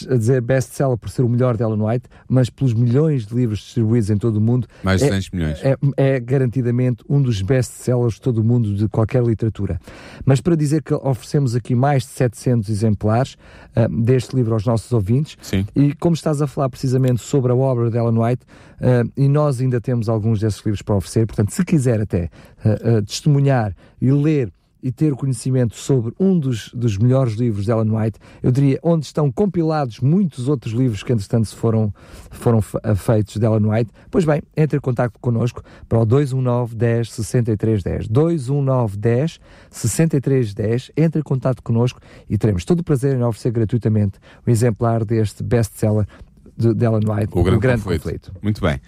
a 0.10 0.18
dizer 0.18 0.42
best-seller 0.42 0.98
por 0.98 1.10
ser 1.10 1.22
o 1.24 1.30
melhor 1.30 1.56
de 1.58 1.64
Ellen 1.64 1.82
White, 1.82 2.08
mas 2.28 2.50
pelos 2.50 2.74
milhões 2.74 3.26
de 3.26 3.36
livros 3.36 3.60
distribuídos 3.60 4.10
em 4.10 4.18
todo 4.18 4.38
o 4.38 4.42
mundo. 4.42 4.68
Mais 4.84 5.00
de 5.00 5.06
É- 5.08 5.10
200 5.10 5.30
milhões. 5.32 5.60
é, 5.64 5.76
é 5.98 6.20
garantidamente 6.20 7.04
um 7.10 7.22
dos 7.22 7.42
best-sellers 7.42 8.16
de 8.16 8.22
todo 8.22 8.40
o 8.40 8.44
mundo 8.44 8.74
de 8.76 8.88
qualquer 8.88 9.24
literatura. 9.24 9.80
Mas 10.26 10.42
para 10.42 10.56
dizer 10.56 10.82
que 10.84 10.94
oferecemos 10.94 11.56
aqui 11.56 11.76
mais 11.76 12.04
de 12.04 12.10
700 12.10 12.70
exemplares 12.70 13.36
ah, 13.76 13.88
deste 13.90 14.36
livro 14.36 14.54
aos 14.54 14.66
nossos 14.66 14.92
ouvintes, 14.92 15.38
Sim. 15.42 15.66
e 15.76 15.94
como 15.96 16.14
estás 16.16 16.42
a 16.42 16.48
falar 16.48 16.70
precisamente 16.70 17.22
sobre 17.22 17.52
a 17.52 17.56
obra 17.56 17.90
de 17.90 17.98
Ellen 17.98 18.18
White, 18.20 18.46
ah, 18.82 19.04
e 19.16 19.28
nós 19.28 19.60
ainda 19.62 19.80
temos 19.82 20.10
alguns 20.10 20.40
desses 20.40 20.64
livros 20.66 20.82
para 20.82 20.96
oferecer, 20.96 21.26
portanto, 21.26 21.52
se 21.52 21.64
quiser 21.66 22.02
até 22.02 22.30
ah, 22.64 23.02
testemunhar 23.06 23.74
e 24.02 24.12
ler 24.12 24.52
e 24.88 24.92
ter 24.92 25.14
conhecimento 25.16 25.76
sobre 25.76 26.14
um 26.18 26.40
dos, 26.40 26.72
dos 26.74 26.98
melhores 26.98 27.34
livros 27.34 27.66
de 27.66 27.72
Ellen 27.72 27.92
White, 27.92 28.18
eu 28.42 28.54
diria 28.54 28.80
onde 28.82 29.06
estão 29.06 29.30
compilados 29.30 30.00
muitos 30.00 30.48
outros 30.48 30.74
livros 30.74 31.04
que 31.04 31.12
entretanto 31.12 31.54
foram, 31.54 31.94
foram 32.32 32.64
ah, 32.82 32.96
feitos 32.96 33.36
de 33.36 33.46
Ellen 33.46 33.70
White, 33.70 33.92
pois 34.10 34.24
bem, 34.24 34.42
entre 34.56 34.78
em 34.78 34.80
contato 34.80 35.20
connosco 35.20 35.62
para 35.90 36.00
o 36.00 36.06
219 36.06 36.74
10 36.74 37.12
63 37.12 37.84
10 37.84 38.08
219 38.08 38.98
10 38.98 39.40
63 39.70 40.54
10 40.54 40.92
entre 40.96 41.20
em 41.20 41.24
contato 41.24 41.62
connosco 41.62 42.00
e 42.30 42.38
teremos 42.38 42.64
todo 42.64 42.80
o 42.80 42.84
prazer 42.84 43.18
em 43.18 43.24
oferecer 43.24 43.52
gratuitamente 43.52 44.20
o 44.46 44.50
exemplar 44.50 45.04
deste 45.04 45.44
best-seller 45.44 46.08
de, 46.56 46.74
de 46.74 46.86
Ellen 46.86 47.04
White, 47.06 47.38
O 47.38 47.44
Grande, 47.60 47.84
conflito. 47.84 48.32
Muito 48.42 48.62
bem. 48.62 48.80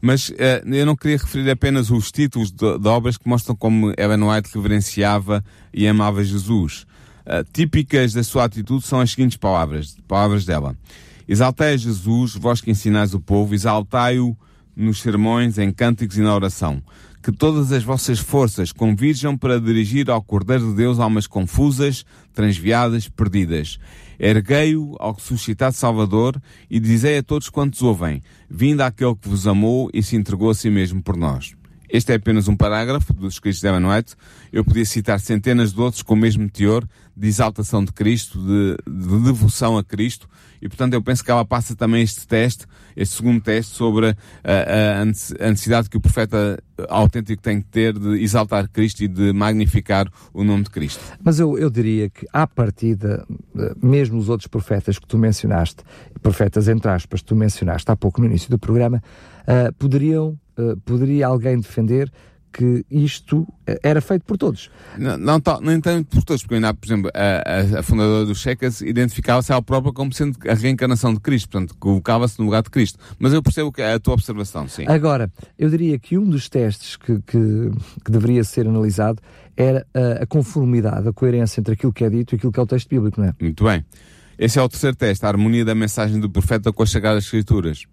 Mas 0.00 0.32
eh, 0.38 0.62
eu 0.64 0.86
não 0.86 0.94
queria 0.94 1.16
referir 1.16 1.50
apenas 1.50 1.90
os 1.90 2.12
títulos 2.12 2.52
de, 2.52 2.78
de 2.78 2.88
obras 2.88 3.16
que 3.16 3.28
mostram 3.28 3.56
como 3.56 3.92
Ellen 3.98 4.22
White 4.22 4.50
reverenciava 4.54 5.44
e 5.74 5.86
amava 5.88 6.22
Jesus. 6.22 6.86
Eh, 7.26 7.44
típicas 7.52 8.12
da 8.12 8.22
sua 8.22 8.44
atitude 8.44 8.84
são 8.86 9.00
as 9.00 9.10
seguintes 9.10 9.36
palavras, 9.36 9.96
palavras 10.06 10.44
dela. 10.44 10.76
Exaltai 11.28 11.74
a 11.74 11.76
Jesus, 11.76 12.34
vós 12.34 12.60
que 12.60 12.70
ensinais 12.70 13.12
o 13.12 13.20
povo, 13.20 13.54
exaltai-o 13.54 14.36
nos 14.74 15.00
sermões, 15.02 15.58
em 15.58 15.70
cânticos 15.72 16.16
e 16.16 16.22
na 16.22 16.34
oração. 16.34 16.82
Que 17.22 17.32
todas 17.32 17.72
as 17.72 17.82
vossas 17.82 18.18
forças 18.18 18.72
convirjam 18.72 19.36
para 19.36 19.60
dirigir 19.60 20.08
ao 20.08 20.22
Cordeiro 20.22 20.70
de 20.70 20.76
Deus 20.76 20.98
almas 20.98 21.26
confusas, 21.26 22.06
transviadas, 22.32 23.08
perdidas. 23.08 23.78
Erguei-o 24.18 24.96
ao 24.98 25.18
suscitado 25.18 25.74
Salvador 25.74 26.40
e 26.68 26.80
dizei 26.80 27.18
a 27.18 27.22
todos 27.22 27.48
quantos 27.48 27.82
ouvem, 27.82 28.22
vinda 28.50 28.86
aquele 28.86 29.14
que 29.14 29.28
vos 29.28 29.46
amou 29.46 29.88
e 29.94 30.02
se 30.02 30.16
entregou 30.16 30.50
a 30.50 30.54
si 30.54 30.68
mesmo 30.70 31.02
por 31.02 31.16
nós. 31.16 31.54
Este 31.90 32.12
é 32.12 32.16
apenas 32.16 32.48
um 32.48 32.56
parágrafo 32.56 33.14
dos 33.14 33.34
escritos 33.34 33.60
de 33.60 33.66
Ellen. 33.66 33.84
Eu 34.52 34.62
podia 34.62 34.84
citar 34.84 35.18
centenas 35.18 35.72
de 35.72 35.80
outros 35.80 36.02
com 36.02 36.12
o 36.12 36.16
mesmo 36.18 36.48
teor 36.50 36.86
de 37.18 37.26
exaltação 37.26 37.84
de 37.84 37.92
Cristo, 37.92 38.38
de, 38.38 38.76
de 38.86 39.24
devoção 39.24 39.76
a 39.76 39.82
Cristo. 39.84 40.28
E, 40.62 40.68
portanto, 40.68 40.94
eu 40.94 41.02
penso 41.02 41.24
que 41.24 41.30
ela 41.30 41.44
passa 41.44 41.74
também 41.76 42.02
este 42.02 42.26
teste, 42.26 42.64
este 42.96 43.14
segundo 43.16 43.40
teste, 43.40 43.74
sobre 43.74 44.08
a, 44.08 44.12
a- 44.44 45.00
a 45.00 45.04
nece- 45.04 45.36
a 45.40 45.50
necessidade 45.50 45.88
que 45.88 45.96
o 45.96 46.00
profeta 46.00 46.58
autêntico 46.88 47.40
tem 47.42 47.60
que 47.60 47.68
ter 47.68 47.96
de 47.98 48.20
exaltar 48.22 48.68
Cristo 48.68 49.02
e 49.02 49.08
de 49.08 49.32
magnificar 49.32 50.08
o 50.32 50.42
nome 50.44 50.64
de 50.64 50.70
Cristo. 50.70 51.00
Mas 51.22 51.38
eu, 51.40 51.56
eu 51.58 51.70
diria 51.70 52.08
que, 52.10 52.26
à 52.32 52.46
partida, 52.46 53.24
mesmo 53.82 54.18
os 54.18 54.28
outros 54.28 54.46
profetas 54.48 54.98
que 54.98 55.06
tu 55.06 55.16
mencionaste, 55.18 55.82
profetas 56.22 56.66
entre 56.68 56.90
aspas, 56.90 57.20
que 57.20 57.26
tu 57.26 57.36
mencionaste 57.36 57.90
há 57.90 57.96
pouco 57.96 58.20
no 58.20 58.26
início 58.26 58.50
do 58.50 58.58
programa, 58.58 59.02
eh, 59.46 59.70
poderiam, 59.78 60.36
eh, 60.56 60.74
poderia 60.84 61.26
alguém 61.26 61.58
defender 61.60 62.10
que 62.58 62.84
isto 62.90 63.46
eh, 63.68 63.78
era 63.84 64.00
feito 64.00 64.24
por 64.24 64.36
todos. 64.36 64.68
Não, 64.98 65.16
não, 65.16 65.40
nem 65.62 65.80
tanto 65.80 66.08
por 66.08 66.24
todos, 66.24 66.42
porque 66.42 66.56
ainda, 66.56 66.74
por 66.74 66.84
exemplo, 66.88 67.08
a, 67.14 67.78
a- 67.78 67.82
fundadora 67.84 68.26
dos 68.26 68.40
Checas 68.40 68.80
identificava-se 68.80 69.52
ela 69.52 69.62
própria 69.62 69.92
como 69.92 70.12
sendo 70.12 70.36
a 70.48 70.54
reencarnação 70.54 71.14
de 71.14 71.20
Cristo, 71.20 71.48
portanto, 71.50 71.76
colocava-se 71.78 72.36
no 72.40 72.46
lugar 72.46 72.64
de 72.64 72.70
Cristo. 72.70 72.98
Mas 73.16 73.32
eu 73.32 73.40
percebo 73.40 73.70
que 73.70 73.80
a 73.80 73.96
tua 74.00 74.14
observação, 74.14 74.66
sim. 74.66 74.84
Agora, 74.88 75.30
eu 75.56 75.70
diria 75.70 75.96
que 76.00 76.18
um 76.18 76.24
dos 76.28 76.48
testes 76.48 76.96
que, 76.96 77.20
que, 77.24 77.70
que 78.04 78.10
deveria 78.10 78.42
ser 78.42 78.66
analisado 78.66 79.22
era 79.56 79.86
a, 79.94 80.24
a 80.24 80.26
conformidade, 80.26 81.06
a 81.06 81.12
coerência 81.12 81.60
entre 81.60 81.74
aquilo 81.74 81.92
que 81.92 82.02
é 82.02 82.10
dito 82.10 82.34
e 82.34 82.36
aquilo 82.36 82.50
que 82.50 82.58
é 82.58 82.62
o 82.62 82.66
texto 82.66 82.88
bíblico, 82.88 83.20
não 83.20 83.28
é? 83.28 83.34
Muito 83.40 83.62
bem. 83.62 83.84
Esse 84.36 84.58
é 84.58 84.62
o 84.62 84.68
terceiro 84.68 84.96
teste, 84.96 85.24
a 85.24 85.28
harmonia 85.28 85.64
da 85.64 85.74
mensagem 85.76 86.18
do 86.18 86.28
profeta 86.28 86.72
com 86.72 86.82
as 86.82 86.90
Sagradas 86.90 87.22
Escrituras. 87.24 87.84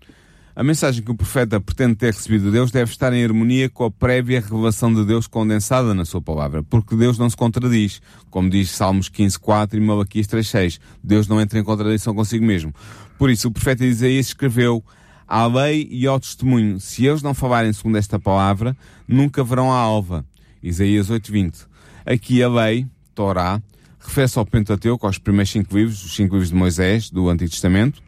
A 0.55 0.63
mensagem 0.63 1.03
que 1.03 1.11
o 1.11 1.15
profeta 1.15 1.59
pretende 1.59 1.95
ter 1.95 2.13
recebido 2.13 2.45
de 2.45 2.51
Deus 2.51 2.71
deve 2.71 2.89
estar 2.89 3.11
em 3.11 3.21
harmonia 3.21 3.69
com 3.69 3.83
a 3.83 3.91
prévia 3.91 4.39
revelação 4.39 4.93
de 4.93 5.03
Deus 5.03 5.27
condensada 5.27 5.93
na 5.93 6.05
sua 6.05 6.21
palavra, 6.21 6.63
porque 6.63 6.95
Deus 6.95 7.17
não 7.17 7.29
se 7.29 7.35
contradiz, 7.35 8.01
como 8.29 8.49
diz 8.49 8.69
Salmos 8.69 9.09
15.4 9.09 9.73
e 9.73 9.81
Malaquias 9.81 10.27
3.6. 10.27 10.79
Deus 11.03 11.27
não 11.27 11.41
entra 11.41 11.59
em 11.59 11.63
contradição 11.63 12.15
consigo 12.15 12.45
mesmo. 12.45 12.73
Por 13.17 13.29
isso, 13.29 13.49
o 13.49 13.51
profeta 13.51 13.83
Isaías 13.83 14.27
escreveu 14.27 14.81
à 15.27 15.45
lei 15.45 15.89
e 15.91 16.07
ao 16.07 16.21
testemunho, 16.21 16.79
se 16.79 17.05
eles 17.05 17.21
não 17.21 17.33
falarem 17.33 17.73
segundo 17.73 17.97
esta 17.97 18.17
palavra, 18.17 18.77
nunca 19.05 19.43
verão 19.43 19.73
a 19.73 19.77
alva. 19.77 20.25
Isaías 20.63 21.09
8.20. 21.09 21.67
Aqui 22.05 22.41
a 22.41 22.47
lei, 22.47 22.87
Torá, 23.13 23.61
refere-se 23.99 24.39
ao 24.39 24.45
Pentateuco, 24.45 25.05
aos 25.05 25.17
primeiros 25.17 25.51
cinco 25.51 25.75
livros, 25.75 26.05
os 26.05 26.15
cinco 26.15 26.35
livros 26.35 26.51
de 26.51 26.55
Moisés, 26.55 27.09
do 27.09 27.27
Antigo 27.27 27.51
Testamento, 27.51 28.01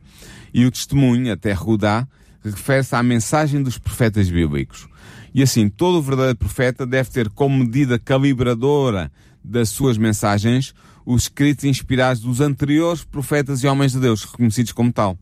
e 0.54 0.66
o 0.66 0.72
testemunho, 0.72 1.34
até 1.34 1.52
Rudá, 1.52 2.08
refere-se 2.52 2.96
à 2.96 3.04
mensagem 3.04 3.62
dos 3.62 3.78
profetas 3.78 4.30
bíblicos. 4.30 4.88
E 5.34 5.44
assim, 5.44 5.70
todo 5.70 6.02
verdadeiro 6.02 6.38
profeta 6.38 6.86
deve 6.86 7.10
ter 7.10 7.30
como 7.30 7.58
medida 7.58 8.00
calibradora 8.00 9.12
das 9.44 9.70
suas 9.70 9.98
mensagens 9.98 10.74
os 11.06 11.24
escritos 11.24 11.64
inspirados 11.64 12.22
dos 12.22 12.42
anteriores 12.42 13.04
profetas 13.04 13.64
e 13.64 13.68
homens 13.68 13.94
de 13.94 14.00
Deus, 14.00 14.26
reconhecidos 14.26 14.74
como 14.74 14.92
tal. 14.92 15.18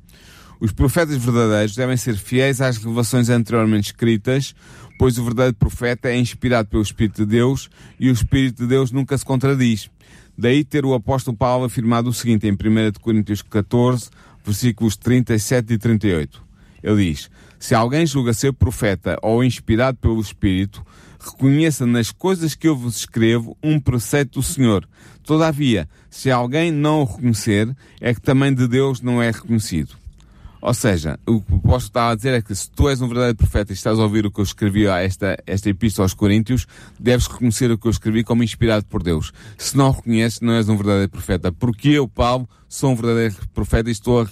Os 0.60 0.72
profetas 0.72 1.18
verdadeiros 1.18 1.76
devem 1.76 1.96
ser 1.96 2.18
fiéis 2.18 2.60
às 2.60 2.78
revelações 2.78 3.30
anteriormente 3.30 3.88
escritas, 3.88 4.56
pois 4.98 5.18
o 5.18 5.24
verdadeiro 5.24 5.58
profeta 5.58 6.10
é 6.10 6.18
inspirado 6.18 6.70
pelo 6.70 6.82
Espírito 6.82 7.24
de 7.24 7.26
Deus 7.26 7.70
e 8.00 8.10
o 8.10 8.14
Espírito 8.14 8.64
de 8.64 8.70
Deus 8.70 8.92
nunca 8.92 9.18
se 9.18 9.26
contradiz. 9.26 9.90
Daí 10.38 10.64
ter 10.64 10.86
o 10.86 10.94
apóstolo 10.94 11.38
Paulo 11.38 11.66
afirmado 11.66 12.10
o 12.10 12.14
seguinte 12.14 12.48
em 12.48 12.54
1 12.54 13.00
Coríntios 13.00 13.42
14, 13.42 14.10
versículos 14.44 14.98
37 14.98 15.74
e 15.74 15.78
38. 15.78 16.45
Ele 16.86 17.12
diz: 17.12 17.32
Se 17.58 17.74
alguém 17.74 18.06
julga 18.06 18.32
ser 18.32 18.54
profeta 18.54 19.18
ou 19.24 19.44
inspirado 19.44 19.98
pelo 19.98 20.22
Espírito, 20.22 20.86
reconheça 21.20 21.84
nas 21.84 22.12
coisas 22.12 22.54
que 22.54 22.68
eu 22.68 22.76
vos 22.76 22.98
escrevo 22.98 23.58
um 23.64 23.80
preceito 23.80 24.40
do 24.40 24.44
Senhor. 24.44 24.88
Todavia, 25.24 25.90
se 26.12 26.30
alguém 26.30 26.72
não 26.72 27.02
o 27.02 27.06
reconhecer, 27.06 27.76
é 28.00 28.14
que 28.14 28.22
também 28.22 28.54
de 28.54 28.68
Deus 28.68 29.02
não 29.02 29.20
é 29.20 29.32
reconhecido. 29.32 29.96
Ou 30.62 30.74
seja, 30.76 31.20
o 31.26 31.42
que 31.42 31.65
posso 31.66 31.88
estar 31.88 32.12
a 32.12 32.16
dizer 32.16 32.34
é 32.34 32.42
que 32.42 32.54
se 32.54 32.70
tu 32.70 32.88
és 32.88 33.02
um 33.02 33.08
verdadeiro 33.08 33.38
profeta 33.38 33.74
e 33.74 33.76
estás 33.76 33.98
a 33.98 34.04
ouvir 34.04 34.26
o 34.26 34.32
que 34.32 34.40
eu 34.40 34.44
escrevi 34.44 34.88
a 34.88 35.02
esta, 35.02 35.38
esta 35.48 35.70
epístola 35.70 36.06
aos 36.06 36.14
Coríntios, 36.14 36.68
deves 37.00 37.26
reconhecer 37.26 37.72
o 37.72 37.78
que 37.78 37.88
eu 37.88 37.92
escrevi 37.92 38.24
como 38.24 38.44
inspirado 38.44 38.86
por 38.86 39.02
Deus. 39.02 39.34
Se 39.58 39.76
não 39.76 39.92
reconheces, 39.92 40.42
não 40.42 40.54
és 40.54 40.70
um 40.70 40.78
verdadeiro 40.78 41.10
profeta. 41.10 41.52
Porque 41.52 41.90
eu, 41.90 42.08
Paulo, 42.08 42.48
sou 42.70 42.92
um 42.92 42.96
verdadeiro 42.96 43.36
profeta 43.54 43.90
e 43.90 43.92
estou 43.92 44.22
a, 44.22 44.26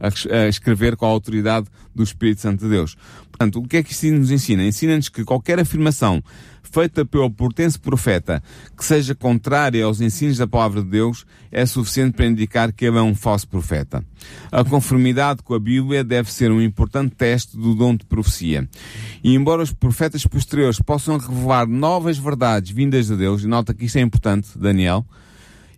a, 0.00 0.38
a 0.42 0.48
escrever 0.48 0.96
com 0.96 1.06
a 1.06 1.08
autoridade 1.08 1.68
do 1.94 2.02
Espírito 2.02 2.40
Santo 2.40 2.64
de 2.64 2.70
Deus. 2.70 2.96
Portanto, 3.30 3.60
o 3.60 3.68
que 3.68 3.76
é 3.76 3.82
que 3.82 3.92
isso 3.92 4.06
nos 4.12 4.30
ensina? 4.30 4.64
Ensina-nos 4.64 5.08
que 5.08 5.24
qualquer 5.24 5.60
afirmação 5.60 6.22
feita 6.74 7.04
pelo 7.04 7.30
portense 7.30 7.78
profeta 7.78 8.42
que 8.76 8.84
seja 8.84 9.14
contrária 9.14 9.84
aos 9.84 10.00
ensinos 10.00 10.38
da 10.38 10.46
palavra 10.46 10.82
de 10.82 10.88
Deus 10.88 11.24
é 11.52 11.64
suficiente 11.64 12.16
para 12.16 12.26
indicar 12.26 12.72
que 12.72 12.84
ele 12.84 12.98
é 12.98 13.02
um 13.02 13.14
falso 13.14 13.46
profeta. 13.46 14.04
A 14.50 14.64
conformidade 14.64 15.40
com 15.44 15.54
a 15.54 15.60
Bíblia 15.60 16.02
deve 16.02 16.32
ser 16.32 16.50
um 16.50 16.60
importante 16.64 17.14
teste 17.14 17.56
do 17.56 17.74
dom 17.74 17.96
de 17.96 18.04
profecia. 18.04 18.68
E 19.22 19.34
embora 19.34 19.62
os 19.62 19.72
profetas 19.72 20.26
posteriores 20.26 20.80
possam 20.80 21.18
revelar 21.18 21.66
novas 21.66 22.18
verdades 22.18 22.70
vindas 22.70 23.06
de 23.06 23.16
Deus, 23.16 23.42
e 23.42 23.46
nota 23.46 23.74
que 23.74 23.84
isto 23.84 23.96
é 23.98 24.00
importante, 24.00 24.58
Daniel, 24.58 25.06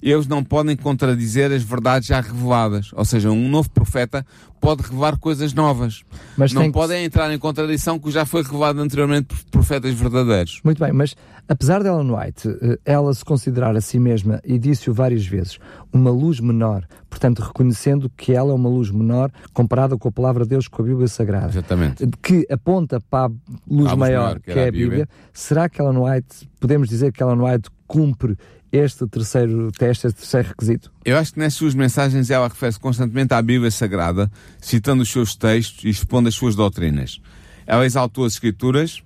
eles 0.02 0.26
não 0.26 0.42
podem 0.42 0.76
contradizer 0.76 1.52
as 1.52 1.62
verdades 1.62 2.08
já 2.08 2.20
reveladas. 2.20 2.90
Ou 2.94 3.04
seja, 3.04 3.30
um 3.30 3.48
novo 3.48 3.70
profeta 3.70 4.24
pode 4.60 4.82
revelar 4.82 5.18
coisas 5.18 5.52
novas. 5.52 6.02
Mas 6.36 6.52
não 6.52 6.70
podem 6.72 7.00
que... 7.00 7.04
entrar 7.06 7.32
em 7.32 7.38
contradição 7.38 7.98
com 7.98 8.06
o 8.06 8.08
que 8.08 8.14
já 8.14 8.24
foi 8.24 8.42
revelado 8.42 8.80
anteriormente 8.80 9.26
por 9.26 9.44
profetas 9.44 9.94
verdadeiros. 9.94 10.60
Muito 10.64 10.82
bem, 10.82 10.92
mas 10.92 11.14
apesar 11.48 11.82
de 11.82 11.88
Ellen 11.88 12.10
White, 12.10 12.48
eh, 12.48 12.78
ela 12.84 13.12
se 13.14 13.24
considerar 13.24 13.76
a 13.76 13.80
si 13.80 13.98
mesma, 13.98 14.40
e 14.44 14.58
disse-o 14.58 14.92
várias 14.92 15.26
vezes, 15.26 15.58
uma 15.92 16.10
luz 16.10 16.40
menor, 16.40 16.84
portanto 17.08 17.40
reconhecendo 17.40 18.10
que 18.16 18.32
ela 18.32 18.50
é 18.50 18.54
uma 18.54 18.68
luz 18.68 18.90
menor 18.90 19.30
comparada 19.52 19.96
com 19.96 20.08
a 20.08 20.12
palavra 20.12 20.44
de 20.44 20.50
Deus, 20.50 20.68
com 20.68 20.82
a 20.82 20.84
Bíblia 20.84 21.08
Sagrada. 21.08 21.48
Exatamente. 21.48 22.06
Que 22.22 22.46
aponta 22.50 23.00
para 23.00 23.26
a 23.26 23.30
luz, 23.68 23.92
a 23.92 23.96
maior, 23.96 24.20
maior, 24.20 24.40
que, 24.40 24.52
que 24.52 24.58
é 24.58 24.68
a 24.68 24.72
Bíblia. 24.72 24.88
Bíblia. 24.88 25.08
Será 25.32 25.68
que 25.68 25.80
Ellen 25.80 25.98
White, 25.98 26.48
podemos 26.58 26.88
dizer 26.88 27.12
que 27.12 27.22
Ellen 27.22 27.40
White 27.40 27.70
cumpre 27.86 28.36
este 28.76 29.06
terceiro 29.06 29.70
teste, 29.72 30.06
este 30.06 30.20
terceiro 30.20 30.48
requisito? 30.48 30.92
Eu 31.04 31.16
acho 31.16 31.32
que 31.32 31.38
nas 31.38 31.54
suas 31.54 31.74
mensagens 31.74 32.30
ela 32.30 32.48
refere-se 32.48 32.78
constantemente 32.78 33.34
à 33.34 33.42
Bíblia 33.42 33.70
Sagrada, 33.70 34.30
citando 34.60 35.02
os 35.02 35.10
seus 35.10 35.34
textos 35.34 35.84
e 35.84 35.88
expondo 35.88 36.28
as 36.28 36.34
suas 36.34 36.54
doutrinas. 36.54 37.20
Ela 37.66 37.84
exaltou 37.84 38.24
as 38.24 38.34
Escrituras, 38.34 39.02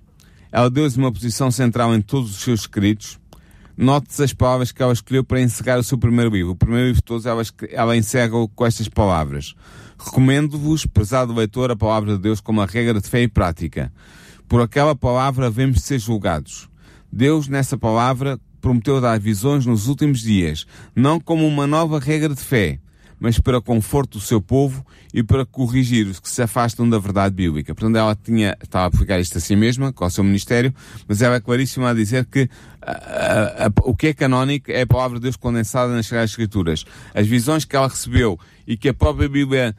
ela 0.51 0.69
deu-lhes 0.69 0.97
uma 0.97 1.11
posição 1.11 1.49
central 1.49 1.95
em 1.95 2.01
todos 2.01 2.31
os 2.31 2.41
seus 2.41 2.61
escritos. 2.61 3.19
Note-se 3.77 4.23
as 4.23 4.33
palavras 4.33 4.71
que 4.71 4.83
ela 4.83 4.93
escolheu 4.93 5.23
para 5.23 5.41
encerrar 5.41 5.79
o 5.79 5.83
seu 5.83 5.97
primeiro 5.97 6.29
livro. 6.29 6.51
O 6.51 6.55
primeiro 6.55 6.87
livro 6.87 7.01
de 7.01 7.05
todos 7.05 7.25
ela, 7.25 7.41
ela 7.71 7.95
encerra 7.95 8.29
com 8.53 8.65
estas 8.65 8.87
palavras. 8.87 9.55
Recomendo-vos, 9.97 10.85
pesado 10.85 11.33
leitor, 11.33 11.71
a 11.71 11.75
palavra 11.75 12.15
de 12.15 12.21
Deus 12.21 12.41
como 12.41 12.61
a 12.61 12.65
regra 12.65 12.99
de 12.99 13.07
fé 13.07 13.21
e 13.21 13.27
prática. 13.27 13.91
Por 14.47 14.61
aquela 14.61 14.95
palavra 14.95 15.49
devemos 15.49 15.81
ser 15.81 15.97
julgados. 15.99 16.69
Deus, 17.11 17.47
nessa 17.47 17.77
palavra, 17.77 18.39
prometeu 18.61 19.01
dar 19.01 19.19
visões 19.19 19.65
nos 19.65 19.87
últimos 19.87 20.21
dias, 20.21 20.65
não 20.95 21.19
como 21.19 21.47
uma 21.47 21.65
nova 21.65 21.99
regra 21.99 22.33
de 22.33 22.41
fé, 22.41 22.79
mas 23.19 23.37
para 23.37 23.61
conforto 23.61 24.17
do 24.17 24.23
seu 24.23 24.41
povo 24.41 24.83
e 25.13 25.21
para 25.21 25.45
corrigir 25.45 26.07
os 26.07 26.19
que 26.19 26.27
se 26.27 26.41
afastam 26.41 26.89
da 26.89 26.97
verdade 26.97 27.35
bíblica. 27.35 27.75
Portanto, 27.75 27.95
ela 27.95 28.15
tinha, 28.15 28.57
estava 28.63 28.85
a 28.85 28.87
aplicar 28.87 29.19
isto 29.19 29.37
a 29.37 29.41
si 29.41 29.55
mesma, 29.55 29.93
com 29.93 30.03
o 30.03 30.09
seu 30.09 30.23
ministério, 30.23 30.73
mas 31.07 31.21
ela 31.21 31.35
é 31.35 31.39
claríssima 31.39 31.91
a 31.91 31.93
dizer 31.93 32.25
que 32.25 32.49
a, 32.81 32.91
a, 32.91 33.67
a, 33.67 33.71
o 33.83 33.95
que 33.95 34.07
é 34.07 34.13
canónico 34.13 34.71
é 34.71 34.81
a 34.81 34.87
palavra 34.87 35.19
de 35.19 35.23
Deus 35.23 35.35
condensada 35.35 35.93
nas 35.93 36.07
Sagradas 36.07 36.31
Escrituras. 36.31 36.83
As 37.13 37.27
visões 37.27 37.63
que 37.63 37.75
ela 37.75 37.87
recebeu 37.87 38.39
e 38.65 38.75
que 38.75 38.89
a 38.89 38.93
própria 38.93 39.29
Bíblia 39.29 39.75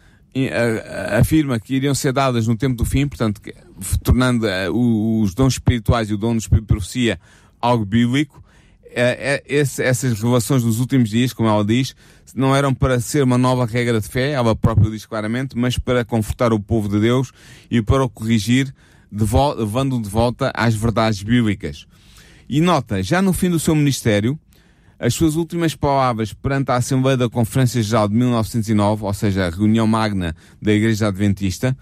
afirma 1.18 1.58
que 1.58 1.74
iriam 1.74 1.94
ser 1.94 2.12
dadas 2.12 2.46
no 2.46 2.56
tempo 2.56 2.76
do 2.76 2.84
fim, 2.84 3.06
portanto, 3.06 3.40
tornando 4.02 4.46
os 4.72 5.34
dons 5.34 5.54
espirituais 5.54 6.08
e 6.10 6.14
o 6.14 6.16
dom 6.16 6.36
de 6.36 6.48
profecia 6.48 7.18
algo 7.60 7.84
bíblico, 7.84 8.41
é, 8.94 9.34
é, 9.34 9.42
esse, 9.46 9.82
essas 9.82 10.12
revelações 10.12 10.62
dos 10.62 10.80
últimos 10.80 11.10
dias, 11.10 11.32
como 11.32 11.48
ela 11.48 11.64
diz, 11.64 11.94
não 12.34 12.54
eram 12.54 12.72
para 12.74 13.00
ser 13.00 13.22
uma 13.22 13.38
nova 13.38 13.66
regra 13.66 14.00
de 14.00 14.08
fé, 14.08 14.32
ela 14.32 14.54
própria 14.56 14.90
diz 14.90 15.06
claramente, 15.06 15.56
mas 15.56 15.78
para 15.78 16.04
confortar 16.04 16.52
o 16.52 16.60
povo 16.60 16.88
de 16.88 17.00
Deus 17.00 17.32
e 17.70 17.82
para 17.82 18.04
o 18.04 18.08
corrigir, 18.08 18.72
levando 19.58 20.00
de 20.00 20.08
volta 20.08 20.50
às 20.54 20.74
verdades 20.74 21.22
bíblicas. 21.22 21.86
E 22.48 22.60
nota, 22.60 23.02
já 23.02 23.20
no 23.20 23.32
fim 23.32 23.50
do 23.50 23.58
seu 23.58 23.74
ministério, 23.74 24.38
as 24.98 25.14
suas 25.14 25.34
últimas 25.34 25.74
palavras 25.74 26.32
perante 26.32 26.70
a 26.70 26.76
Assembleia 26.76 27.16
da 27.16 27.28
Conferência 27.28 27.82
Geral 27.82 28.08
de 28.08 28.14
1909, 28.14 29.04
ou 29.04 29.12
seja, 29.12 29.46
a 29.46 29.50
reunião 29.50 29.86
magna 29.86 30.34
da 30.60 30.72
Igreja 30.72 31.08
Adventista, 31.08 31.76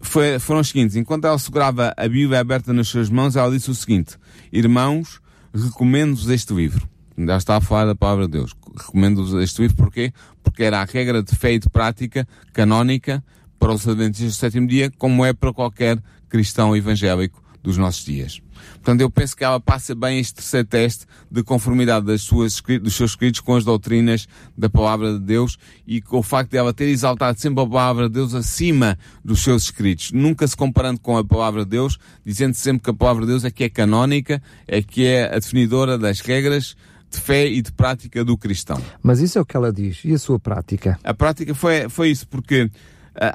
foi, 0.00 0.38
foram 0.38 0.60
as 0.60 0.68
seguintes. 0.68 0.96
Enquanto 0.96 1.26
ela 1.26 1.38
segurava 1.38 1.94
a 1.96 2.08
Bíblia 2.08 2.40
aberta 2.40 2.72
nas 2.72 2.88
suas 2.88 3.08
mãos, 3.08 3.36
ela 3.36 3.50
disse 3.50 3.70
o 3.70 3.74
seguinte: 3.74 4.16
Irmãos, 4.52 5.20
recomendo-vos 5.54 6.28
este 6.28 6.54
livro. 6.54 6.88
Já 7.16 7.36
está 7.36 7.56
a 7.56 7.60
falar 7.60 7.86
da 7.86 7.94
palavra 7.94 8.26
de 8.26 8.32
Deus. 8.32 8.54
Recomendo-vos 8.76 9.34
este 9.42 9.62
livro 9.62 9.76
porquê? 9.76 10.12
Porque 10.42 10.62
era 10.62 10.80
a 10.80 10.84
regra 10.84 11.22
de 11.22 11.34
fé 11.36 11.52
e 11.52 11.58
de 11.58 11.68
prática 11.68 12.26
canónica 12.52 13.22
para 13.58 13.72
os 13.72 13.86
adventistas 13.86 14.36
do 14.36 14.40
sétimo 14.40 14.66
dia, 14.66 14.90
como 14.96 15.24
é 15.24 15.32
para 15.32 15.52
qualquer 15.52 16.02
cristão 16.28 16.74
evangélico 16.74 17.42
dos 17.62 17.76
nossos 17.76 18.04
dias. 18.04 18.40
Portanto, 18.74 19.00
eu 19.00 19.10
penso 19.10 19.36
que 19.36 19.44
ela 19.44 19.60
passa 19.60 19.94
bem 19.94 20.18
este 20.18 20.34
terceiro 20.34 20.66
teste 20.66 21.06
de 21.30 21.42
conformidade 21.42 22.06
das 22.06 22.22
suas, 22.22 22.60
dos 22.80 22.94
seus 22.94 23.12
escritos 23.12 23.40
com 23.40 23.56
as 23.56 23.64
doutrinas 23.64 24.26
da 24.56 24.68
palavra 24.68 25.12
de 25.12 25.20
Deus 25.20 25.58
e 25.86 26.00
com 26.00 26.18
o 26.18 26.22
facto 26.22 26.50
de 26.50 26.56
ela 26.56 26.72
ter 26.72 26.86
exaltado 26.86 27.38
sempre 27.40 27.62
a 27.62 27.66
palavra 27.66 28.08
de 28.08 28.14
Deus 28.14 28.34
acima 28.34 28.98
dos 29.24 29.42
seus 29.42 29.64
escritos, 29.64 30.12
nunca 30.12 30.46
se 30.46 30.56
comparando 30.56 31.00
com 31.00 31.16
a 31.16 31.24
palavra 31.24 31.64
de 31.64 31.70
Deus, 31.70 31.98
dizendo 32.24 32.54
sempre 32.54 32.84
que 32.84 32.90
a 32.90 32.94
palavra 32.94 33.22
de 33.24 33.32
Deus 33.32 33.44
é 33.44 33.50
que 33.50 33.64
é 33.64 33.68
canónica, 33.68 34.42
é 34.66 34.82
que 34.82 35.06
é 35.06 35.34
a 35.34 35.38
definidora 35.38 35.98
das 35.98 36.20
regras 36.20 36.76
de 37.10 37.20
fé 37.20 37.46
e 37.46 37.60
de 37.60 37.72
prática 37.72 38.24
do 38.24 38.38
cristão. 38.38 38.80
Mas 39.02 39.20
isso 39.20 39.38
é 39.38 39.40
o 39.40 39.44
que 39.44 39.56
ela 39.56 39.72
diz. 39.72 40.00
E 40.04 40.14
a 40.14 40.18
sua 40.18 40.38
prática? 40.38 40.98
A 41.02 41.12
prática 41.12 41.54
foi, 41.54 41.88
foi 41.88 42.10
isso, 42.10 42.26
porque 42.28 42.70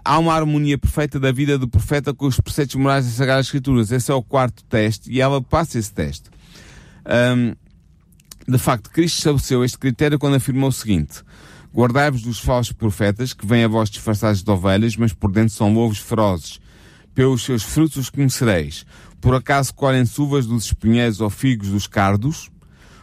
há 0.03 0.19
uma 0.19 0.33
harmonia 0.33 0.77
perfeita 0.77 1.19
da 1.19 1.31
vida 1.31 1.57
do 1.57 1.67
profeta 1.67 2.13
com 2.13 2.25
os 2.25 2.39
preceitos 2.39 2.75
morais 2.75 3.05
das 3.05 3.15
Sagradas 3.15 3.47
Escrituras. 3.47 3.91
Esse 3.91 4.11
é 4.11 4.13
o 4.13 4.23
quarto 4.23 4.63
teste 4.65 5.11
e 5.11 5.21
ela 5.21 5.41
passa 5.41 5.77
esse 5.77 5.93
teste. 5.93 6.29
Um, 7.05 7.55
de 8.47 8.57
facto, 8.57 8.89
Cristo 8.89 9.17
estabeleceu 9.17 9.63
este 9.63 9.77
critério 9.77 10.19
quando 10.19 10.35
afirmou 10.35 10.69
o 10.69 10.73
seguinte: 10.73 11.23
Guardai-vos 11.73 12.21
dos 12.21 12.39
falsos 12.39 12.71
profetas 12.71 13.33
que 13.33 13.45
vêm 13.45 13.63
a 13.63 13.67
vós 13.67 13.89
disfarçados 13.89 14.41
de 14.41 14.49
ovelhas, 14.49 14.95
mas 14.95 15.11
por 15.11 15.31
dentro 15.31 15.53
são 15.53 15.73
lobos 15.73 15.97
ferozes. 15.97 16.59
Pelos 17.13 17.43
seus 17.43 17.63
frutos 17.63 17.97
os 17.97 18.09
conhecereis. 18.09 18.85
Por 19.19 19.35
acaso 19.35 19.73
colhem-se 19.73 20.21
uvas 20.21 20.45
dos 20.45 20.65
espinheiros 20.65 21.19
ou 21.19 21.29
figos 21.29 21.69
dos 21.69 21.87
cardos? 21.87 22.49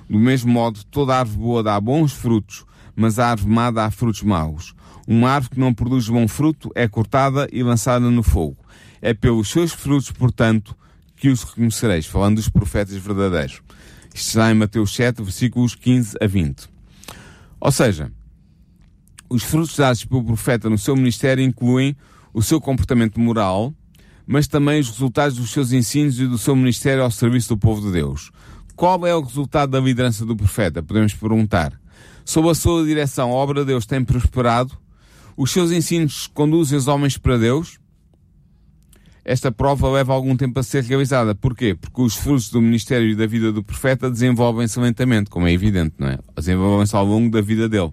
Do 0.09 0.19
mesmo 0.19 0.53
modo, 0.53 0.85
toda 0.85 1.17
árvore 1.17 1.39
boa 1.39 1.63
dá 1.63 1.81
bons 1.81 2.13
frutos, 2.13 2.65
mas 2.95 3.19
a 3.19 3.31
árvore 3.31 3.53
má 3.53 3.71
dá 3.71 3.91
frutos 3.91 4.23
maus. 4.23 4.75
Uma 5.07 5.31
árvore 5.31 5.55
que 5.55 5.61
não 5.61 5.75
produz 5.75 6.09
bom 6.09 6.29
fruto 6.29 6.71
é 6.75 6.87
cortada 6.87 7.49
e 7.53 7.63
lançada 7.63 8.11
no 8.11 8.23
fogo. 8.23 8.57
É 9.01 9.13
pelos 9.13 9.49
seus 9.51 9.73
frutos, 9.73 10.11
portanto, 10.13 10.77
que 11.17 11.29
os 11.29 11.43
reconhecereis, 11.43 12.07
falando 12.07 12.37
dos 12.37 12.49
profetas 12.49 12.97
verdadeiros. 12.97 13.61
Isto 14.15 14.29
está 14.29 14.51
em 14.51 14.55
Mateus 14.55 14.95
7, 14.95 15.23
versículos 15.23 15.75
15 15.75 16.17
a 16.21 16.27
20. 16.27 16.69
Ou 17.61 17.73
seja, 17.73 18.13
os 19.29 19.43
frutos 19.43 19.77
dados 19.77 20.05
pelo 20.05 20.25
profeta 20.25 20.69
no 20.69 20.77
seu 20.77 20.95
ministério 20.95 21.43
incluem 21.43 21.97
o 22.35 22.43
seu 22.43 22.61
comportamento 22.61 23.19
moral, 23.19 23.75
mas 24.27 24.47
também 24.47 24.81
os 24.81 24.91
resultados 24.91 25.37
dos 25.37 25.51
seus 25.51 25.73
ensinos 25.73 26.19
e 26.21 26.27
do 26.27 26.39
seu 26.39 26.55
ministério 26.55 27.03
ao 27.03 27.11
serviço 27.11 27.49
do 27.49 27.59
povo 27.59 27.81
de 27.81 27.93
Deus. 27.93 28.31
Qual 28.77 29.07
é 29.07 29.15
o 29.15 29.21
resultado 29.21 29.71
da 29.71 29.81
liderança 29.81 30.25
do 30.25 30.37
profeta? 30.37 30.83
Podemos 30.83 31.15
perguntar. 31.15 31.82
Sob 32.25 32.49
a 32.49 32.55
sua 32.55 32.85
direção, 32.85 33.31
a 33.31 33.35
obra 33.35 33.61
de 33.61 33.67
Deus 33.67 33.87
tem 33.87 34.05
prosperado? 34.05 34.77
Os 35.37 35.51
seus 35.51 35.73
ensinos 35.73 36.27
conduzem 36.27 36.79
os 36.79 36.89
homens 36.89 37.17
para 37.17 37.39
Deus? 37.39 37.79
Esta 39.25 39.53
prova 39.53 39.89
leva 39.89 40.13
algum 40.13 40.37
tempo 40.37 40.59
a 40.59 40.63
ser 40.63 40.83
realizada. 40.83 41.35
Porquê? 41.35 41.75
Porque 41.75 42.03
os 42.03 42.17
frutos 42.17 42.51
do 42.51 42.61
ministério 42.61 43.09
e 43.09 43.15
da 43.15 43.27
vida 43.27 43.53
do 43.53 43.63
profeta 43.63 44.11
desenvolvem-se 44.11 44.81
lentamente, 44.81 45.31
como 45.31 45.47
é 45.47 45.53
evidente, 45.53 45.95
não 45.99 46.09
é? 46.09 46.19
Desenvolvem-se 46.37 46.97
ao 46.97 47.05
longo 47.05 47.31
da 47.31 47.41
vida 47.41 47.69
dele. 47.69 47.93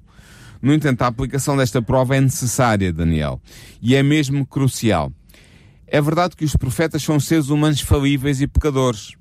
No 0.62 0.74
entanto, 0.74 1.04
a 1.04 1.08
aplicação 1.08 1.56
desta 1.56 1.82
prova 1.82 2.16
é 2.16 2.22
necessária, 2.22 2.92
Daniel. 2.92 3.40
E 3.82 3.96
é 3.96 4.02
mesmo 4.02 4.46
crucial. 4.46 5.12
É 5.88 6.02
verdade 6.02 6.36
que 6.36 6.44
os 6.44 6.56
profetas 6.56 7.02
são 7.02 7.20
seres 7.20 7.50
humanos 7.50 7.82
falíveis 7.82 8.42
e 8.42 8.48
pecadores. 8.48 9.14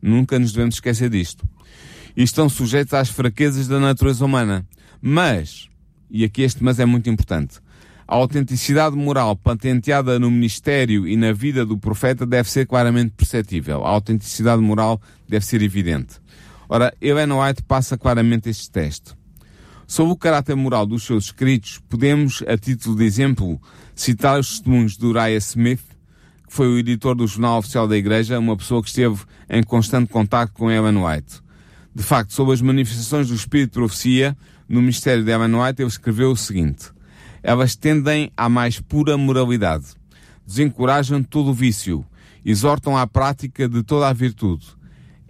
Nunca 0.00 0.38
nos 0.38 0.52
devemos 0.52 0.76
esquecer 0.76 1.10
disto. 1.10 1.46
E 2.16 2.22
estão 2.22 2.48
sujeitos 2.48 2.94
às 2.94 3.08
fraquezas 3.10 3.68
da 3.68 3.78
natureza 3.78 4.24
humana. 4.24 4.66
Mas, 5.00 5.68
e 6.10 6.24
aqui 6.24 6.42
este 6.42 6.64
mas 6.64 6.80
é 6.80 6.86
muito 6.86 7.10
importante, 7.10 7.60
A 8.08 8.14
autenticidade 8.14 8.94
moral 8.94 9.34
patenteada 9.34 10.16
no 10.16 10.30
ministério 10.30 11.08
e 11.08 11.16
na 11.16 11.32
vida 11.32 11.66
do 11.66 11.76
profeta 11.76 12.24
deve 12.24 12.48
ser 12.48 12.64
claramente 12.64 13.12
perceptível. 13.16 13.84
A 13.84 13.88
autenticidade 13.88 14.62
moral 14.62 15.00
deve 15.28 15.44
ser 15.44 15.60
evidente. 15.60 16.20
Ora, 16.68 16.94
Ellen 17.00 17.32
White 17.32 17.62
passa 17.64 17.98
claramente 17.98 18.48
este 18.48 18.70
teste. 18.70 19.12
Sobre 19.88 20.12
o 20.12 20.16
caráter 20.16 20.54
moral 20.54 20.86
dos 20.86 21.04
seus 21.04 21.26
escritos, 21.26 21.80
podemos, 21.88 22.42
a 22.46 22.56
título 22.56 22.96
de 22.96 23.04
exemplo, 23.04 23.60
citar 23.94 24.38
os 24.38 24.50
testemunhos 24.50 24.96
de 24.96 25.04
Uriah 25.06 25.36
Smith, 25.36 25.82
que 26.46 26.52
foi 26.52 26.68
o 26.68 26.78
editor 26.78 27.16
do 27.16 27.26
Jornal 27.26 27.58
Oficial 27.58 27.88
da 27.88 27.96
Igreja, 27.96 28.38
uma 28.38 28.56
pessoa 28.56 28.82
que 28.82 28.88
esteve 28.88 29.22
em 29.50 29.62
constante 29.64 30.12
contato 30.12 30.52
com 30.52 30.70
Ellen 30.70 31.04
White. 31.04 31.40
De 31.96 32.02
facto, 32.02 32.34
sobre 32.34 32.52
as 32.52 32.60
manifestações 32.60 33.28
do 33.28 33.34
Espírito 33.34 33.70
de 33.70 33.78
Profecia, 33.78 34.36
no 34.68 34.82
ministério 34.82 35.24
de 35.24 35.30
Ellen 35.30 35.54
White, 35.54 35.80
ele 35.80 35.88
escreveu 35.88 36.30
o 36.30 36.36
seguinte: 36.36 36.90
Elas 37.42 37.74
tendem 37.74 38.30
à 38.36 38.50
mais 38.50 38.78
pura 38.78 39.16
moralidade, 39.16 39.86
desencorajam 40.46 41.22
todo 41.22 41.48
o 41.48 41.54
vício, 41.54 42.04
exortam 42.44 42.98
à 42.98 43.06
prática 43.06 43.66
de 43.66 43.82
toda 43.82 44.08
a 44.08 44.12
virtude. 44.12 44.66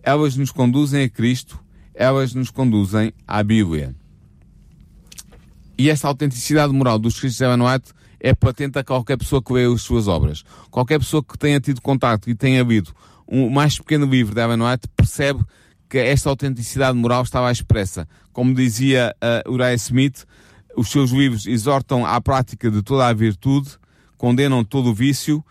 Elas 0.03 0.37
nos 0.37 0.51
conduzem 0.51 1.05
a 1.05 1.09
Cristo, 1.09 1.57
elas 1.95 2.35
nos 2.35 2.51
conduzem 2.51 3.13
à 3.29 3.45
Bíblia. 3.45 3.95
E 5.79 5.89
esta 5.89 6.09
autenticidade 6.09 6.73
moral 6.73 6.99
dos 6.99 7.15
escritos 7.15 7.39
de 7.39 7.45
Ellen 7.45 7.63
White 7.63 7.93
é 8.19 8.35
patente 8.35 8.77
a 8.77 8.83
qualquer 8.83 9.17
pessoa 9.17 9.41
que 9.41 9.53
leia 9.53 9.73
as 9.73 9.83
suas 9.83 10.09
obras. 10.09 10.45
Qualquer 10.69 10.99
pessoa 10.99 11.23
que 11.23 11.39
tenha 11.39 11.61
tido 11.61 11.81
contato 11.81 12.29
e 12.29 12.35
tenha 12.35 12.65
lido 12.65 12.93
o 13.25 13.49
mais 13.49 13.79
pequeno 13.79 14.05
livro 14.05 14.35
de 14.35 14.41
Ellen 14.41 14.63
White 14.63 14.89
percebe 14.97 15.45
que 15.89 15.99
esta 15.99 16.29
autenticidade 16.29 16.97
moral 16.99 17.23
estava 17.23 17.51
expressa. 17.51 18.09
Como 18.33 18.55
dizia 18.55 19.15
uh, 19.47 19.51
Uriah 19.51 19.75
Smith, 19.75 20.25
os 20.77 20.91
seus 20.91 21.11
livros 21.11 21.47
exortam 21.47 22.05
à 22.05 22.21
prática 22.21 22.71
de 22.71 22.83
toda 22.83 23.07
a 23.07 23.13
virtude, 23.13 23.71
condenam 24.17 24.65
todo 24.65 24.91
o 24.91 24.95
vício, 24.95 25.45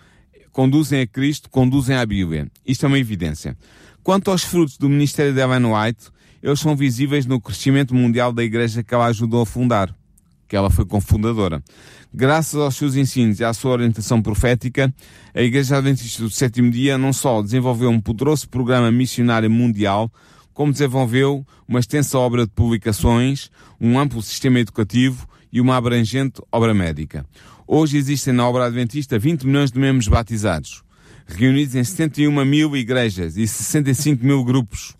conduzem 0.51 1.01
a 1.01 1.07
Cristo, 1.07 1.49
conduzem 1.49 1.95
à 1.95 2.05
Bíblia. 2.05 2.47
Isto 2.65 2.85
é 2.85 2.87
uma 2.87 2.99
evidência. 2.99 3.57
Quanto 4.03 4.29
aos 4.29 4.43
frutos 4.43 4.77
do 4.77 4.87
ministério 4.87 5.33
de 5.33 5.39
Ellen 5.39 5.65
White, 5.65 6.11
eles 6.43 6.59
são 6.59 6.75
visíveis 6.75 7.25
no 7.25 7.41
crescimento 7.41 7.95
mundial 7.95 8.31
da 8.31 8.43
igreja 8.43 8.83
que 8.83 8.93
ela 8.93 9.07
ajudou 9.07 9.41
a 9.41 9.45
fundar, 9.45 9.95
que 10.55 10.57
ela 10.57 10.69
foi 10.69 10.85
cofundadora. 10.85 11.61
Graças 12.13 12.57
aos 12.57 12.77
seus 12.77 12.95
ensinos 12.95 13.41
e 13.41 13.43
à 13.43 13.51
sua 13.53 13.73
orientação 13.73 14.21
profética, 14.21 14.93
a 15.33 15.41
Igreja 15.41 15.75
Adventista 15.75 16.23
do 16.23 16.29
Sétimo 16.29 16.71
Dia 16.71 16.97
não 16.97 17.11
só 17.11 17.41
desenvolveu 17.41 17.89
um 17.89 17.99
poderoso 17.99 18.47
programa 18.47 18.89
missionário 18.89 19.51
mundial, 19.51 20.09
como 20.53 20.71
desenvolveu 20.71 21.45
uma 21.67 21.81
extensa 21.81 22.17
obra 22.17 22.45
de 22.45 22.53
publicações, 22.53 23.51
um 23.81 23.99
amplo 23.99 24.21
sistema 24.21 24.57
educativo 24.57 25.27
e 25.51 25.59
uma 25.59 25.75
abrangente 25.75 26.41
obra 26.49 26.73
médica. 26.73 27.25
Hoje 27.67 27.97
existem 27.97 28.33
na 28.33 28.47
obra 28.47 28.67
adventista 28.67 29.19
20 29.19 29.45
milhões 29.45 29.73
de 29.73 29.77
membros 29.77 30.07
batizados, 30.07 30.83
reunidos 31.27 31.75
em 31.75 31.83
71 31.83 32.45
mil 32.45 32.77
igrejas 32.77 33.35
e 33.35 33.45
65 33.45 34.25
mil 34.25 34.41
grupos. 34.45 34.95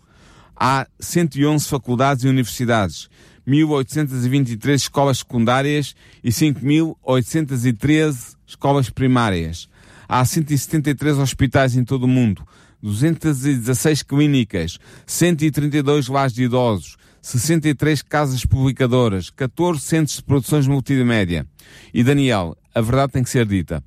Há 0.54 0.86
111 1.00 1.66
faculdades 1.66 2.24
e 2.24 2.28
universidades, 2.28 3.08
1.823 3.46 4.74
escolas 4.74 5.18
secundárias 5.18 5.94
e 6.22 6.30
5.813 6.30 8.36
escolas 8.46 8.90
primárias. 8.90 9.68
Há 10.08 10.24
173 10.24 11.18
hospitais 11.18 11.76
em 11.76 11.84
todo 11.84 12.04
o 12.04 12.08
mundo, 12.08 12.46
216 12.82 14.02
clínicas, 14.02 14.78
132 15.06 16.08
lares 16.08 16.32
de 16.32 16.44
idosos, 16.44 16.96
63 17.20 18.02
casas 18.02 18.44
publicadoras, 18.44 19.30
14 19.30 19.80
centros 19.80 20.18
de 20.18 20.22
produções 20.22 20.68
multimédia. 20.68 21.44
E 21.92 22.04
Daniel, 22.04 22.56
a 22.72 22.80
verdade 22.80 23.14
tem 23.14 23.24
que 23.24 23.30
ser 23.30 23.46
dita. 23.46 23.82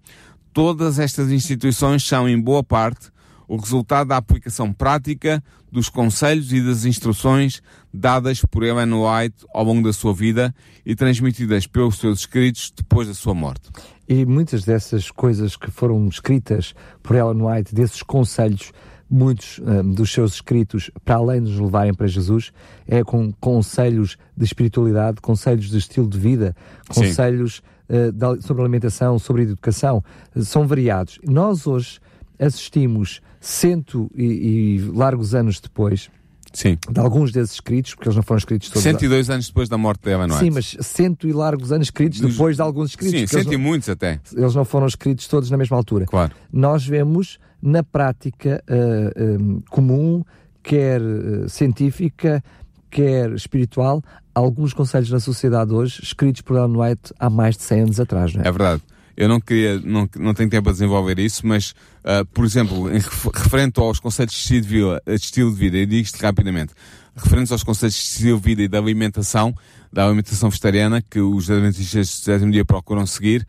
Todas 0.52 1.00
estas 1.00 1.32
instituições 1.32 2.04
são, 2.04 2.28
em 2.28 2.40
boa 2.40 2.64
parte, 2.64 3.10
o 3.50 3.58
resultado 3.58 4.10
da 4.10 4.18
aplicação 4.18 4.72
prática 4.72 5.44
dos 5.72 5.90
conselhos 5.90 6.54
e 6.54 6.62
das 6.62 6.86
instruções 6.86 7.62
dadas 7.92 8.46
por 8.46 8.64
Ellen 8.64 8.94
White 8.94 9.44
ao 9.52 9.64
longo 9.64 9.84
da 9.84 9.92
sua 9.92 10.14
vida 10.14 10.54
e 10.86 10.96
transmitidas 10.96 11.66
pelos 11.66 11.98
seus 11.98 12.20
escritos 12.20 12.72
depois 12.76 13.08
da 13.08 13.14
sua 13.16 13.34
morte. 13.34 13.70
E 14.08 14.24
muitas 14.24 14.64
dessas 14.64 15.10
coisas 15.10 15.56
que 15.56 15.72
foram 15.72 16.08
escritas 16.08 16.76
por 17.02 17.16
Ellen 17.16 17.42
White, 17.42 17.74
desses 17.74 18.04
conselhos, 18.04 18.72
muitos 19.10 19.60
um, 19.60 19.92
dos 19.94 20.14
seus 20.14 20.36
escritos, 20.36 20.92
para 21.04 21.16
além 21.16 21.42
de 21.42 21.50
nos 21.50 21.60
levarem 21.60 21.94
para 21.94 22.06
Jesus, 22.06 22.52
é 22.88 23.04
com 23.04 23.34
conselhos 23.34 24.16
de 24.38 24.46
espiritualidade, 24.46 25.22
conselhos 25.22 25.70
de 25.72 25.78
estilo 25.80 26.08
de 26.08 26.20
vida, 26.20 26.56
conselhos 26.88 27.64
uh, 27.90 28.42
sobre 28.44 28.62
alimentação, 28.62 29.18
sobre 29.18 29.42
educação, 29.44 30.04
são 30.36 30.68
variados. 30.68 31.18
Nós 31.24 31.66
hoje 31.66 32.00
assistimos 32.38 33.22
cento 33.40 34.10
e, 34.16 34.24
e 34.24 34.80
largos 34.94 35.34
anos 35.36 35.60
depois 35.60 36.10
Sim. 36.54 36.78
de 36.92 37.00
alguns 37.00 37.32
desses 37.32 37.54
escritos, 37.56 37.94
porque 37.96 38.10
eles 38.10 38.16
não 38.16 38.24
foram 38.24 38.40
escritos 38.40 38.70
todos. 38.70 38.82
102 38.84 39.30
anos 39.30 39.48
depois 39.48 39.70
da 39.70 39.78
morte 39.78 40.02
de 40.04 40.10
Ellen 40.12 40.26
White. 40.32 40.40
Sim, 40.40 40.50
mas 40.52 40.78
cento 40.82 41.28
e 41.28 41.34
largos 41.34 41.72
anos 41.72 41.88
escritos 41.88 42.20
Dos- 42.20 42.32
depois 42.34 42.56
de 42.56 42.62
alguns 42.62 42.90
escritos. 42.92 43.20
Sim, 43.20 43.28
cento 43.28 43.54
e 43.54 43.58
não- 43.58 43.64
muitos 43.64 43.88
até. 43.90 44.20
eles 44.36 44.56
não 44.56 44.66
foram 44.66 44.88
escritos 44.88 45.28
todos 45.28 45.50
na 45.52 45.58
mesma 45.58 45.78
altura. 45.78 46.06
Claro. 46.06 46.34
Nós 46.52 46.86
vemos 46.86 47.38
na 47.62 47.84
prática 47.84 48.64
ah, 48.68 48.74
ah, 48.76 49.62
comum, 49.70 50.24
quer 50.64 51.02
ah, 51.02 51.48
científica, 51.50 52.44
quer 52.90 53.32
espiritual, 53.34 54.02
alguns 54.34 54.74
conselhos 54.74 55.12
na 55.12 55.20
sociedade 55.20 55.72
hoje 55.74 56.00
escritos 56.02 56.42
por 56.42 56.58
Ellen 56.58 56.76
White 56.78 57.14
há 57.20 57.30
mais 57.30 57.56
de 57.58 57.64
100 57.64 57.82
anos 57.82 58.00
atrás. 58.00 58.34
Não 58.34 58.42
é? 58.44 58.48
É 58.48 58.52
verdade. 58.52 58.82
Eu 59.20 59.28
não 59.28 59.42
queria, 59.42 59.78
não, 59.82 60.10
não 60.18 60.34
tenho 60.34 60.50
tempo 60.50 60.70
a 60.70 60.72
desenvolver 60.72 61.20
isso, 61.20 61.46
mas, 61.46 61.74
ah, 62.06 62.24
por 62.34 62.46
exemplo, 62.46 62.90
em 62.90 63.00
ref- 63.00 63.28
referente 63.36 63.78
aos 63.78 64.00
conceitos 64.00 64.34
de 64.34 64.42
estilo 64.42 64.62
de 64.62 64.68
vida, 64.70 65.04
de 65.06 65.14
estilo 65.16 65.52
de 65.52 65.58
vida 65.58 65.78
e 65.78 65.86
digo 65.86 66.04
isto 66.04 66.22
rapidamente, 66.22 66.74
referentes 67.18 67.52
aos 67.52 67.62
conceitos 67.62 67.98
de 67.98 68.04
estilo 68.04 68.38
de 68.40 68.46
vida 68.46 68.62
e 68.64 68.68
da 68.70 68.78
alimentação, 68.78 69.54
da 69.92 70.06
alimentação 70.06 70.50
vegetariana, 70.50 71.02
que 71.02 71.20
os 71.20 71.52
adventistas 71.52 72.08
do 72.08 72.24
sétimo 72.24 72.52
dia 72.52 72.64
procuram 72.64 73.06
seguir, 73.06 73.46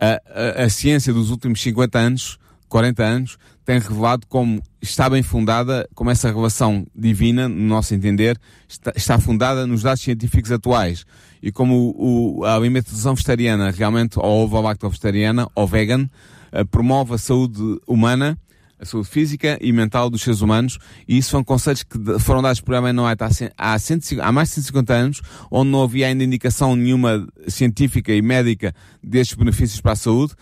a, 0.00 0.62
a 0.62 0.70
ciência 0.70 1.12
dos 1.12 1.30
últimos 1.30 1.60
50 1.60 1.98
anos, 1.98 2.38
40 2.68 3.02
anos, 3.02 3.38
tem 3.68 3.78
revelado 3.78 4.26
como 4.26 4.62
está 4.80 5.10
bem 5.10 5.22
fundada, 5.22 5.86
como 5.94 6.08
essa 6.08 6.28
revelação 6.28 6.86
divina, 6.96 7.50
no 7.50 7.66
nosso 7.66 7.94
entender, 7.94 8.40
está, 8.66 8.94
está 8.96 9.18
fundada 9.18 9.66
nos 9.66 9.82
dados 9.82 10.00
científicos 10.00 10.50
atuais. 10.50 11.04
E 11.42 11.52
como 11.52 11.94
o, 11.94 12.46
a 12.46 12.54
alimentação 12.54 13.14
vegetariana 13.14 13.70
realmente, 13.70 14.18
ou 14.18 14.44
ovo-lacto-vegetariana, 14.44 15.48
ou 15.54 15.66
vegan, 15.66 16.08
eh, 16.50 16.64
promove 16.64 17.12
a 17.12 17.18
saúde 17.18 17.60
humana, 17.86 18.38
a 18.80 18.86
saúde 18.86 19.10
física 19.10 19.58
e 19.60 19.70
mental 19.70 20.08
dos 20.08 20.22
seres 20.22 20.40
humanos, 20.40 20.78
e 21.06 21.18
isso 21.18 21.28
são 21.28 21.44
conceitos 21.44 21.82
que 21.82 21.98
foram 22.20 22.40
dados 22.40 22.62
por 22.62 22.74
White 22.74 23.52
há, 23.58 23.74
há, 23.74 23.78
150 23.78 24.26
há 24.26 24.32
mais 24.32 24.48
de 24.48 24.54
150 24.54 24.94
anos, 24.94 25.20
onde 25.50 25.70
não 25.70 25.82
havia 25.82 26.06
ainda 26.06 26.24
indicação 26.24 26.74
nenhuma 26.74 27.28
científica 27.48 28.14
e 28.14 28.22
médica 28.22 28.74
destes 29.04 29.36
benefícios 29.36 29.78
para 29.78 29.92
a 29.92 29.96
saúde. 29.96 30.32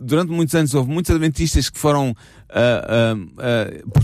Durante 0.00 0.30
muitos 0.30 0.54
anos 0.54 0.74
houve 0.74 0.90
muitos 0.90 1.10
adventistas 1.10 1.68
que 1.70 1.78
foram 1.78 2.14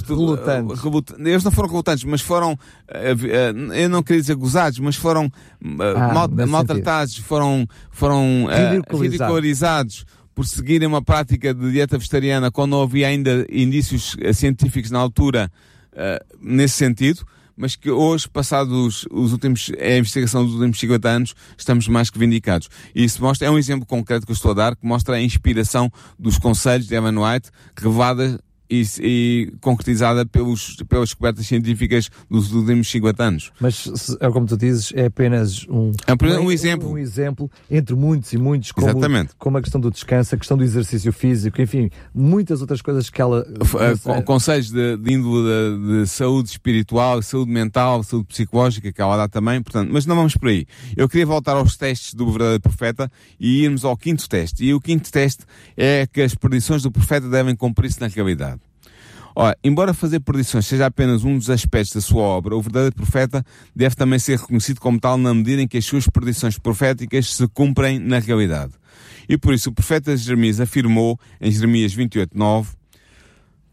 Relutantes. 0.09 0.79
ah, 0.79 0.83
reluta- 0.83 1.15
Eles 1.19 1.45
não 1.45 1.51
foram 1.53 1.69
relutantes, 1.69 2.05
mas 2.05 2.21
foram, 2.21 2.59
ah, 2.89 2.95
ah, 2.95 3.77
eu 3.77 3.89
não 3.89 4.03
queria 4.03 4.21
dizer 4.21 4.35
gozados, 4.35 4.79
mas 4.79 4.97
foram 4.97 5.25
ah, 5.25 6.09
Ah, 6.11 6.15
mal- 6.15 6.29
maltratados, 6.49 7.17
foram, 7.19 7.67
foram 7.91 8.47
ah, 8.51 8.73
Ridicularizados. 9.13 10.07
por 10.35 10.47
seguirem 10.47 10.89
uma 10.89 11.03
prática 11.03 11.53
de 11.55 11.71
dieta 11.73 11.99
vegetariana 11.99 12.51
quando 12.51 12.71
não 12.73 12.83
havia 12.83 13.07
ainda 13.09 13.47
indícios 13.51 14.17
científicos 14.35 14.91
na 14.91 14.99
altura 14.99 15.51
nesse 16.41 16.75
sentido, 16.77 17.23
mas 17.57 17.77
que 17.77 17.91
hoje, 17.91 18.29
passados 18.29 19.07
os 19.11 19.33
últimos, 19.33 19.71
a 19.79 19.99
investigação 19.99 20.45
dos 20.45 20.55
últimos 20.55 20.79
50 20.79 21.09
anos, 21.09 21.35
estamos 21.57 21.89
mais 21.89 22.11
que 22.11 22.19
vindicados. 22.19 22.69
E 22.95 23.05
isso 23.05 23.23
mostra, 23.23 23.49
é 23.49 23.51
um 23.51 23.59
exemplo 23.59 23.87
concreto 23.87 24.27
que 24.27 24.33
eu 24.33 24.37
estou 24.37 24.53
a 24.53 24.55
dar, 24.55 24.77
que 24.77 24.87
mostra 24.87 25.17
a 25.17 25.21
inspiração 25.21 25.91
dos 26.19 26.39
conselhos 26.39 26.87
de 26.87 26.95
Evan 26.95 27.19
White, 27.19 27.51
revelada 27.77 28.41
e, 28.81 28.83
e 29.01 29.53
concretizada 29.61 30.25
pelos, 30.25 30.77
pelas 30.89 31.11
descobertas 31.11 31.47
científicas 31.47 32.09
dos 32.31 32.53
últimos 32.53 32.89
50 32.91 33.23
anos. 33.23 33.53
Mas, 33.61 34.17
é 34.21 34.31
como 34.31 34.47
tu 34.47 34.57
dizes, 34.57 34.93
é 34.95 35.07
apenas 35.07 35.67
um, 35.69 35.93
É 36.07 36.13
apenas 36.13 36.39
um 36.39 36.51
exemplo. 36.51 36.91
um 36.91 36.97
exemplo 36.99 37.51
entre 37.71 37.95
muitos 37.95 38.33
e 38.33 38.39
muitos, 38.39 38.73
como, 38.73 38.89
Exatamente. 38.89 39.33
como 39.39 39.59
a 39.59 39.63
questão 39.63 39.81
do 39.81 39.91
descanso, 39.91 40.35
a 40.35 40.39
questão 40.39 40.57
do 40.57 40.65
exercício 40.65 41.13
físico, 41.13 41.61
enfim, 41.61 41.91
muitas 42.15 42.61
outras 42.61 42.81
coisas 42.81 43.11
que 43.11 43.21
ela. 43.21 43.47
Eh, 43.81 43.97
con- 44.03 44.23
conselhos 44.23 44.71
de, 44.71 44.97
de 44.97 45.13
índole 45.13 45.43
de, 45.79 46.01
de 46.03 46.07
saúde 46.09 46.49
espiritual, 46.51 47.21
saúde 47.23 47.51
mental, 47.51 48.03
saúde 48.03 48.29
psicológica, 48.29 48.91
que 48.93 49.03
ela 49.03 49.17
dá 49.17 49.29
também, 49.29 49.61
portanto, 49.63 49.91
mas 49.93 50.07
não 50.07 50.17
vamos 50.17 50.37
por 50.37 50.49
aí. 50.49 50.67
Eu 50.97 51.09
queria 51.09 51.27
voltar 51.27 51.53
aos 51.57 51.77
testes 51.77 52.15
do 52.15 52.31
verdadeiro 52.31 52.61
profeta 52.63 53.11
e 53.39 53.65
irmos 53.65 53.85
ao 53.85 53.97
quinto 53.97 54.27
teste. 54.29 54.65
E 54.65 54.73
o 54.73 54.81
quinto 54.81 55.11
teste 55.13 55.45
é 55.77 56.07
que 56.07 56.23
as 56.23 56.35
predições 56.35 56.83
do 56.83 56.91
profeta 56.91 57.29
devem 57.29 57.55
cumprir-se 57.55 58.01
na 58.01 58.07
realidade. 58.09 58.62
Ora, 59.35 59.57
embora 59.65 59.95
fazer 59.95 60.21
predições 60.21 60.67
seja 60.67 60.87
apenas 60.87 61.25
um 61.25 61.39
dos 61.39 61.49
aspectos 61.49 61.95
da 61.95 62.01
sua 62.01 62.23
obra, 62.23 62.55
o 62.55 62.61
verdadeiro 62.61 62.95
profeta 62.95 63.45
deve 63.75 63.95
também 63.95 64.19
ser 64.19 64.39
reconhecido 64.39 64.81
como 64.81 65.01
tal 65.01 65.17
na 65.17 65.33
medida 65.33 65.63
em 65.63 65.69
que 65.69 65.79
as 65.79 65.85
suas 65.85 66.07
predições 66.07 66.59
proféticas 66.59 67.35
se 67.35 67.49
cumprem 67.49 67.99
na 67.99 68.19
realidade. 68.19 68.73
E 69.29 69.39
por 69.39 69.55
isso 69.55 69.71
o 69.71 69.73
profeta 69.73 70.17
Jeremias 70.17 70.61
afirmou 70.61 71.19
em 71.41 71.51
Jeremias 71.51 71.95
28, 71.95 72.37
9, 72.37 72.71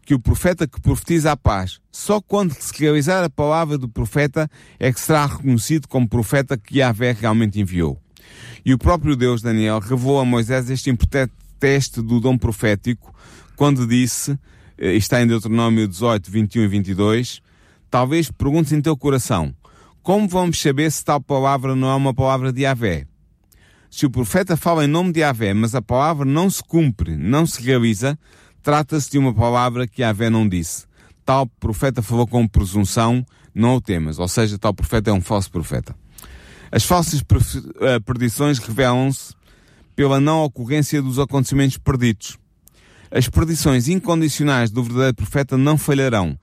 que 0.04 0.14
o 0.14 0.18
profeta 0.18 0.66
que 0.66 0.80
profetiza 0.80 1.30
a 1.30 1.36
paz, 1.36 1.78
só 1.92 2.20
quando 2.20 2.52
se 2.52 2.72
realizar 2.80 3.22
a 3.22 3.30
palavra 3.30 3.76
do 3.76 3.88
profeta 3.88 4.50
é 4.78 4.92
que 4.92 4.98
será 4.98 5.26
reconhecido 5.26 5.86
como 5.86 6.08
profeta 6.08 6.56
que 6.56 6.78
Yahvé 6.78 7.12
realmente 7.12 7.60
enviou. 7.60 8.00
E 8.64 8.72
o 8.72 8.78
próprio 8.78 9.14
Deus, 9.14 9.42
Daniel, 9.42 9.78
revelou 9.78 10.20
a 10.20 10.24
Moisés 10.24 10.70
este 10.70 10.90
importante 10.90 11.32
teste 11.58 12.00
do 12.00 12.18
dom 12.18 12.38
profético 12.38 13.14
quando 13.54 13.86
disse, 13.86 14.38
está 14.80 15.22
em 15.22 15.26
Deuteronômio 15.26 15.86
18, 15.86 16.30
21 16.30 16.62
e 16.62 16.68
22, 16.68 17.42
talvez 17.90 18.30
perguntes 18.30 18.72
em 18.72 18.80
teu 18.80 18.96
coração, 18.96 19.54
como 20.02 20.26
vamos 20.26 20.60
saber 20.60 20.90
se 20.90 21.04
tal 21.04 21.20
palavra 21.20 21.76
não 21.76 21.90
é 21.90 21.94
uma 21.94 22.14
palavra 22.14 22.52
de 22.52 22.62
Yahvé? 22.62 23.06
Se 23.90 24.06
o 24.06 24.10
profeta 24.10 24.56
fala 24.56 24.84
em 24.84 24.88
nome 24.88 25.12
de 25.12 25.20
Yahvé, 25.20 25.52
mas 25.52 25.74
a 25.74 25.82
palavra 25.82 26.24
não 26.24 26.48
se 26.48 26.62
cumpre, 26.62 27.16
não 27.16 27.44
se 27.44 27.62
realiza, 27.62 28.18
trata-se 28.62 29.10
de 29.10 29.18
uma 29.18 29.34
palavra 29.34 29.86
que 29.86 30.00
Yahvé 30.00 30.30
não 30.30 30.48
disse. 30.48 30.86
Tal 31.24 31.46
profeta 31.46 32.00
falou 32.00 32.26
com 32.26 32.48
presunção, 32.48 33.26
não 33.54 33.76
o 33.76 33.80
temas. 33.80 34.18
Ou 34.18 34.28
seja, 34.28 34.58
tal 34.58 34.72
profeta 34.72 35.10
é 35.10 35.12
um 35.12 35.20
falso 35.20 35.50
profeta. 35.50 35.94
As 36.72 36.84
falsas 36.84 37.22
eh, 37.80 38.00
predições 38.00 38.58
revelam-se 38.58 39.34
pela 39.94 40.20
não 40.20 40.44
ocorrência 40.44 41.02
dos 41.02 41.18
acontecimentos 41.18 41.76
perdidos. 41.76 42.38
As 43.10 43.28
predições 43.28 43.88
incondicionais 43.88 44.70
do 44.70 44.84
verdadeiro 44.84 45.16
profeta 45.16 45.58
não 45.58 45.76
falharão, 45.76 46.38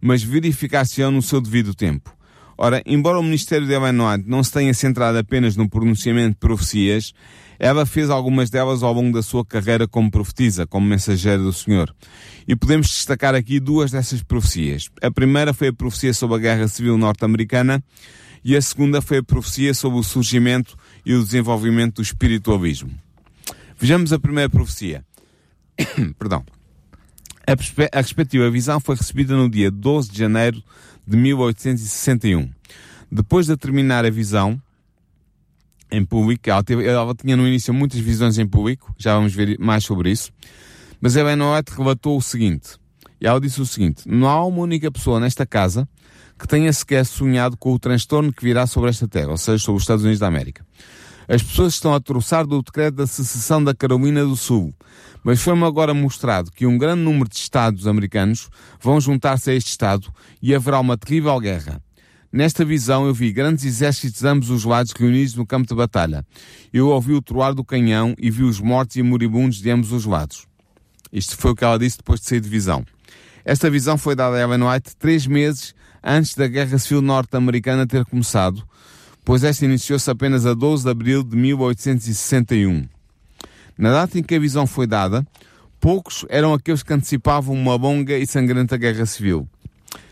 mas 0.00 0.22
verificar-se-ão 0.22 1.10
no 1.10 1.20
seu 1.20 1.40
devido 1.40 1.74
tempo. 1.74 2.14
Ora, 2.56 2.80
embora 2.86 3.18
o 3.18 3.22
ministério 3.24 3.66
de 3.66 3.72
Ellen 3.72 4.00
White 4.00 4.28
não 4.28 4.44
se 4.44 4.52
tenha 4.52 4.72
centrado 4.72 5.18
apenas 5.18 5.56
no 5.56 5.68
pronunciamento 5.68 6.34
de 6.34 6.36
profecias, 6.36 7.12
ela 7.58 7.84
fez 7.84 8.08
algumas 8.08 8.50
delas 8.50 8.84
ao 8.84 8.92
longo 8.92 9.12
da 9.12 9.22
sua 9.22 9.44
carreira 9.44 9.88
como 9.88 10.10
profetisa, 10.12 10.64
como 10.64 10.86
mensageira 10.86 11.38
do 11.38 11.52
Senhor. 11.52 11.92
E 12.46 12.54
podemos 12.54 12.86
destacar 12.86 13.34
aqui 13.34 13.58
duas 13.58 13.90
dessas 13.90 14.22
profecias. 14.22 14.88
A 15.02 15.10
primeira 15.10 15.52
foi 15.52 15.68
a 15.68 15.72
profecia 15.72 16.14
sobre 16.14 16.36
a 16.36 16.38
Guerra 16.38 16.68
Civil 16.68 16.96
Norte-Americana 16.96 17.82
e 18.44 18.54
a 18.56 18.62
segunda 18.62 19.00
foi 19.00 19.18
a 19.18 19.22
profecia 19.24 19.74
sobre 19.74 19.98
o 19.98 20.04
surgimento 20.04 20.76
e 21.04 21.14
o 21.14 21.22
desenvolvimento 21.22 21.96
do 21.96 22.02
espiritualismo. 22.02 22.90
Vejamos 23.76 24.12
a 24.12 24.18
primeira 24.20 24.48
profecia. 24.48 25.04
Perdão. 26.18 26.44
A, 27.46 27.98
a 27.98 28.00
respectiva 28.00 28.50
visão 28.50 28.78
foi 28.80 28.96
recebida 28.96 29.36
no 29.36 29.50
dia 29.50 29.70
12 29.70 30.10
de 30.10 30.18
janeiro 30.18 30.62
de 31.06 31.16
1861. 31.16 32.50
Depois 33.10 33.46
de 33.46 33.56
terminar 33.56 34.04
a 34.04 34.10
visão 34.10 34.60
em 35.90 36.04
público, 36.04 36.48
ela, 36.48 36.62
teve, 36.62 36.86
ela 36.86 37.14
tinha 37.14 37.36
no 37.36 37.46
início 37.46 37.74
muitas 37.74 38.00
visões 38.00 38.38
em 38.38 38.46
público, 38.46 38.94
já 38.96 39.14
vamos 39.14 39.34
ver 39.34 39.58
mais 39.58 39.84
sobre 39.84 40.10
isso, 40.10 40.32
mas 41.00 41.16
Ellen 41.16 41.42
White 41.42 41.72
relatou 41.76 42.16
o 42.16 42.22
seguinte, 42.22 42.78
ela 43.20 43.40
disse 43.40 43.60
o 43.60 43.66
seguinte, 43.66 44.08
não 44.08 44.26
há 44.26 44.44
uma 44.44 44.62
única 44.62 44.90
pessoa 44.90 45.20
nesta 45.20 45.44
casa 45.44 45.86
que 46.38 46.48
tenha 46.48 46.72
sequer 46.72 47.04
sonhado 47.04 47.56
com 47.56 47.72
o 47.72 47.78
transtorno 47.78 48.32
que 48.32 48.42
virá 48.42 48.66
sobre 48.66 48.88
esta 48.88 49.06
terra, 49.06 49.30
ou 49.30 49.36
seja, 49.36 49.58
sobre 49.58 49.76
os 49.76 49.82
Estados 49.82 50.02
Unidos 50.02 50.18
da 50.18 50.26
América. 50.26 50.64
As 51.28 51.42
pessoas 51.42 51.74
estão 51.74 51.94
a 51.94 52.00
troçar 52.00 52.46
do 52.46 52.62
decreto 52.62 52.96
da 52.96 53.06
secessão 53.06 53.62
da 53.62 53.74
Carolina 53.74 54.24
do 54.24 54.36
Sul, 54.36 54.74
mas 55.22 55.40
foi-me 55.40 55.64
agora 55.64 55.94
mostrado 55.94 56.50
que 56.50 56.66
um 56.66 56.76
grande 56.76 57.02
número 57.02 57.28
de 57.28 57.36
Estados 57.36 57.86
americanos 57.86 58.48
vão 58.80 59.00
juntar-se 59.00 59.50
a 59.50 59.54
este 59.54 59.70
Estado 59.70 60.12
e 60.40 60.54
haverá 60.54 60.80
uma 60.80 60.98
terrível 60.98 61.38
guerra. 61.38 61.80
Nesta 62.32 62.64
visão 62.64 63.06
eu 63.06 63.12
vi 63.12 63.30
grandes 63.30 63.64
exércitos 63.64 64.20
de 64.20 64.26
ambos 64.26 64.48
os 64.48 64.64
lados 64.64 64.92
reunidos 64.92 65.34
no 65.34 65.46
campo 65.46 65.68
de 65.68 65.74
batalha. 65.74 66.24
Eu 66.72 66.88
ouvi 66.88 67.12
o 67.12 67.20
troar 67.20 67.54
do 67.54 67.62
canhão 67.62 68.14
e 68.18 68.30
vi 68.30 68.42
os 68.42 68.58
mortos 68.58 68.96
e 68.96 69.02
moribundos 69.02 69.60
de 69.60 69.70
ambos 69.70 69.92
os 69.92 70.06
lados. 70.06 70.46
Isto 71.12 71.36
foi 71.36 71.50
o 71.50 71.54
que 71.54 71.62
ela 71.62 71.78
disse 71.78 71.98
depois 71.98 72.20
de 72.20 72.26
sair 72.26 72.40
de 72.40 72.48
visão. 72.48 72.84
Esta 73.44 73.68
visão 73.68 73.98
foi 73.98 74.16
dada 74.16 74.36
a 74.36 74.40
Ellen 74.40 74.66
White 74.66 74.96
três 74.96 75.26
meses 75.26 75.74
antes 76.02 76.34
da 76.34 76.48
Guerra 76.48 76.78
Civil 76.78 77.02
Norte-Americana 77.02 77.86
ter 77.86 78.04
começado, 78.06 78.66
pois 79.24 79.44
esta 79.44 79.64
iniciou-se 79.64 80.10
apenas 80.10 80.46
a 80.46 80.54
12 80.54 80.84
de 80.84 80.90
abril 80.90 81.22
de 81.22 81.36
1861. 81.36 82.86
Na 83.78 83.92
data 83.92 84.18
em 84.18 84.22
que 84.22 84.34
a 84.34 84.40
visão 84.40 84.66
foi 84.66 84.86
dada, 84.86 85.26
poucos 85.80 86.24
eram 86.28 86.52
aqueles 86.54 86.82
que 86.82 86.92
antecipavam 86.92 87.54
uma 87.54 87.74
longa 87.74 88.16
e 88.16 88.26
sangrenta 88.26 88.76
guerra 88.76 89.06
civil. 89.06 89.48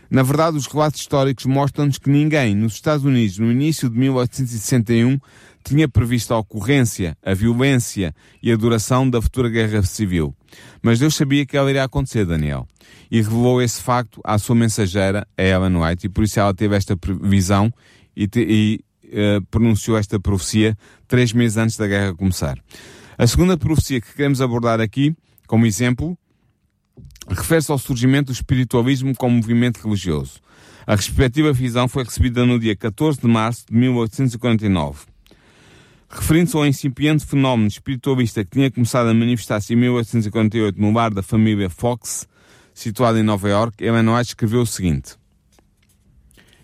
Na 0.09 0.23
verdade, 0.23 0.57
os 0.57 0.67
relatos 0.67 0.99
históricos 0.99 1.45
mostram-nos 1.45 1.97
que 1.97 2.09
ninguém 2.09 2.53
nos 2.53 2.73
Estados 2.73 3.05
Unidos, 3.05 3.37
no 3.37 3.49
início 3.49 3.89
de 3.89 3.97
1861, 3.97 5.17
tinha 5.63 5.87
previsto 5.87 6.33
a 6.33 6.39
ocorrência, 6.39 7.15
a 7.23 7.33
violência 7.33 8.13
e 8.43 8.51
a 8.51 8.57
duração 8.57 9.09
da 9.09 9.21
futura 9.21 9.47
guerra 9.47 9.83
civil. 9.83 10.35
Mas 10.81 10.99
Deus 10.99 11.15
sabia 11.15 11.45
que 11.45 11.55
ela 11.55 11.69
iria 11.69 11.83
acontecer, 11.83 12.25
Daniel. 12.25 12.67
E 13.09 13.21
revelou 13.21 13.61
esse 13.61 13.81
facto 13.81 14.19
à 14.23 14.37
sua 14.37 14.55
mensageira, 14.55 15.25
a 15.37 15.41
Ellen 15.41 15.77
White, 15.77 16.07
e 16.07 16.09
por 16.09 16.25
isso 16.25 16.39
ela 16.39 16.53
teve 16.53 16.75
esta 16.75 16.97
previsão 16.97 17.71
e, 18.13 18.27
te, 18.27 18.41
e 18.41 18.83
uh, 19.11 19.41
pronunciou 19.49 19.97
esta 19.97 20.19
profecia 20.19 20.77
três 21.07 21.33
meses 21.33 21.57
antes 21.57 21.77
da 21.77 21.87
guerra 21.87 22.13
começar. 22.13 22.57
A 23.17 23.27
segunda 23.27 23.57
profecia 23.57 24.01
que 24.01 24.13
queremos 24.13 24.41
abordar 24.41 24.79
aqui, 24.79 25.15
como 25.47 25.65
exemplo, 25.65 26.17
refere-se 27.27 27.71
ao 27.71 27.77
surgimento 27.77 28.27
do 28.27 28.35
espiritualismo 28.35 29.15
como 29.15 29.35
movimento 29.35 29.77
religioso. 29.77 30.39
A 30.87 30.95
respectiva 30.95 31.53
visão 31.53 31.87
foi 31.87 32.03
recebida 32.03 32.45
no 32.45 32.59
dia 32.59 32.75
14 32.75 33.21
de 33.21 33.27
março 33.27 33.65
de 33.69 33.77
1849. 33.77 35.05
Referindo-se 36.09 36.57
ao 36.57 36.65
incipiente 36.65 37.25
fenómeno 37.25 37.67
espiritualista 37.67 38.43
que 38.43 38.51
tinha 38.51 38.71
começado 38.71 39.07
a 39.07 39.13
manifestar-se 39.13 39.73
em 39.73 39.77
1848 39.77 40.81
no 40.81 40.91
bar 40.91 41.13
da 41.13 41.21
família 41.21 41.69
Fox, 41.69 42.27
situado 42.73 43.17
em 43.17 43.23
Nova 43.23 43.47
York, 43.47 43.83
Ellen 43.83 44.09
White 44.09 44.29
escreveu 44.29 44.61
o 44.61 44.65
seguinte. 44.65 45.20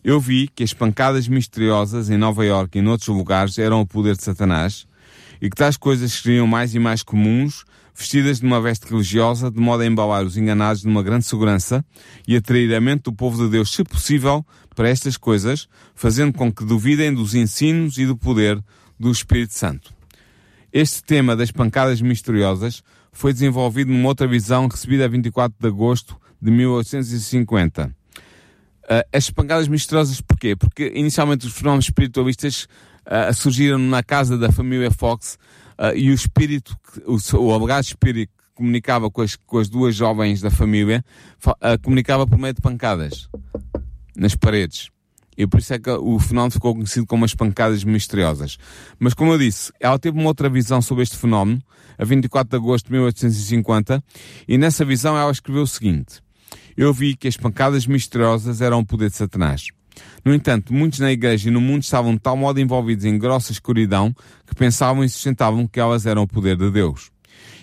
Eu 0.08 0.22
vi 0.22 0.48
que 0.48 0.63
as 0.63 0.74
pancadas 0.74 1.28
misteriosas 1.28 2.10
em 2.10 2.15
Nova 2.15 2.46
York 2.46 2.78
e 2.78 2.82
noutros 2.82 3.10
lugares 3.10 3.58
eram 3.58 3.82
o 3.82 3.86
poder 3.86 4.15
de 4.15 4.24
Satanás, 4.24 4.88
e 5.41 5.50
que 5.50 5.56
tais 5.58 5.76
coisas 5.76 6.13
seriam 6.13 6.48
mais 6.48 6.74
e 6.74 6.80
mais 6.80 7.04
comuns, 7.04 7.65
vestidas 7.93 8.39
de 8.39 8.46
uma 8.46 8.62
veste 8.62 8.89
religiosa, 8.89 9.52
de 9.52 9.60
modo 9.60 9.84
a 9.84 9.86
embalar 9.86 10.24
os 10.24 10.38
enganados 10.38 10.86
numa 10.86 11.04
grande 11.04 11.26
segurança 11.26 11.84
e 12.26 12.38
atrair 12.38 12.74
a 12.74 12.80
mente 12.80 13.02
do 13.02 13.12
povo 13.12 13.43
de 13.43 13.52
Deus, 13.52 13.70
se 13.74 13.84
possível, 13.84 14.46
para 14.74 14.88
estas 14.88 15.17
coisas, 15.17 15.67
fazendo 15.93 16.32
com 16.32 16.50
que 16.54 16.63
duvidem 16.63 17.13
dos 17.13 17.36
ensinos 17.36 17.98
e 17.98 18.06
do 18.06 18.15
poder 18.15 18.63
do 18.98 19.12
Espírito 19.12 19.56
Santo. 19.56 19.93
Este 20.72 21.04
tema 21.04 21.36
das 21.36 21.52
pancadas 21.52 22.00
misteriosas 22.00 22.82
foi 23.12 23.34
desenvolvido 23.34 23.91
numa 23.91 24.08
outra 24.08 24.26
visão 24.26 24.70
recebida 24.70 25.04
a 25.04 25.10
24 25.10 25.54
de 25.60 25.67
agosto 25.67 26.15
de 26.41 26.50
1850. 26.50 27.97
Uh, 28.89 29.04
as 29.12 29.30
pancadas 29.30 29.67
misteriosas 29.67 30.21
porquê? 30.21 30.56
Porque 30.56 30.93
inicialmente 30.95 31.45
os 31.45 31.54
fenómenos 31.54 31.86
espiritualistas 31.86 32.69
uh, 33.06 33.34
surgiram 33.34 33.78
na 33.78 34.02
casa 34.02 34.38
da 34.38 34.50
família 34.50 34.89
Fox 34.89 35.38
uh, 35.78 35.93
e 35.93 36.10
o 36.10 36.13
espírito, 36.13 36.78
o, 37.06 37.17
o 37.38 37.54
alegado 37.54 37.84
espírito 37.84 38.32
que 38.32 38.56
comunicava 38.56 39.12
com 39.12 39.21
as, 39.21 39.36
com 39.36 39.58
as 39.58 39.67
duas 39.67 39.93
jovens 39.93 40.39
da 40.41 40.50
família, 40.50 41.04
comunicava 41.84 42.26
por 42.26 42.39
meio 42.39 42.54
de 42.54 42.62
pancadas 42.62 43.30
nas 44.15 44.36
paredes. 44.36 44.89
E 45.38 45.45
por 45.45 45.60
isso 45.60 45.73
é 45.73 45.78
que 45.78 45.89
o 45.91 46.17
fenómeno 46.17 46.52
ficou 46.52 46.73
conhecido 46.73 47.06
como 47.06 47.23
as 47.23 47.36
pancadas 47.36 47.84
misteriosas. 47.84 48.58
Mas 48.97 49.13
como 49.13 49.34
eu 49.34 49.38
disse, 49.38 49.71
ela 49.80 50.00
teve 50.00 50.17
uma 50.17 50.28
outra 50.28 50.50
visão 50.50 50.82
sobre 50.82 51.04
este 51.04 51.15
fenómeno, 51.15 51.62
a 52.00 52.04
24 52.04 52.50
de 52.50 52.56
agosto 52.56 52.86
de 52.88 52.93
1850, 52.93 54.04
e 54.47 54.58
nessa 54.58 54.84
visão 54.84 55.15
ela 55.15 55.32
escreveu 55.32 55.62
o 55.62 55.67
seguinte: 55.67 56.23
Eu 56.78 56.94
vi 56.94 57.16
que 57.16 57.28
as 57.28 57.36
pancadas 57.36 57.88
misteriosas 57.88 58.62
eram 58.62 58.82
o 58.82 58.86
poder 58.86 59.10
de 59.10 59.16
Satanás. 59.16 59.70
No 60.24 60.32
entanto, 60.32 60.72
muitos 60.72 61.00
na 61.00 61.12
igreja 61.12 61.50
e 61.50 61.52
no 61.52 61.60
mundo 61.60 61.82
estavam 61.82 62.13
de 62.13 62.20
tal 62.20 62.38
modo 62.38 62.60
envolvidos 62.60 63.04
em 63.04 63.18
grossa 63.18 63.52
escuridão 63.52 64.16
que 64.46 64.54
pensavam 64.54 65.04
e 65.04 65.10
sustentavam 65.10 65.66
que 65.66 65.80
elas 65.80 66.06
eram 66.06 66.22
o 66.22 66.28
poder 66.28 66.56
de 66.56 66.70
Deus. 66.70 67.10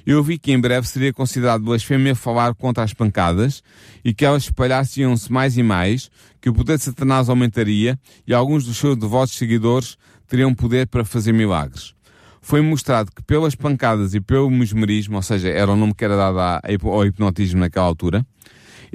Eu 0.04 0.20
vi 0.20 0.36
que 0.36 0.50
em 0.50 0.60
breve 0.60 0.88
seria 0.88 1.12
considerado 1.12 1.62
blasfêmia 1.62 2.16
falar 2.16 2.56
contra 2.56 2.82
as 2.82 2.92
pancadas 2.92 3.62
e 4.04 4.12
que 4.12 4.24
elas 4.24 4.42
espalhassem-se 4.42 5.32
mais 5.32 5.56
e 5.56 5.62
mais, 5.62 6.10
que 6.40 6.50
o 6.50 6.52
poder 6.52 6.76
de 6.76 6.82
Satanás 6.82 7.28
aumentaria 7.28 7.96
e 8.26 8.34
alguns 8.34 8.64
dos 8.64 8.76
seus 8.76 8.96
devotos 8.96 9.36
seguidores 9.36 9.96
teriam 10.26 10.52
poder 10.52 10.88
para 10.88 11.04
fazer 11.04 11.32
milagres. 11.32 11.94
Foi 12.42 12.60
mostrado 12.60 13.12
que 13.14 13.22
pelas 13.22 13.54
pancadas 13.54 14.12
e 14.12 14.20
pelo 14.20 14.50
mesmerismo, 14.50 15.14
ou 15.14 15.22
seja, 15.22 15.48
era 15.50 15.70
o 15.70 15.76
nome 15.76 15.94
que 15.94 16.04
era 16.04 16.16
dado 16.16 16.40
ao 16.88 17.06
hipnotismo 17.06 17.60
naquela 17.60 17.86
altura, 17.86 18.26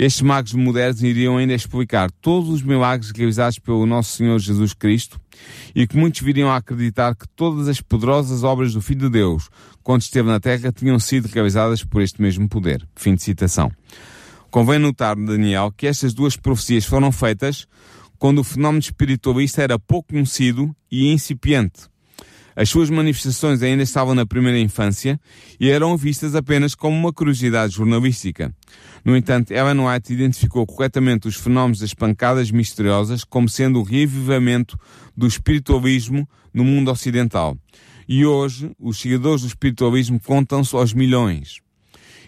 estes 0.02 0.22
magos 0.22 0.54
modernos 0.54 1.04
iriam 1.04 1.36
ainda 1.36 1.54
explicar 1.54 2.10
todos 2.22 2.48
os 2.48 2.62
milagres 2.62 3.12
realizados 3.12 3.60
pelo 3.60 3.86
nosso 3.86 4.16
Senhor 4.16 4.40
Jesus 4.40 4.74
Cristo 4.74 5.20
e 5.76 5.86
que 5.86 5.98
muitos 5.98 6.22
viriam 6.22 6.50
a 6.50 6.56
acreditar 6.56 7.14
que 7.14 7.28
todas 7.36 7.68
as 7.68 7.82
poderosas 7.82 8.42
obras 8.42 8.74
do 8.74 8.82
Filho 8.82 9.02
de 9.02 9.10
Deus, 9.10 9.50
quando 9.84 10.02
esteve 10.02 10.30
na 10.30 10.40
Terra, 10.40 10.72
tinham 10.72 10.98
sido 11.00 11.26
realizadas 11.28 11.84
por 11.84 12.02
este 12.02 12.22
mesmo 12.22 12.48
poder. 12.48 12.88
Fim 12.96 13.14
de 13.14 13.24
citação. 13.24 13.70
Convém 14.50 14.80
notar, 14.80 15.18
Daniel, 15.18 15.70
que 15.76 15.86
estas 15.86 16.14
duas 16.14 16.38
profecias 16.38 16.86
foram 16.86 17.12
feitas 17.12 17.68
quando 18.18 18.40
o 18.40 18.44
fenómeno 18.44 18.80
espiritualista 18.80 19.62
era 19.62 19.78
pouco 19.78 20.14
conhecido 20.14 20.74
e 20.90 21.12
incipiente. 21.12 21.90
As 22.56 22.70
suas 22.70 22.90
manifestações 22.90 23.62
ainda 23.62 23.84
estavam 23.84 24.16
na 24.16 24.26
primeira 24.26 24.60
infância 24.60 25.20
e 25.60 25.70
eram 25.70 25.96
vistas 25.96 26.36
apenas 26.36 26.74
como 26.74 26.96
uma 26.96 27.14
curiosidade 27.14 27.74
jornalística. 27.74 28.54
No 29.04 29.16
entanto, 29.16 29.52
Ellen 29.52 29.80
White 29.80 30.14
identificou 30.14 30.66
corretamente 30.66 31.28
os 31.28 31.36
fenómenos 31.36 31.80
das 31.80 31.94
pancadas 31.94 32.52
misteriosas 32.52 33.24
como 33.24 33.48
sendo 33.48 33.80
o 33.80 33.84
revivamento 33.84 34.80
do 35.16 35.28
espiritualismo 35.28 36.28
no 36.54 36.64
mundo 36.64 36.92
ocidental. 36.92 37.58
E 38.08 38.26
hoje, 38.26 38.72
os 38.80 39.00
seguidores 39.00 39.42
do 39.42 39.48
espiritualismo 39.48 40.20
contam-se 40.20 40.76
aos 40.76 40.94
milhões. 40.94 41.60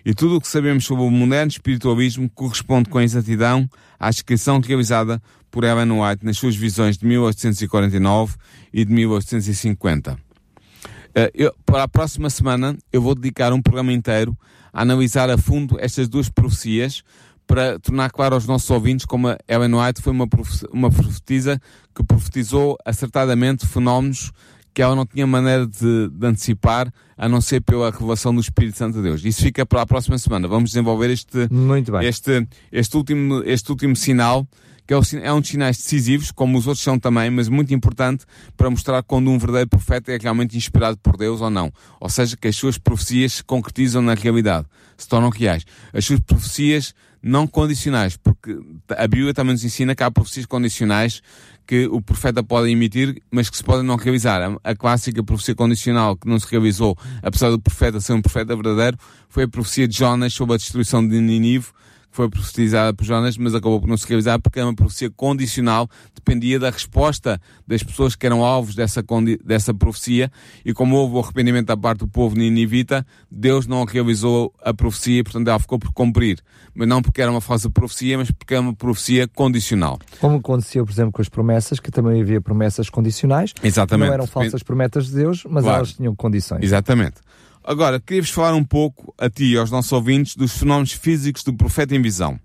E 0.06 0.14
tudo 0.14 0.38
o 0.38 0.42
que 0.42 0.48
sabemos 0.48 0.86
sobre 0.86 1.04
o 1.04 1.12
moderno 1.12 1.52
espiritualismo 1.52 2.30
corresponde 2.30 2.90
com 2.90 3.00
exatidão 3.00 3.70
à 4.00 4.10
descrição 4.10 4.60
realizada 4.60 5.22
por 5.52 5.64
Ellen 5.64 5.92
White 5.92 6.26
nas 6.26 6.38
suas 6.38 6.56
visões 6.56 6.98
de 6.98 7.06
1849 7.06 8.36
e 8.74 8.86
de 8.86 8.92
1850. 8.92 10.18
Eh, 11.16 11.32
eu, 11.34 11.56
para 11.66 11.84
a 11.84 11.88
próxima 11.88 12.30
semana 12.30 12.78
eu 12.92 13.02
vou 13.02 13.16
dedicar 13.16 13.54
um 13.54 13.62
programa 13.62 13.92
inteiro 13.92 14.38
a 14.72 14.82
analisar 14.82 15.30
a 15.30 15.38
fundo 15.38 15.78
estas 15.80 16.08
duas 16.08 16.30
profecias 16.30 17.04
para 17.46 17.80
tornar 17.80 18.10
claro 18.12 18.36
aos 18.36 18.48
nossos 18.48 18.70
ouvintes 18.70 19.06
como 19.06 19.28
a 19.28 19.38
Ellen 19.48 19.76
White 19.76 20.02
foi 20.02 20.14
uma, 20.14 20.28
uma 20.72 20.90
profetisa 20.90 21.62
que 21.94 22.04
profetizou 22.04 22.78
acertadamente 22.86 23.68
fenómenos 23.68 24.32
que 24.74 24.82
ela 24.82 24.96
não 24.96 25.06
tinha 25.06 25.28
maneira 25.28 25.68
de, 25.68 26.10
de, 26.10 26.26
antecipar, 26.26 26.92
a 27.18 27.28
não 27.28 27.42
ser 27.42 27.62
pela 27.62 27.92
revelação 27.92 28.34
do 28.34 28.40
Espírito 28.40 28.78
Santo 28.78 28.98
de 28.98 29.04
Deus. 29.04 29.24
Isso 29.26 29.42
fica 29.42 29.66
para 29.66 29.82
a 29.82 29.86
próxima 29.86 30.18
semana. 30.18 30.48
Vamos 30.48 30.70
desenvolver 30.70 31.10
este, 31.10 31.50
este, 32.04 32.48
este, 32.72 32.98
último, 32.98 33.44
este 33.44 33.70
último 33.70 33.96
sinal 33.96 34.48
que 34.88 34.94
é, 34.94 34.98
é 35.24 35.34
um 35.34 35.40
dos 35.40 35.50
sinais 35.50 35.78
decisivos, 35.78 36.32
como 36.32 36.58
os 36.58 36.68
outros 36.68 36.84
são 36.84 37.00
também, 37.00 37.30
mas 37.30 37.48
muito 37.48 37.74
importante 37.74 38.26
para 38.58 38.70
mostrar 38.70 39.02
quando 39.04 39.30
um 39.30 39.38
verdadeiro 39.38 39.70
profeta 39.70 40.12
é 40.12 40.18
realmente 40.18 40.58
inspirado 40.58 40.98
por 40.98 41.18
Deus 41.18 41.42
ou 41.42 41.50
não. 41.50 41.72
Ou 42.00 42.10
seja, 42.10 42.36
que 42.36 42.48
as 42.48 42.56
suas 42.56 42.78
profecias 42.78 43.34
se 43.34 43.44
concretizam 43.44 44.02
na 44.02 44.14
realidade, 44.14 44.68
se 44.98 45.08
tornam 45.08 45.30
reais. 45.30 45.66
As 45.94 46.06
suas 46.06 46.20
profecias 46.20 46.94
não 47.22 47.46
condicionais, 47.46 48.18
porque 48.18 48.58
a 48.90 49.08
Bíblia 49.08 49.34
também 49.34 49.54
nos 49.54 49.64
ensina 49.64 49.94
que 49.94 50.04
há 50.04 50.10
profecias 50.10 50.46
condicionais 50.46 51.22
que 51.68 51.86
o 51.86 52.02
profeta 52.02 52.44
pode 52.44 52.70
emitir, 52.70 53.22
mas 53.32 53.50
que 53.50 53.56
se 53.56 53.64
podem 53.64 53.86
não 53.86 53.96
realizar. 53.96 54.58
A 54.64 54.76
clássica 54.76 55.24
profecia 55.24 55.56
condicional 55.56 56.18
que 56.18 56.28
não 56.28 56.40
se 56.40 56.48
realizou, 56.50 56.98
apesar 57.22 57.50
do 57.50 57.60
profeta 57.60 58.02
ser 58.02 58.14
um 58.14 58.22
profeta 58.22 58.56
verdadeiro, 58.56 58.98
foi 59.30 59.44
a 59.44 59.48
profecia 59.48 59.88
de 59.88 59.98
Jonas 59.98 60.34
sobre 60.34 60.56
a 60.56 60.58
destruição 60.58 61.08
de 61.08 61.22
Ninive, 61.22 61.68
foi 62.12 62.30
profetizada 62.30 62.94
por 62.94 63.06
Jonas, 63.06 63.38
mas 63.38 63.56
acabou 63.56 63.80
por 63.80 63.88
não 63.88 63.98
se 63.98 64.08
realizar 64.08 64.40
porque 64.40 64.60
era 64.60 64.68
uma 64.68 64.76
profecia 64.76 65.10
condicional, 65.10 65.90
dependia 66.14 66.60
da 66.60 66.70
resposta 66.70 67.42
das 67.66 67.82
pessoas 67.82 68.16
que 68.16 68.26
eram 68.26 68.44
alvos 68.44 68.76
dessa, 68.76 69.04
dessa 69.44 69.74
profecia, 69.74 70.32
e 70.64 70.74
como 70.74 70.98
houve 70.98 71.16
o 71.16 71.20
arrependimento 71.20 71.68
da 71.68 71.78
parte 71.78 72.00
do 72.00 72.08
povo 72.08 72.36
ninivita, 72.36 73.06
Deus 73.30 73.66
não 73.66 73.86
realizou 73.86 74.54
a 74.62 74.74
profecia 74.74 75.20
e, 75.20 75.24
portanto, 75.24 75.48
ela 75.48 75.60
ficou 75.60 75.80
por 75.80 75.94
cumprir. 75.94 76.40
Mas 76.74 76.88
não 76.88 77.02
porque 77.02 77.22
era 77.22 77.32
uma 77.32 77.42
falsa 77.42 77.70
profecia, 77.70 78.18
mas 78.18 78.30
porque 78.30 78.54
era 78.54 78.62
uma 78.62 78.76
profecia 78.76 79.28
condicional. 79.28 80.00
Como 80.20 80.38
aconteceu, 80.38 80.86
por 80.86 80.92
exemplo, 80.92 81.12
com 81.12 81.22
as 81.22 81.30
promessas, 81.30 81.80
que 81.80 81.92
também 81.92 82.22
havia 82.22 82.42
promessas 82.42 82.90
condicionais. 82.90 83.54
Exatamente. 83.64 84.08
Não 84.08 84.14
eram 84.14 84.28
falsas 84.28 84.64
promessas 84.64 85.08
de 85.08 85.16
Deus, 85.16 85.44
mas 85.50 85.64
claro. 85.64 85.78
elas 85.78 85.94
tinham 85.94 86.16
condições. 86.16 86.64
Exatamente. 86.64 87.16
Agora, 87.64 88.00
queria-vos 88.00 88.32
falar 88.32 88.56
um 88.56 88.64
pouco, 88.64 89.14
a 89.18 89.30
ti 89.30 89.46
e 89.46 89.58
aos 89.58 89.70
nossos 89.70 89.92
ouvintes, 89.92 90.36
dos 90.36 90.58
fenómenos 90.58 90.94
físicos 90.94 91.44
do 91.44 91.54
profeta 91.54 91.96
em 91.96 92.02
visão. 92.02 92.40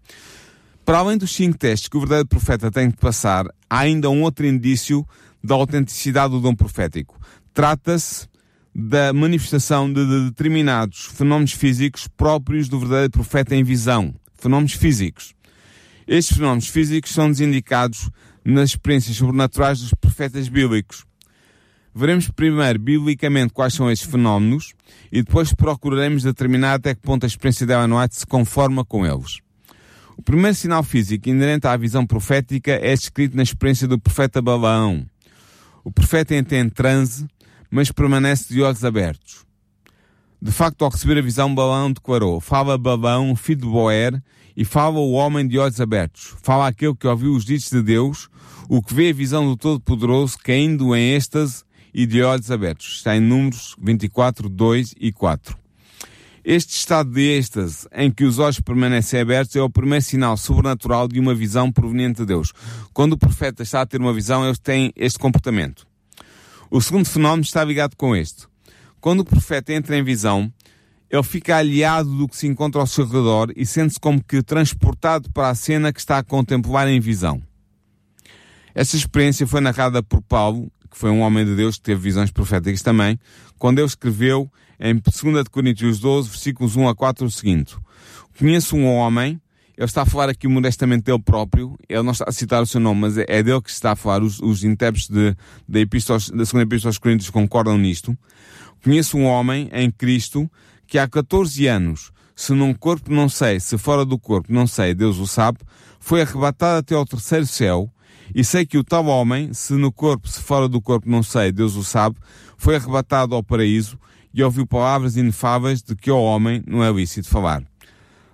Para 0.85 0.99
além 0.99 1.17
dos 1.17 1.35
cinco 1.35 1.57
testes 1.59 1.89
que 1.89 1.97
o 1.97 2.01
verdadeiro 2.01 2.29
profeta 2.29 2.71
tem 2.71 2.89
de 2.89 2.97
passar, 2.97 3.47
há 3.69 3.79
ainda 3.79 4.11
um 4.11 4.23
outro 4.23 4.47
indício 4.47 5.07
da 5.43 5.55
autenticidade 5.55 6.33
do 6.33 6.41
dom 6.41 6.55
profético. 6.55 7.19
Trata-se 7.55 8.29
da 8.75 9.11
manifestação 9.13 9.91
de 9.91 10.27
determinados 10.27 11.07
fenómenos 11.07 11.53
físicos 11.53 12.07
próprios 12.09 12.69
do 12.69 12.79
verdadeiro 12.79 13.11
profeta 13.11 13.57
em 13.57 13.65
visão. 13.65 14.15
Fenómenos 14.35 14.75
físicos. 14.75 15.35
Estes 16.07 16.37
fenómenos 16.37 16.69
físicos 16.69 17.13
são 17.13 17.31
desindicados 17.31 18.11
nas 18.45 18.71
experiências 18.71 19.17
sobrenaturais 19.17 19.81
dos 19.81 19.95
profetas 19.95 20.47
bíblicos. 20.49 21.07
Veremos 21.99 22.29
primeiro, 22.29 22.79
biblicamente, 22.79 23.55
quais 23.55 23.73
são 23.73 23.91
esses 23.91 24.05
fenómenos 24.05 24.75
e 25.11 25.23
depois 25.23 25.55
procuraremos 25.55 26.25
determinar 26.25 26.75
até 26.75 26.95
que 26.95 27.01
ponto 27.01 27.25
a 27.25 27.27
experiência 27.27 27.67
de 27.67 27.73
Ellen 27.73 27.95
White 27.95 28.17
se 28.17 28.27
conforma 28.27 28.85
com 28.85 29.07
eles. 29.07 29.39
O 30.15 30.21
primeiro 30.21 30.55
sinal 30.55 30.83
físico 30.83 31.27
inerente 31.31 31.67
à 31.67 31.75
visão 31.75 32.07
profética 32.07 32.73
é 32.73 32.95
descrito 32.95 33.35
na 33.35 33.43
experiência 33.43 33.89
do 33.89 33.99
profeta 33.99 34.43
Balaão. 34.43 35.07
O 35.83 35.91
profeta 35.91 36.35
entra 36.35 36.59
em 36.59 36.69
transe, 36.69 37.27
mas 37.71 37.91
permanece 37.91 38.53
de 38.53 38.61
olhos 38.61 38.85
abertos. 38.85 39.47
De 40.41 40.53
facto, 40.53 40.85
ao 40.85 40.91
receber 40.91 41.17
a 41.17 41.23
visão, 41.23 41.55
Balaão 41.55 41.91
declarou: 41.91 42.43
Fala 42.43 42.77
Balaão, 42.77 43.35
filho 43.35 43.63
de 43.63 43.69
Boer, 43.69 44.23
e 44.55 44.67
fala 44.67 44.99
o 44.99 45.13
homem 45.13 45.49
de 45.49 45.59
olhos 45.59 45.81
abertos. 45.81 46.35
Fala 46.43 46.69
aquele 46.69 46.95
que 46.95 47.07
ouviu 47.07 47.33
os 47.33 47.43
ditos 47.43 47.71
de 47.71 47.83
Deus, 47.83 48.29
o 48.69 48.83
que 48.83 48.93
vê 48.93 49.09
a 49.09 49.15
visão 49.15 49.47
do 49.47 49.57
Todo-Poderoso, 49.57 50.37
caindo 50.45 50.95
em 50.95 51.15
êxtase 51.15 51.65
e 51.97 52.05
de 52.05 52.23
olhos 52.23 52.51
abertos. 52.51 52.97
Está 52.97 53.17
em 53.17 53.21
Números 53.21 53.75
24, 53.81 54.51
2 54.51 54.95
e 55.01 55.11
4. 55.11 55.57
Este 56.45 56.77
estado 56.77 57.11
de 57.11 57.23
êxtase, 57.23 57.89
em 57.91 58.11
que 58.11 58.25
os 58.25 58.39
olhos 58.39 58.61
permanecem 58.61 59.19
abertos, 59.19 59.57
é 59.57 59.63
o 59.63 59.71
primeiro 59.71 60.05
sinal 60.05 60.37
sobrenatural 60.37 61.09
de 61.09 61.19
uma 61.19 61.35
visão 61.35 61.73
proveniente 61.73 62.19
de 62.19 62.27
Deus. 62.27 62.53
Quando 62.93 63.15
o 63.15 63.19
profeta 63.19 63.63
está 63.63 63.81
a 63.81 63.87
ter 63.87 63.99
uma 63.99 64.13
visão, 64.13 64.47
ele 64.47 64.59
tem 64.59 64.93
este 64.95 65.19
comportamento. 65.19 65.87
O 66.71 66.83
segundo 66.83 67.09
fenómeno 67.09 67.43
está 67.43 67.65
ligado 67.65 67.97
com 67.97 68.15
este. 68.15 68.47
Quando 69.01 69.21
o 69.21 69.25
profeta 69.25 69.73
entra 69.73 69.97
em 69.97 70.05
visão, 70.05 70.53
ele 71.11 71.23
fica 71.23 71.57
aliado 71.57 72.15
do 72.15 72.29
que 72.29 72.37
se 72.37 72.47
encontra 72.47 72.79
ao 72.79 72.87
seu 72.87 73.07
redor 73.07 73.51
e 73.57 73.65
sente-se 73.65 73.99
como 73.99 74.23
que 74.23 74.43
transportado 74.43 75.33
para 75.33 75.49
a 75.49 75.55
cena 75.55 75.91
que 75.95 76.01
está 76.01 76.19
a 76.19 76.23
contemplar 76.23 76.89
em 76.89 77.01
visão. 77.01 77.43
Essa 78.75 78.97
experiência 78.97 79.47
foi 79.47 79.63
narrada 79.63 80.03
por 80.03 80.21
Paulo 80.21 80.71
que 80.97 81.01
foi 81.01 81.11
um 81.11 81.21
homem 81.21 81.45
de 81.45 81.55
Deus 81.55 81.77
que 81.77 81.83
teve 81.83 82.01
visões 82.01 82.31
proféticas 82.31 82.81
também, 82.81 83.21
quando 83.59 83.79
ele 83.79 83.87
escreveu 83.87 84.51
em 84.81 84.95
2 84.95 85.49
Coríntios 85.49 86.01
12, 86.01 86.31
versículos 86.31 86.75
1 86.75 86.89
a 86.89 86.95
4 86.95 87.27
o 87.27 87.31
seguinte: 87.31 87.77
Conheço 88.39 88.75
um 88.75 88.87
homem, 88.87 89.39
ele 89.77 89.85
está 89.85 90.03
a 90.03 90.07
falar 90.07 90.31
aqui 90.31 90.49
modestamente 90.49 91.05
dele 91.05 91.21
próprio, 91.23 91.79
ele 91.87 92.03
não 92.03 92.13
está 92.13 92.25
a 92.27 92.33
citar 92.33 92.63
o 92.63 92.67
seu 92.67 92.81
nome, 92.81 93.03
mas 93.03 93.19
é, 93.19 93.43
dele 93.43 93.61
que 93.61 93.69
está 93.69 93.93
a 93.93 93.97
falar, 93.97 94.23
os, 94.23 94.41
os 94.41 94.65
intérpretes 94.65 95.11
de, 95.11 95.81
epístola, 95.81 96.19
da 96.35 96.47
segunda 96.47 96.63
epístola 96.63 96.89
aos 96.89 96.99
Coríntios 96.99 97.29
concordam 97.29 97.77
nisto. 97.77 98.17
Conheço 98.83 99.19
um 99.19 99.27
homem 99.27 99.69
em 99.75 99.91
Cristo 99.91 100.51
que 100.87 100.99
há 100.99 101.07
14 101.07 101.67
anos, 101.67 102.11
se 102.35 102.55
num 102.55 102.73
corpo 102.73 103.13
não 103.13 103.29
sei, 103.29 103.61
se 103.61 103.77
fora 103.77 104.03
do 104.03 104.19
corpo 104.19 104.51
não 104.51 104.67
sei, 104.67 104.95
Deus 104.95 105.19
o 105.19 105.27
sabe, 105.27 105.59
foi 106.01 106.23
arrebatado 106.23 106.79
até 106.79 106.95
ao 106.95 107.05
terceiro 107.05 107.45
céu, 107.45 107.93
e 108.37 108.45
sei 108.45 108.67
que 108.67 108.77
o 108.77 108.85
tal 108.85 109.07
homem, 109.07 109.55
se 109.55 109.73
no 109.73 109.91
corpo, 109.91 110.29
se 110.29 110.43
fora 110.43 110.69
do 110.69 110.79
corpo, 110.79 111.09
não 111.09 111.23
sei, 111.23 111.51
Deus 111.51 111.75
o 111.75 111.83
sabe, 111.83 112.19
foi 112.59 112.77
arrebatado 112.77 113.35
ao 113.35 113.43
paraíso 113.43 113.99
e 114.35 114.43
ouviu 114.43 114.67
palavras 114.67 115.17
inefáveis 115.17 115.83
de 115.83 115.97
que 115.97 116.11
ao 116.11 116.23
homem 116.23 116.63
não 116.67 116.85
é 116.85 116.93
lícito 116.93 117.31
falar. 117.31 117.63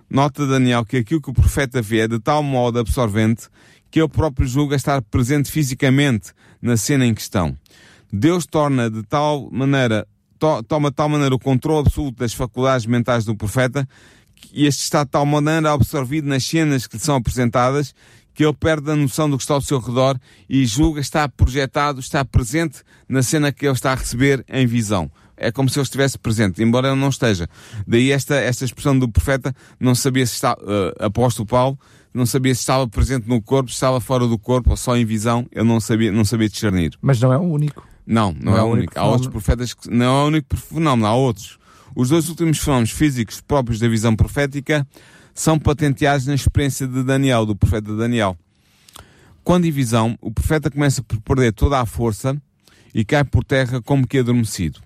Nota 0.09 0.45
Daniel 0.45 0.83
que 0.83 0.97
aquilo 0.97 1.21
que 1.21 1.29
o 1.29 1.33
profeta 1.33 1.81
vê 1.81 1.99
é 1.99 2.07
de 2.09 2.19
tal 2.19 2.43
modo 2.43 2.79
absorvente 2.79 3.47
que 3.89 4.01
ele 4.01 4.09
próprio 4.09 4.45
julga 4.45 4.75
estar 4.75 5.01
presente 5.03 5.49
fisicamente 5.49 6.33
na 6.61 6.75
cena 6.75 7.05
em 7.05 7.13
questão. 7.13 7.57
Deus 8.11 8.45
torna 8.45 8.89
de 8.89 9.03
tal 9.03 9.49
maneira, 9.53 10.05
to, 10.37 10.61
toma 10.63 10.89
de 10.89 10.95
tal 10.97 11.07
maneira 11.07 11.33
o 11.33 11.39
controle 11.39 11.87
absoluto 11.87 12.17
das 12.17 12.33
faculdades 12.33 12.85
mentais 12.85 13.23
do 13.23 13.37
profeta 13.37 13.87
e 14.51 14.65
este 14.65 14.81
está 14.83 15.05
de 15.05 15.11
tal 15.11 15.25
maneira 15.25 15.71
absorvido 15.71 16.27
nas 16.27 16.43
cenas 16.43 16.87
que 16.87 16.97
lhe 16.97 17.01
são 17.01 17.15
apresentadas 17.15 17.95
que 18.33 18.43
ele 18.43 18.53
perde 18.53 18.89
a 18.91 18.95
noção 18.95 19.29
do 19.29 19.37
que 19.37 19.43
está 19.43 19.53
ao 19.53 19.61
seu 19.61 19.79
redor 19.79 20.17
e 20.49 20.65
julga 20.65 20.99
estar 20.99 21.29
projetado, 21.29 21.99
está 21.99 22.23
presente 22.25 22.81
na 23.07 23.21
cena 23.21 23.51
que 23.51 23.65
ele 23.65 23.73
está 23.73 23.91
a 23.91 23.95
receber 23.95 24.43
em 24.49 24.65
visão. 24.65 25.11
É 25.35 25.51
como 25.51 25.69
se 25.69 25.77
ele 25.77 25.83
estivesse 25.83 26.17
presente, 26.17 26.61
embora 26.61 26.89
ele 26.89 26.99
não 26.99 27.09
esteja. 27.09 27.47
Daí 27.87 28.11
esta, 28.11 28.35
esta 28.35 28.65
expressão 28.65 28.97
do 28.97 29.09
profeta, 29.09 29.53
não 29.79 29.95
sabia 29.95 30.25
se 30.25 30.35
está, 30.35 30.53
uh, 30.53 31.03
apóstolo 31.03 31.45
Paulo, 31.47 31.77
não 32.13 32.25
sabia 32.25 32.53
se 32.53 32.61
estava 32.61 32.87
presente 32.87 33.27
no 33.27 33.41
corpo, 33.41 33.69
se 33.69 33.75
estava 33.75 33.99
fora 33.99 34.27
do 34.27 34.37
corpo 34.37 34.71
ou 34.71 34.77
só 34.77 34.95
em 34.95 35.05
visão, 35.05 35.47
ele 35.51 35.67
não 35.67 35.79
sabia, 35.79 36.11
não 36.11 36.23
sabia 36.23 36.47
discernir. 36.47 36.93
Mas 37.01 37.19
não 37.19 37.33
é 37.33 37.37
o 37.37 37.41
único. 37.41 37.85
Não, 38.05 38.31
não, 38.33 38.51
não 38.51 38.55
é, 38.55 38.59
é, 38.59 38.61
o 38.61 38.65
único. 38.65 38.77
único 38.77 38.99
há 38.99 39.05
outros 39.05 39.27
profetas 39.27 39.73
que, 39.73 39.89
não 39.89 40.05
é 40.05 40.23
o 40.23 40.27
único 40.27 40.55
fenómeno, 40.55 41.07
há 41.07 41.15
outros. 41.15 41.57
Os 41.95 42.09
dois 42.09 42.29
últimos 42.29 42.57
fenómenos 42.59 42.91
físicos 42.91 43.41
próprios 43.41 43.79
da 43.79 43.87
visão 43.87 44.15
profética 44.15 44.87
são 45.33 45.57
patenteados 45.57 46.27
na 46.27 46.35
experiência 46.35 46.87
de 46.87 47.03
Daniel, 47.03 47.45
do 47.45 47.55
profeta 47.55 47.95
Daniel. 47.95 48.37
Quando 49.43 49.65
em 49.65 49.71
visão, 49.71 50.17
o 50.21 50.31
profeta 50.31 50.71
começa 50.71 51.03
por 51.03 51.19
perder 51.21 51.53
toda 51.53 51.79
a 51.79 51.85
força 51.85 52.39
e 52.93 53.03
cai 53.03 53.23
por 53.23 53.43
terra 53.43 53.81
como 53.81 54.07
que 54.07 54.19
adormecido. 54.19 54.79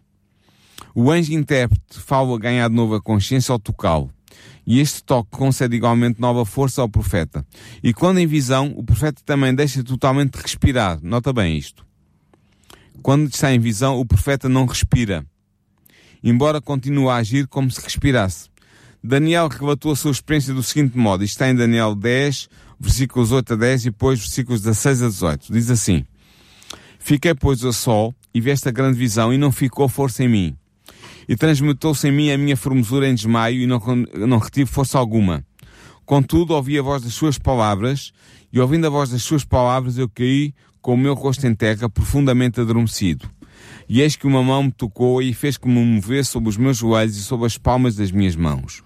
O 0.96 1.12
anjo 1.12 1.34
intérprete 1.34 2.00
fala 2.00 2.36
a 2.36 2.40
ganhar 2.40 2.70
de 2.70 2.76
novo 2.76 2.96
a 2.96 3.02
consciência 3.02 3.52
ao 3.52 3.60
tocá-lo. 3.60 4.10
E 4.66 4.80
este 4.80 5.04
toque 5.04 5.30
concede 5.32 5.76
igualmente 5.76 6.20
nova 6.20 6.44
força 6.44 6.82
ao 6.82 6.90
profeta. 6.90 7.46
E 7.84 7.94
quando 7.94 8.20
em 8.20 8.28
visão, 8.28 8.74
o 8.76 8.84
profeta 8.84 9.22
também 9.26 9.54
deixa 9.54 9.84
totalmente 9.84 10.34
de 10.34 10.42
respirar. 10.42 11.00
Nota 11.02 11.32
bem 11.32 11.58
isto. 11.58 11.86
Quando 13.02 13.30
está 13.30 13.54
em 13.54 13.60
visão, 13.60 14.00
o 14.00 14.06
profeta 14.06 14.50
não 14.50 14.66
respira. 14.66 15.26
Embora 16.24 16.60
continue 16.60 17.08
a 17.10 17.16
agir 17.16 17.48
como 17.48 17.70
se 17.72 17.82
respirasse. 17.82 18.50
Daniel 19.04 19.48
relatou 19.48 19.92
a 19.92 19.96
sua 19.96 20.12
experiência 20.12 20.54
do 20.54 20.64
seguinte 20.64 20.98
modo. 20.98 21.24
Está 21.24 21.50
em 21.50 21.56
Daniel 21.56 21.96
10, 21.96 22.50
versículos 22.80 23.32
8 23.32 23.54
a 23.54 23.56
10 23.56 23.82
e 23.82 23.90
depois 23.92 24.20
versículos 24.20 24.62
16 24.62 25.04
a 25.04 25.08
18. 25.08 25.54
Diz 25.54 25.70
assim. 25.70 26.06
Fiquei, 27.00 27.34
pois, 27.34 27.64
a 27.64 27.72
sol 27.72 28.14
e 28.34 28.42
vi 28.42 28.52
esta 28.52 28.72
grande 28.72 28.98
visão 28.98 29.34
e 29.34 29.38
não 29.38 29.52
ficou 29.52 29.88
força 29.88 30.24
em 30.24 30.28
mim. 30.28 30.58
E 31.28 31.36
transmutou-se 31.36 32.08
em 32.08 32.12
mim 32.12 32.32
a 32.32 32.38
minha 32.38 32.58
formosura 32.58 33.08
em 33.08 33.16
desmaio 33.16 33.62
e 33.62 33.68
não, 33.68 33.82
não 34.28 34.38
retive 34.38 34.70
força 34.70 34.98
alguma. 34.98 35.44
Contudo, 36.06 36.54
ouvi 36.54 36.78
a 36.80 36.82
voz 36.82 37.04
das 37.04 37.14
suas 37.14 37.38
palavras 37.38 38.12
e 38.52 38.60
ouvindo 38.60 38.88
a 38.88 38.90
voz 38.90 39.10
das 39.10 39.24
suas 39.24 39.44
palavras 39.44 39.98
eu 39.98 40.08
caí 40.10 40.54
com 40.82 40.94
o 40.94 40.98
meu 40.98 41.14
rosto 41.14 41.46
em 41.46 41.54
terra 41.54 41.90
profundamente 41.90 42.62
adormecido. 42.62 43.30
E 43.90 44.02
eis 44.02 44.16
que 44.16 44.28
uma 44.28 44.44
mão 44.44 44.64
me 44.64 44.72
tocou 44.72 45.22
e 45.22 45.34
fez 45.34 45.58
que 45.58 45.68
me 45.68 45.84
movesse 45.84 46.32
sobre 46.32 46.50
os 46.50 46.58
meus 46.58 46.78
joelhos 46.78 47.18
e 47.18 47.24
sobre 47.24 47.46
as 47.46 47.58
palmas 47.58 47.96
das 47.96 48.12
minhas 48.12 48.36
mãos. 48.36 48.84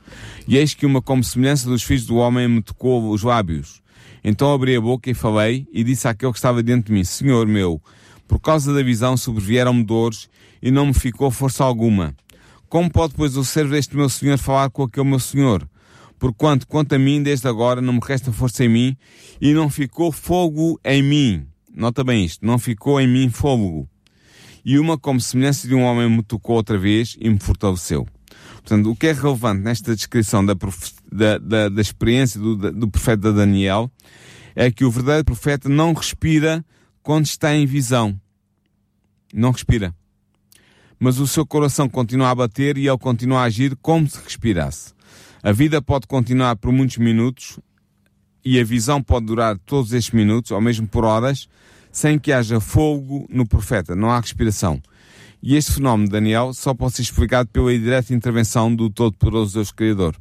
E 0.48 0.58
eis 0.58 0.74
que 0.74 0.86
uma 0.86 1.02
como 1.02 1.24
semelhança 1.24 1.68
dos 1.68 1.84
filhos 1.84 2.06
do 2.06 2.18
homem 2.18 2.48
me 2.48 2.62
tocou 2.62 3.10
os 3.10 3.24
lábios. 3.24 3.82
Então 4.24 4.54
abri 4.54 4.76
a 4.76 4.82
boca 4.82 5.10
e 5.10 5.14
falei 5.14 5.68
e 5.74 5.84
disse 5.84 6.08
àquele 6.08 6.32
que 6.32 6.38
estava 6.38 6.62
diante 6.62 6.88
de 6.88 6.94
mim, 6.94 7.04
Senhor 7.04 7.48
meu, 7.48 7.82
por 8.28 8.40
causa 8.40 8.74
da 8.74 8.84
visão 8.84 9.18
sobrevieram-me 9.18 9.84
dores 9.84 10.30
e 10.62 10.70
não 10.70 10.86
me 10.86 10.94
ficou 10.94 11.32
força 11.32 11.64
alguma. 11.64 12.16
Como 12.70 12.90
pode, 12.90 13.14
pois, 13.16 13.36
o 13.36 13.44
servo 13.44 13.72
deste 13.72 13.98
meu 13.98 14.08
Senhor 14.08 14.38
falar 14.38 14.70
com 14.70 14.84
aquele 14.84 15.10
meu 15.10 15.20
Senhor? 15.20 15.68
Porquanto, 16.18 16.68
quanto 16.68 16.94
a 16.94 17.00
mim, 17.00 17.22
desde 17.22 17.48
agora 17.48 17.82
não 17.82 17.94
me 17.94 18.00
resta 18.02 18.32
força 18.32 18.64
em 18.64 18.70
mim 18.70 18.98
e 19.42 19.54
não 19.54 19.70
ficou 19.70 20.12
fogo 20.12 20.80
em 20.86 21.02
mim. 21.02 21.48
Nota 21.74 22.04
bem 22.04 22.24
isto, 22.24 22.46
não 22.46 22.60
ficou 22.60 23.02
em 23.02 23.08
mim 23.08 23.30
fogo. 23.30 23.90
E 24.64 24.78
uma 24.78 24.98
como 24.98 25.20
semelhança 25.20 25.68
de 25.68 25.74
um 25.74 25.84
homem 25.84 26.10
me 26.10 26.24
tocou 26.24 26.56
outra 26.56 26.78
vez 26.78 27.18
e 27.20 27.30
me 27.30 27.40
fortaleceu. 27.40 28.08
Portanto, 28.56 28.92
o 28.92 28.96
que 28.96 29.08
é 29.08 29.14
relevante 29.14 29.62
nesta 29.62 29.96
descrição 29.96 30.46
da, 30.46 30.54
da, 31.12 31.38
da, 31.38 31.70
da 31.70 31.82
experiência 31.82 32.40
do, 32.40 32.56
do 32.72 32.88
profeta 32.88 33.34
Daniel 33.34 33.92
é 34.56 34.72
que 34.72 34.86
o 34.86 34.92
verdadeiro 34.92 35.26
profeta 35.26 35.68
não 35.68 35.94
respira 35.94 36.64
quando 37.02 37.26
está 37.26 37.56
em 37.56 37.66
visão. 37.66 38.20
Não 39.34 39.52
respira. 39.52 39.96
Mas 41.00 41.18
o 41.18 41.26
seu 41.26 41.46
coração 41.46 41.90
continua 41.90 42.30
a 42.30 42.36
bater 42.36 42.78
e 42.78 42.88
ele 42.88 42.98
continua 42.98 43.40
a 43.42 43.44
agir 43.46 43.76
como 43.82 44.08
se 44.08 44.22
respirasse. 44.24 44.94
A 45.42 45.52
vida 45.52 45.82
pode 45.82 46.06
continuar 46.06 46.56
por 46.58 46.72
muitos 46.72 46.98
minutos 46.98 47.60
e 48.46 48.60
a 48.60 48.64
visão 48.64 49.02
pode 49.02 49.26
durar 49.26 49.58
todos 49.60 49.94
estes 49.94 50.14
minutos, 50.14 50.52
ou 50.52 50.62
mesmo 50.62 50.88
por 50.88 51.04
horas, 51.04 51.48
sem 51.92 52.18
que 52.18 52.32
haja 52.32 52.60
fogo 52.60 53.28
no 53.30 53.46
profeta. 53.46 53.96
Não 53.96 54.10
há 54.10 54.20
respiração. 54.20 54.82
E 55.44 55.56
este 55.56 55.74
fenómeno, 55.74 56.10
Daniel, 56.10 56.54
só 56.54 56.74
pode 56.74 56.96
ser 56.96 57.02
explicado 57.02 57.50
pela 57.50 57.72
direta 57.78 58.14
intervenção 58.14 58.74
do 58.74 58.90
Todo-Poderoso 58.90 59.56
Deus 59.56 59.72
Criador. 59.72 60.16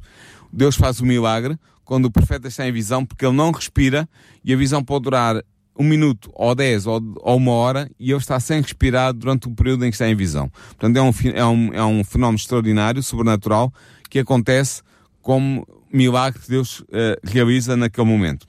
Deus 0.51 0.75
faz 0.75 0.99
o 0.99 1.05
milagre 1.05 1.57
quando 1.85 2.05
o 2.05 2.11
profeta 2.11 2.47
está 2.47 2.67
em 2.67 2.71
visão, 2.71 3.05
porque 3.05 3.25
ele 3.25 3.35
não 3.35 3.51
respira 3.51 4.09
e 4.43 4.53
a 4.53 4.57
visão 4.57 4.83
pode 4.83 5.03
durar 5.03 5.43
um 5.77 5.83
minuto, 5.83 6.29
ou 6.33 6.53
dez, 6.53 6.85
ou, 6.85 7.01
ou 7.21 7.37
uma 7.37 7.53
hora, 7.53 7.89
e 7.99 8.11
ele 8.11 8.19
está 8.19 8.39
sem 8.39 8.61
respirar 8.61 9.13
durante 9.13 9.47
o 9.47 9.51
período 9.51 9.85
em 9.85 9.89
que 9.89 9.95
está 9.95 10.07
em 10.09 10.15
visão. 10.15 10.49
Portanto, 10.77 10.97
é 10.97 11.01
um, 11.01 11.11
é 11.33 11.45
um, 11.45 11.73
é 11.73 11.83
um 11.83 12.03
fenómeno 12.03 12.37
extraordinário, 12.37 13.01
sobrenatural, 13.01 13.73
que 14.09 14.19
acontece 14.19 14.81
como 15.21 15.67
milagre 15.91 16.39
que 16.39 16.49
Deus 16.49 16.79
uh, 16.81 16.85
realiza 17.23 17.75
naquele 17.77 18.07
momento. 18.07 18.45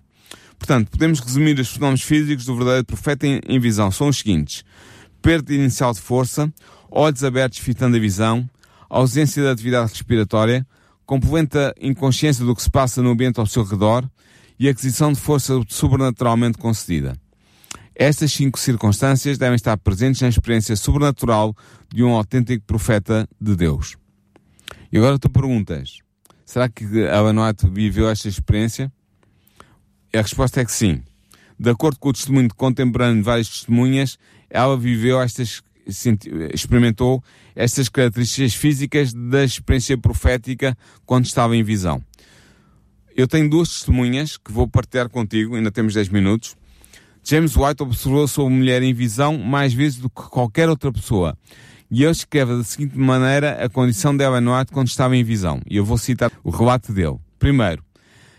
Portanto, 0.62 0.92
podemos 0.92 1.18
resumir 1.18 1.58
os 1.58 1.72
fenómenos 1.72 2.02
físicos 2.02 2.44
do 2.44 2.54
verdadeiro 2.54 2.86
profeta 2.86 3.26
em, 3.26 3.40
em 3.48 3.58
visão. 3.58 3.90
São 3.90 4.06
os 4.06 4.18
seguintes. 4.18 4.62
Perda 5.20 5.52
inicial 5.52 5.92
de 5.92 6.00
força, 6.00 6.52
olhos 6.88 7.24
abertos 7.24 7.58
fitando 7.58 7.96
a 7.96 7.98
visão, 7.98 8.48
ausência 8.88 9.42
de 9.42 9.48
atividade 9.48 9.90
respiratória, 9.90 10.64
completa 11.04 11.74
inconsciência 11.80 12.44
do 12.44 12.54
que 12.54 12.62
se 12.62 12.70
passa 12.70 13.02
no 13.02 13.10
ambiente 13.10 13.40
ao 13.40 13.46
seu 13.46 13.64
redor 13.64 14.08
e 14.56 14.68
aquisição 14.68 15.12
de 15.12 15.18
força 15.18 15.60
sobrenaturalmente 15.66 16.58
concedida. 16.58 17.16
Estas 17.92 18.30
cinco 18.32 18.56
circunstâncias 18.56 19.38
devem 19.38 19.56
estar 19.56 19.76
presentes 19.78 20.22
na 20.22 20.28
experiência 20.28 20.76
sobrenatural 20.76 21.56
de 21.92 22.04
um 22.04 22.12
autêntico 22.12 22.64
profeta 22.66 23.28
de 23.40 23.56
Deus. 23.56 23.96
E 24.92 24.96
agora 24.96 25.18
tu 25.18 25.28
perguntas, 25.28 25.98
será 26.46 26.68
que 26.68 26.84
White 26.84 27.68
viveu 27.68 28.08
esta 28.08 28.28
experiência? 28.28 28.92
A 30.14 30.20
resposta 30.20 30.60
é 30.60 30.64
que 30.64 30.72
sim. 30.72 31.00
De 31.58 31.70
acordo 31.70 31.98
com 31.98 32.08
o 32.08 32.12
testemunho 32.12 32.48
contemporâneo 32.54 33.16
de 33.16 33.22
várias 33.22 33.48
testemunhas, 33.48 34.18
ela 34.50 34.76
viveu 34.76 35.20
estas, 35.20 35.62
experimentou 36.52 37.22
estas 37.54 37.88
características 37.88 38.54
físicas 38.54 39.12
da 39.14 39.44
experiência 39.44 39.96
profética 39.96 40.76
quando 41.06 41.24
estava 41.24 41.56
em 41.56 41.62
visão. 41.62 42.02
Eu 43.16 43.28
tenho 43.28 43.48
duas 43.48 43.68
testemunhas 43.68 44.36
que 44.36 44.52
vou 44.52 44.66
partilhar 44.66 45.08
contigo, 45.08 45.54
ainda 45.54 45.70
temos 45.70 45.94
10 45.94 46.08
minutos. 46.08 46.56
James 47.24 47.56
White 47.56 47.82
observou 47.82 48.24
a 48.24 48.28
sua 48.28 48.50
mulher 48.50 48.82
em 48.82 48.92
visão 48.92 49.38
mais 49.38 49.72
vezes 49.72 49.98
do 49.98 50.10
que 50.10 50.22
qualquer 50.22 50.68
outra 50.68 50.92
pessoa. 50.92 51.38
E 51.90 52.02
ele 52.02 52.12
escreve 52.12 52.56
da 52.56 52.64
seguinte 52.64 52.98
maneira 52.98 53.64
a 53.64 53.68
condição 53.68 54.16
de 54.16 54.24
Ellen 54.24 54.48
White 54.48 54.72
quando 54.72 54.88
estava 54.88 55.16
em 55.16 55.22
visão. 55.22 55.60
E 55.68 55.76
eu 55.76 55.84
vou 55.84 55.98
citar 55.98 56.32
o 56.42 56.50
relato 56.50 56.92
dele. 56.92 57.18
Primeiro, 57.38 57.84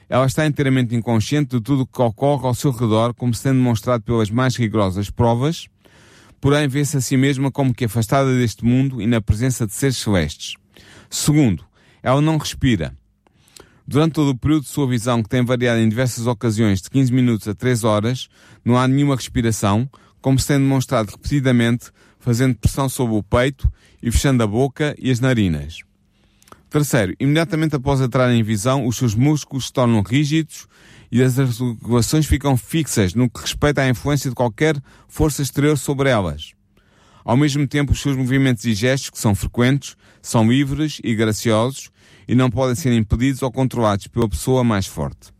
ela 0.09 0.25
está 0.25 0.45
inteiramente 0.45 0.95
inconsciente 0.95 1.55
de 1.55 1.61
tudo 1.61 1.83
o 1.83 1.87
que 1.87 2.01
ocorre 2.01 2.45
ao 2.45 2.53
seu 2.53 2.71
redor, 2.71 3.13
como 3.13 3.33
sendo 3.33 3.57
demonstrado 3.57 4.03
pelas 4.03 4.29
mais 4.29 4.55
rigorosas 4.55 5.09
provas, 5.09 5.67
porém 6.39 6.67
vê-se 6.67 6.97
a 6.97 7.01
si 7.01 7.15
mesma 7.15 7.51
como 7.51 7.73
que 7.73 7.85
afastada 7.85 8.37
deste 8.37 8.65
mundo 8.65 9.01
e 9.01 9.07
na 9.07 9.21
presença 9.21 9.65
de 9.65 9.73
seres 9.73 9.97
celestes. 9.97 10.55
Segundo, 11.09 11.63
ela 12.01 12.21
não 12.21 12.37
respira. 12.37 12.95
Durante 13.87 14.13
todo 14.13 14.29
o 14.29 14.37
período 14.37 14.63
de 14.63 14.69
sua 14.69 14.87
visão, 14.87 15.21
que 15.21 15.29
tem 15.29 15.43
variado 15.43 15.79
em 15.79 15.89
diversas 15.89 16.25
ocasiões 16.25 16.81
de 16.81 16.89
15 16.89 17.13
minutos 17.13 17.47
a 17.47 17.53
3 17.53 17.83
horas, 17.83 18.29
não 18.63 18.77
há 18.77 18.87
nenhuma 18.87 19.15
respiração, 19.15 19.89
como 20.21 20.39
sendo 20.39 20.63
demonstrado 20.63 21.11
repetidamente, 21.11 21.91
fazendo 22.19 22.55
pressão 22.55 22.87
sobre 22.87 23.15
o 23.15 23.23
peito 23.23 23.71
e 24.01 24.09
fechando 24.09 24.41
a 24.41 24.47
boca 24.47 24.95
e 24.97 25.11
as 25.11 25.19
narinas. 25.19 25.79
Terceiro, 26.73 27.13
imediatamente 27.19 27.75
após 27.75 28.01
entrar 28.01 28.33
em 28.33 28.41
visão, 28.41 28.87
os 28.87 28.97
seus 28.97 29.13
músculos 29.13 29.67
se 29.67 29.73
tornam 29.73 30.01
rígidos 30.01 30.65
e 31.11 31.21
as 31.21 31.37
articulações 31.37 32.25
ficam 32.25 32.57
fixas 32.57 33.13
no 33.13 33.29
que 33.29 33.41
respeita 33.41 33.83
à 33.83 33.87
influência 33.87 34.27
de 34.27 34.35
qualquer 34.35 34.75
força 35.07 35.43
exterior 35.43 35.77
sobre 35.77 36.09
elas. 36.09 36.53
Ao 37.23 37.37
mesmo 37.37 37.67
tempo, 37.67 37.91
os 37.91 38.01
seus 38.01 38.17
movimentos 38.17 38.65
e 38.65 38.73
gestos, 38.73 39.11
que 39.11 39.19
são 39.19 39.35
frequentes, 39.35 39.95
são 40.19 40.51
livres 40.51 40.99
e 41.03 41.13
graciosos 41.13 41.91
e 42.27 42.33
não 42.33 42.49
podem 42.49 42.73
ser 42.73 42.91
impedidos 42.91 43.43
ou 43.43 43.51
controlados 43.51 44.07
pela 44.07 44.27
pessoa 44.27 44.63
mais 44.63 44.87
forte. 44.87 45.31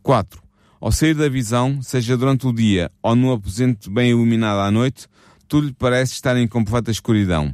4. 0.00 0.40
Ao 0.80 0.92
sair 0.92 1.14
da 1.14 1.28
visão, 1.28 1.82
seja 1.82 2.16
durante 2.16 2.46
o 2.46 2.52
dia 2.52 2.88
ou 3.02 3.16
num 3.16 3.32
aposento 3.32 3.90
bem 3.90 4.10
iluminado 4.10 4.60
à 4.60 4.70
noite, 4.70 5.08
tudo 5.48 5.66
lhe 5.66 5.74
parece 5.74 6.12
estar 6.12 6.36
em 6.36 6.46
completa 6.46 6.92
escuridão. 6.92 7.52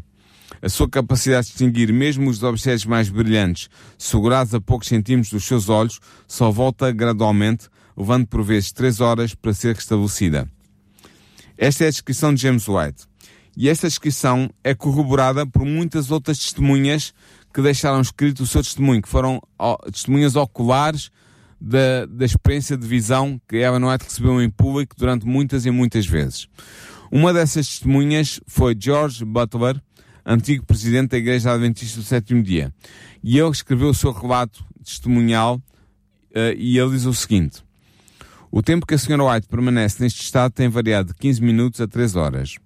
A 0.64 0.68
sua 0.70 0.88
capacidade 0.88 1.48
de 1.48 1.52
distinguir 1.52 1.92
mesmo 1.92 2.30
os 2.30 2.42
objetos 2.42 2.86
mais 2.86 3.10
brilhantes, 3.10 3.68
segurados 3.98 4.54
a 4.54 4.60
poucos 4.62 4.88
centímetros 4.88 5.30
dos 5.30 5.44
seus 5.44 5.68
olhos, 5.68 6.00
só 6.26 6.50
volta 6.50 6.90
gradualmente, 6.90 7.68
levando 7.94 8.26
por 8.26 8.42
vezes 8.42 8.72
três 8.72 8.98
horas 8.98 9.34
para 9.34 9.52
ser 9.52 9.74
restabelecida. 9.74 10.50
Esta 11.58 11.84
é 11.84 11.88
a 11.88 11.90
descrição 11.90 12.32
de 12.32 12.40
James 12.40 12.66
White. 12.66 13.04
E 13.54 13.68
esta 13.68 13.86
descrição 13.86 14.48
é 14.64 14.74
corroborada 14.74 15.46
por 15.46 15.66
muitas 15.66 16.10
outras 16.10 16.38
testemunhas 16.38 17.12
que 17.52 17.60
deixaram 17.60 18.00
escrito 18.00 18.42
o 18.42 18.46
seu 18.46 18.62
testemunho, 18.62 19.02
que 19.02 19.08
foram 19.08 19.42
testemunhas 19.92 20.34
oculares 20.34 21.10
da, 21.60 22.06
da 22.06 22.24
experiência 22.24 22.74
de 22.74 22.86
visão 22.86 23.38
que 23.46 23.56
Ellen 23.56 23.84
White 23.84 24.06
recebeu 24.06 24.40
em 24.40 24.48
público 24.48 24.96
durante 24.96 25.26
muitas 25.26 25.66
e 25.66 25.70
muitas 25.70 26.06
vezes. 26.06 26.48
Uma 27.12 27.34
dessas 27.34 27.68
testemunhas 27.68 28.40
foi 28.46 28.74
George 28.80 29.26
Butler, 29.26 29.78
antigo 30.24 30.64
presidente 30.64 31.10
da 31.10 31.18
Igreja 31.18 31.52
Adventista 31.52 32.00
do 32.00 32.04
Sétimo 32.04 32.42
Dia. 32.42 32.72
E 33.22 33.38
ele 33.38 33.50
escreveu 33.50 33.88
o 33.88 33.94
seu 33.94 34.12
relato 34.12 34.64
testemunhal 34.82 35.56
uh, 35.56 36.54
e 36.56 36.78
ele 36.78 36.90
diz 36.90 37.04
o 37.04 37.14
seguinte: 37.14 37.62
O 38.50 38.62
tempo 38.62 38.86
que 38.86 38.94
a 38.94 38.96
Sra. 38.96 39.22
White 39.22 39.48
permanece 39.48 40.02
neste 40.02 40.22
estado 40.22 40.52
tem 40.52 40.68
variado 40.68 41.12
de 41.12 41.18
15 41.18 41.42
minutos 41.42 41.80
a 41.80 41.86
3 41.86 42.16
horas. 42.16 42.56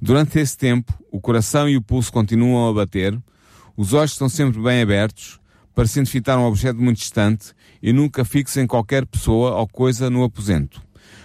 Durante 0.00 0.38
esse 0.38 0.56
tempo, 0.56 0.92
o 1.10 1.20
coração 1.20 1.68
e 1.68 1.76
o 1.76 1.82
pulso 1.82 2.10
continuam 2.10 2.68
a 2.68 2.72
bater, 2.72 3.18
os 3.76 3.92
olhos 3.92 4.12
estão 4.12 4.28
sempre 4.28 4.60
bem 4.60 4.80
abertos, 4.80 5.38
parecendo 5.74 6.08
fitar 6.08 6.38
um 6.38 6.44
objeto 6.44 6.80
muito 6.80 6.98
distante 6.98 7.52
e 7.82 7.92
nunca 7.92 8.24
fixam 8.24 8.62
em 8.62 8.66
qualquer 8.66 9.06
pessoa 9.06 9.56
ou 9.56 9.68
coisa 9.68 10.08
no 10.08 10.24
aposento. 10.24 10.82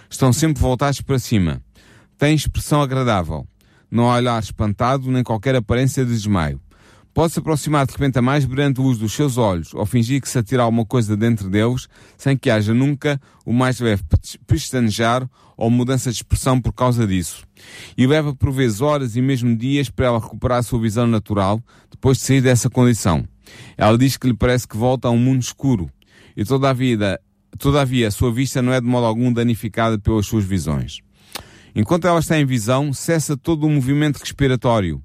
Estão 0.08 0.32
sempre 0.32 0.60
voltados 0.60 1.00
para 1.00 1.18
cima. 1.18 1.62
Têm 2.18 2.34
expressão 2.34 2.80
agradável. 2.80 3.46
Não 3.96 4.04
olhar 4.04 4.38
espantado 4.42 5.10
nem 5.10 5.24
qualquer 5.24 5.56
aparência 5.56 6.04
de 6.04 6.12
desmaio. 6.12 6.60
Pode 7.14 7.32
se 7.32 7.38
aproximar 7.38 7.86
de 7.86 7.92
repente 7.92 8.18
a 8.18 8.20
mais 8.20 8.44
brilhante 8.44 8.78
luz 8.78 8.98
dos 8.98 9.14
seus 9.14 9.38
olhos 9.38 9.72
ou 9.72 9.86
fingir 9.86 10.20
que 10.20 10.28
se 10.28 10.38
atira 10.38 10.64
alguma 10.64 10.84
coisa 10.84 11.16
dentro 11.16 11.48
deles 11.48 11.88
sem 12.14 12.36
que 12.36 12.50
haja 12.50 12.74
nunca 12.74 13.18
o 13.42 13.54
mais 13.54 13.80
leve 13.80 14.02
pestanejar 14.46 15.26
ou 15.56 15.70
mudança 15.70 16.10
de 16.10 16.16
expressão 16.16 16.60
por 16.60 16.74
causa 16.74 17.06
disso. 17.06 17.46
E 17.96 18.06
leva 18.06 18.34
por 18.34 18.52
vezes 18.52 18.82
horas 18.82 19.16
e 19.16 19.22
mesmo 19.22 19.56
dias 19.56 19.88
para 19.88 20.04
ela 20.04 20.20
recuperar 20.20 20.58
a 20.58 20.62
sua 20.62 20.78
visão 20.78 21.06
natural 21.06 21.58
depois 21.90 22.18
de 22.18 22.24
sair 22.24 22.42
dessa 22.42 22.68
condição. 22.68 23.26
Ela 23.78 23.96
diz 23.96 24.18
que 24.18 24.26
lhe 24.26 24.36
parece 24.36 24.68
que 24.68 24.76
volta 24.76 25.08
a 25.08 25.10
um 25.10 25.18
mundo 25.18 25.40
escuro 25.40 25.88
e 26.36 26.44
todavia, 26.44 27.18
todavia 27.58 28.08
a 28.08 28.10
sua 28.10 28.30
vista 28.30 28.60
não 28.60 28.74
é 28.74 28.78
de 28.78 28.86
modo 28.86 29.06
algum 29.06 29.32
danificada 29.32 29.98
pelas 29.98 30.26
suas 30.26 30.44
visões. 30.44 31.05
Enquanto 31.78 32.06
ela 32.06 32.20
está 32.20 32.38
em 32.38 32.46
visão, 32.46 32.90
cessa 32.90 33.36
todo 33.36 33.66
o 33.66 33.70
movimento 33.70 34.16
respiratório. 34.16 35.04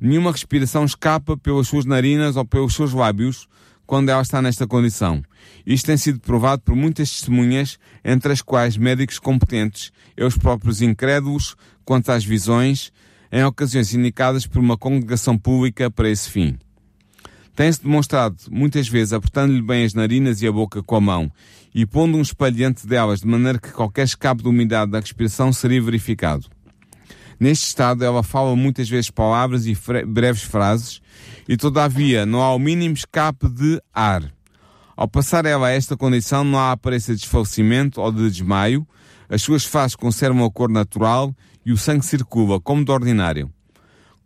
Nenhuma 0.00 0.32
respiração 0.32 0.86
escapa 0.86 1.36
pelas 1.36 1.68
suas 1.68 1.84
narinas 1.84 2.34
ou 2.34 2.46
pelos 2.46 2.74
seus 2.74 2.94
lábios 2.94 3.46
quando 3.84 4.08
ela 4.08 4.22
está 4.22 4.40
nesta 4.40 4.66
condição. 4.66 5.22
Isto 5.66 5.88
tem 5.88 5.98
sido 5.98 6.18
provado 6.18 6.62
por 6.62 6.74
muitas 6.74 7.10
testemunhas, 7.10 7.78
entre 8.02 8.32
as 8.32 8.40
quais 8.40 8.78
médicos 8.78 9.18
competentes 9.18 9.92
e 10.16 10.24
os 10.24 10.38
próprios 10.38 10.80
incrédulos 10.80 11.54
quanto 11.84 12.10
às 12.10 12.24
visões, 12.24 12.90
em 13.30 13.44
ocasiões 13.44 13.92
indicadas 13.92 14.46
por 14.46 14.60
uma 14.60 14.78
congregação 14.78 15.36
pública 15.36 15.90
para 15.90 16.08
esse 16.08 16.30
fim. 16.30 16.58
Tem-se 17.56 17.82
demonstrado 17.82 18.36
muitas 18.50 18.86
vezes 18.86 19.14
apertando-lhe 19.14 19.62
bem 19.62 19.86
as 19.86 19.94
narinas 19.94 20.42
e 20.42 20.46
a 20.46 20.52
boca 20.52 20.82
com 20.82 20.96
a 20.96 21.00
mão 21.00 21.32
e 21.74 21.86
pondo 21.86 22.18
um 22.18 22.20
espelho 22.20 22.54
diante 22.54 22.86
delas 22.86 23.20
de 23.20 23.26
maneira 23.26 23.58
que 23.58 23.72
qualquer 23.72 24.04
escape 24.04 24.42
de 24.42 24.48
umidade 24.48 24.90
da 24.90 25.00
respiração 25.00 25.50
seria 25.54 25.80
verificado. 25.80 26.46
Neste 27.40 27.68
estado, 27.68 28.04
ela 28.04 28.22
fala 28.22 28.54
muitas 28.54 28.90
vezes 28.90 29.10
palavras 29.10 29.66
e 29.66 29.74
breves 30.06 30.42
frases 30.42 31.00
e, 31.48 31.56
todavia, 31.56 32.26
não 32.26 32.42
há 32.42 32.54
o 32.54 32.58
mínimo 32.58 32.94
escape 32.94 33.48
de 33.48 33.80
ar. 33.92 34.30
Ao 34.94 35.08
passar 35.08 35.46
ela 35.46 35.68
a 35.68 35.72
esta 35.72 35.96
condição, 35.96 36.44
não 36.44 36.58
há 36.58 36.72
aparência 36.72 37.14
de 37.14 37.20
desfalecimento 37.20 38.02
ou 38.02 38.12
de 38.12 38.30
desmaio, 38.30 38.86
as 39.30 39.40
suas 39.40 39.64
faces 39.64 39.96
conservam 39.96 40.44
a 40.44 40.50
cor 40.50 40.70
natural 40.70 41.34
e 41.64 41.72
o 41.72 41.76
sangue 41.78 42.04
circula, 42.04 42.60
como 42.60 42.84
de 42.84 42.92
ordinário. 42.92 43.50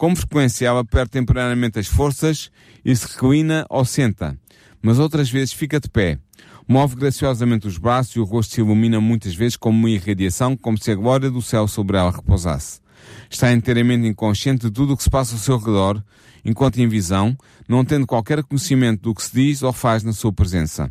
Com 0.01 0.16
frequência, 0.16 0.66
ela 0.66 0.82
perde 0.82 1.11
temporariamente 1.11 1.78
as 1.78 1.86
forças 1.86 2.51
e 2.82 2.96
se 2.96 3.07
reclina 3.07 3.66
ou 3.68 3.84
senta, 3.84 4.34
mas 4.80 4.98
outras 4.98 5.28
vezes 5.28 5.53
fica 5.53 5.78
de 5.78 5.90
pé. 5.90 6.18
Move 6.66 6.96
graciosamente 6.96 7.68
os 7.68 7.76
braços 7.76 8.16
e 8.16 8.18
o 8.18 8.24
rosto 8.24 8.55
se 8.55 8.62
ilumina 8.62 8.98
muitas 8.98 9.34
vezes 9.34 9.59
como 9.59 9.76
uma 9.76 9.90
irradiação, 9.90 10.57
como 10.57 10.82
se 10.82 10.90
a 10.90 10.94
glória 10.94 11.30
do 11.30 11.42
céu 11.42 11.68
sobre 11.68 11.98
ela 11.98 12.11
repousasse 12.11 12.80
está 13.28 13.53
inteiramente 13.53 14.07
inconsciente 14.07 14.68
de 14.68 14.70
tudo 14.70 14.94
o 14.94 14.96
que 14.96 15.03
se 15.03 15.11
passa 15.11 15.34
ao 15.34 15.38
seu 15.38 15.59
redor, 15.59 16.03
enquanto 16.42 16.78
em 16.78 16.88
visão, 16.88 17.36
não 17.68 17.84
tendo 17.84 18.07
qualquer 18.07 18.42
conhecimento 18.42 19.03
do 19.03 19.14
que 19.14 19.22
se 19.22 19.34
diz 19.34 19.62
ou 19.62 19.72
faz 19.72 20.03
na 20.03 20.14
sua 20.14 20.32
presença. 20.32 20.90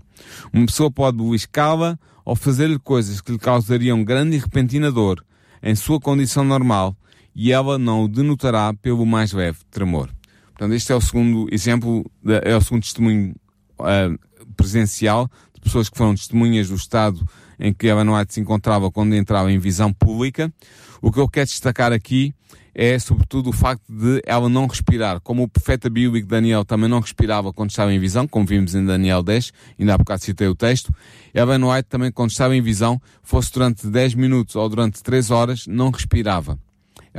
Uma 0.53 0.67
pessoa 0.67 0.91
pode 0.91 1.17
beliscá-la 1.17 1.97
ou 2.23 2.35
fazer-lhe 2.35 2.77
coisas 2.77 3.21
que 3.21 3.31
lhe 3.31 3.39
causariam 3.39 4.03
grande 4.03 4.35
e 4.35 4.39
repentina 4.39 4.91
dor, 4.91 5.25
em 5.63 5.73
sua 5.73 5.99
condição 5.99 6.43
normal, 6.43 6.95
e 7.41 7.53
ela 7.53 7.79
não 7.79 8.03
o 8.03 8.07
denotará 8.09 8.73
pelo 8.73 9.05
mais 9.05 9.31
leve 9.31 9.59
tremor. 9.71 10.09
Portanto, 10.49 10.73
este 10.73 10.91
é 10.91 10.95
o 10.95 10.99
segundo 10.99 11.47
exemplo, 11.49 12.05
é 12.43 12.53
o 12.53 12.59
segundo 12.59 12.81
testemunho 12.83 13.33
uh, 13.79 14.53
presencial 14.57 15.31
de 15.53 15.61
pessoas 15.61 15.87
que 15.87 15.97
foram 15.97 16.15
testemunhas 16.15 16.67
do 16.67 16.75
estado 16.75 17.25
em 17.57 17.73
que 17.73 17.87
Ellen 17.87 18.09
White 18.09 18.33
se 18.33 18.41
encontrava 18.41 18.91
quando 18.91 19.15
entrava 19.15 19.49
em 19.49 19.57
visão 19.57 19.93
pública. 19.93 20.53
O 21.01 21.13
que 21.13 21.19
eu 21.19 21.29
quero 21.29 21.45
destacar 21.45 21.93
aqui 21.93 22.35
é 22.75 22.99
sobretudo 22.99 23.51
o 23.51 23.53
facto 23.53 23.85
de 23.87 24.21
ela 24.25 24.49
não 24.49 24.67
respirar. 24.67 25.21
Como 25.21 25.43
o 25.43 25.47
profeta 25.47 25.89
bíblico 25.89 26.27
Daniel 26.27 26.65
também 26.65 26.89
não 26.89 26.99
respirava 26.99 27.53
quando 27.53 27.69
estava 27.69 27.93
em 27.93 27.99
visão, 27.99 28.27
como 28.27 28.45
vimos 28.45 28.75
em 28.75 28.85
Daniel 28.85 29.23
10, 29.23 29.53
ainda 29.79 29.93
há 29.93 29.97
bocado 29.97 30.21
citei 30.21 30.49
o 30.49 30.55
texto, 30.55 30.93
Ellen 31.33 31.63
White 31.63 31.87
também 31.87 32.11
quando 32.11 32.31
estava 32.31 32.53
em 32.53 32.61
visão, 32.61 33.01
fosse 33.23 33.49
durante 33.53 33.87
10 33.87 34.15
minutos 34.15 34.57
ou 34.57 34.67
durante 34.67 35.01
3 35.01 35.31
horas, 35.31 35.67
não 35.67 35.89
respirava. 35.89 36.59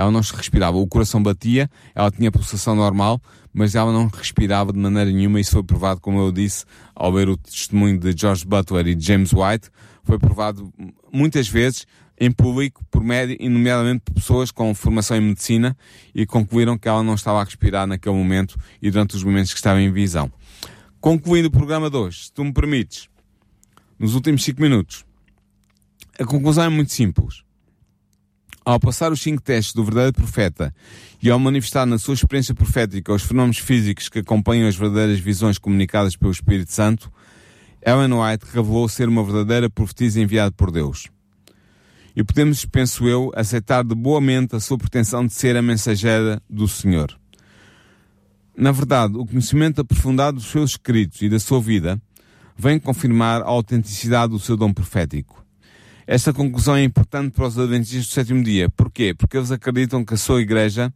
Ela 0.00 0.10
não 0.10 0.22
respirava, 0.22 0.78
o 0.78 0.86
coração 0.86 1.22
batia, 1.22 1.70
ela 1.94 2.10
tinha 2.10 2.32
pulsação 2.32 2.74
normal, 2.74 3.20
mas 3.52 3.74
ela 3.74 3.92
não 3.92 4.06
respirava 4.06 4.72
de 4.72 4.78
maneira 4.78 5.10
nenhuma. 5.10 5.38
Isso 5.38 5.50
foi 5.50 5.62
provado, 5.62 6.00
como 6.00 6.18
eu 6.18 6.32
disse, 6.32 6.64
ao 6.94 7.12
ver 7.12 7.28
o 7.28 7.36
testemunho 7.36 7.98
de 7.98 8.18
George 8.18 8.46
Butler 8.46 8.88
e 8.88 8.98
James 8.98 9.30
White, 9.34 9.68
foi 10.02 10.18
provado 10.18 10.72
muitas 11.12 11.48
vezes 11.48 11.86
em 12.18 12.32
público, 12.32 12.82
por 12.90 13.04
médio, 13.04 13.36
e 13.38 13.46
nomeadamente 13.46 14.00
por 14.06 14.14
pessoas 14.14 14.50
com 14.50 14.74
formação 14.74 15.18
em 15.18 15.20
medicina, 15.20 15.76
e 16.14 16.24
concluíram 16.24 16.78
que 16.78 16.88
ela 16.88 17.02
não 17.02 17.14
estava 17.14 17.42
a 17.42 17.44
respirar 17.44 17.86
naquele 17.86 18.16
momento 18.16 18.58
e 18.80 18.90
durante 18.90 19.16
os 19.16 19.22
momentos 19.22 19.52
que 19.52 19.58
estava 19.58 19.82
em 19.82 19.92
visão. 19.92 20.32
Concluindo 20.98 21.48
o 21.48 21.50
programa 21.50 21.90
de 21.90 21.96
hoje, 21.98 22.24
se 22.24 22.32
tu 22.32 22.42
me 22.42 22.54
permites, 22.54 23.06
nos 23.98 24.14
últimos 24.14 24.42
5 24.44 24.62
minutos, 24.62 25.04
a 26.18 26.24
conclusão 26.24 26.64
é 26.64 26.68
muito 26.70 26.90
simples. 26.90 27.42
Ao 28.70 28.78
passar 28.78 29.10
os 29.10 29.20
cinco 29.20 29.42
testes 29.42 29.74
do 29.74 29.82
verdadeiro 29.82 30.12
profeta 30.12 30.72
e 31.20 31.28
ao 31.28 31.40
manifestar 31.40 31.84
na 31.84 31.98
sua 31.98 32.14
experiência 32.14 32.54
profética 32.54 33.12
os 33.12 33.24
fenómenos 33.24 33.58
físicos 33.58 34.08
que 34.08 34.20
acompanham 34.20 34.68
as 34.68 34.76
verdadeiras 34.76 35.18
visões 35.18 35.58
comunicadas 35.58 36.14
pelo 36.14 36.30
Espírito 36.30 36.70
Santo, 36.70 37.10
Ellen 37.84 38.12
White 38.12 38.46
revelou 38.52 38.88
ser 38.88 39.08
uma 39.08 39.24
verdadeira 39.24 39.68
profetisa 39.68 40.20
enviada 40.20 40.52
por 40.52 40.70
Deus. 40.70 41.08
E 42.14 42.22
podemos, 42.22 42.64
penso 42.64 43.08
eu, 43.08 43.32
aceitar 43.34 43.82
de 43.82 43.92
boa 43.92 44.20
mente 44.20 44.54
a 44.54 44.60
sua 44.60 44.78
pretensão 44.78 45.26
de 45.26 45.34
ser 45.34 45.56
a 45.56 45.62
mensageira 45.62 46.40
do 46.48 46.68
Senhor. 46.68 47.18
Na 48.56 48.70
verdade, 48.70 49.16
o 49.16 49.26
conhecimento 49.26 49.80
aprofundado 49.80 50.36
dos 50.36 50.46
seus 50.46 50.70
escritos 50.70 51.20
e 51.22 51.28
da 51.28 51.40
sua 51.40 51.60
vida 51.60 52.00
vem 52.56 52.78
confirmar 52.78 53.42
a 53.42 53.46
autenticidade 53.46 54.32
do 54.32 54.38
seu 54.38 54.56
dom 54.56 54.72
profético. 54.72 55.44
Esta 56.12 56.32
conclusão 56.32 56.74
é 56.74 56.82
importante 56.82 57.30
para 57.30 57.46
os 57.46 57.56
adventistas 57.56 58.08
do 58.08 58.12
sétimo 58.12 58.42
dia. 58.42 58.68
Porquê? 58.68 59.14
Porque 59.14 59.36
eles 59.36 59.52
acreditam 59.52 60.04
que 60.04 60.12
a 60.12 60.16
sua 60.16 60.40
igreja 60.42 60.92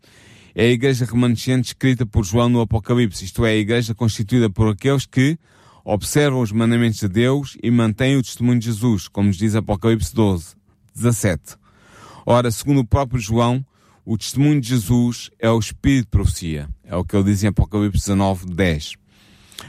é 0.56 0.64
a 0.64 0.70
igreja 0.70 1.04
remanescente 1.04 1.68
escrita 1.68 2.04
por 2.04 2.24
João 2.24 2.48
no 2.48 2.60
Apocalipse, 2.60 3.24
isto 3.24 3.46
é, 3.46 3.50
a 3.50 3.54
igreja 3.54 3.94
constituída 3.94 4.50
por 4.50 4.68
aqueles 4.68 5.06
que, 5.06 5.38
observam 5.84 6.40
os 6.40 6.50
mandamentos 6.50 6.98
de 6.98 7.06
Deus 7.06 7.56
e 7.62 7.70
mantêm 7.70 8.16
o 8.16 8.22
testemunho 8.24 8.58
de 8.58 8.66
Jesus, 8.66 9.06
como 9.06 9.28
nos 9.28 9.36
diz 9.36 9.54
Apocalipse 9.54 10.12
12, 10.12 10.56
17. 10.96 11.58
Ora, 12.26 12.50
segundo 12.50 12.80
o 12.80 12.84
próprio 12.84 13.20
João, 13.20 13.64
o 14.04 14.18
testemunho 14.18 14.60
de 14.60 14.70
Jesus 14.70 15.30
é 15.38 15.48
o 15.48 15.60
espírito 15.60 16.06
de 16.06 16.10
profecia. 16.10 16.68
É 16.82 16.96
o 16.96 17.04
que 17.04 17.14
ele 17.14 17.26
diz 17.26 17.44
em 17.44 17.46
Apocalipse 17.46 18.00
19, 18.00 18.46
10. 18.46 18.94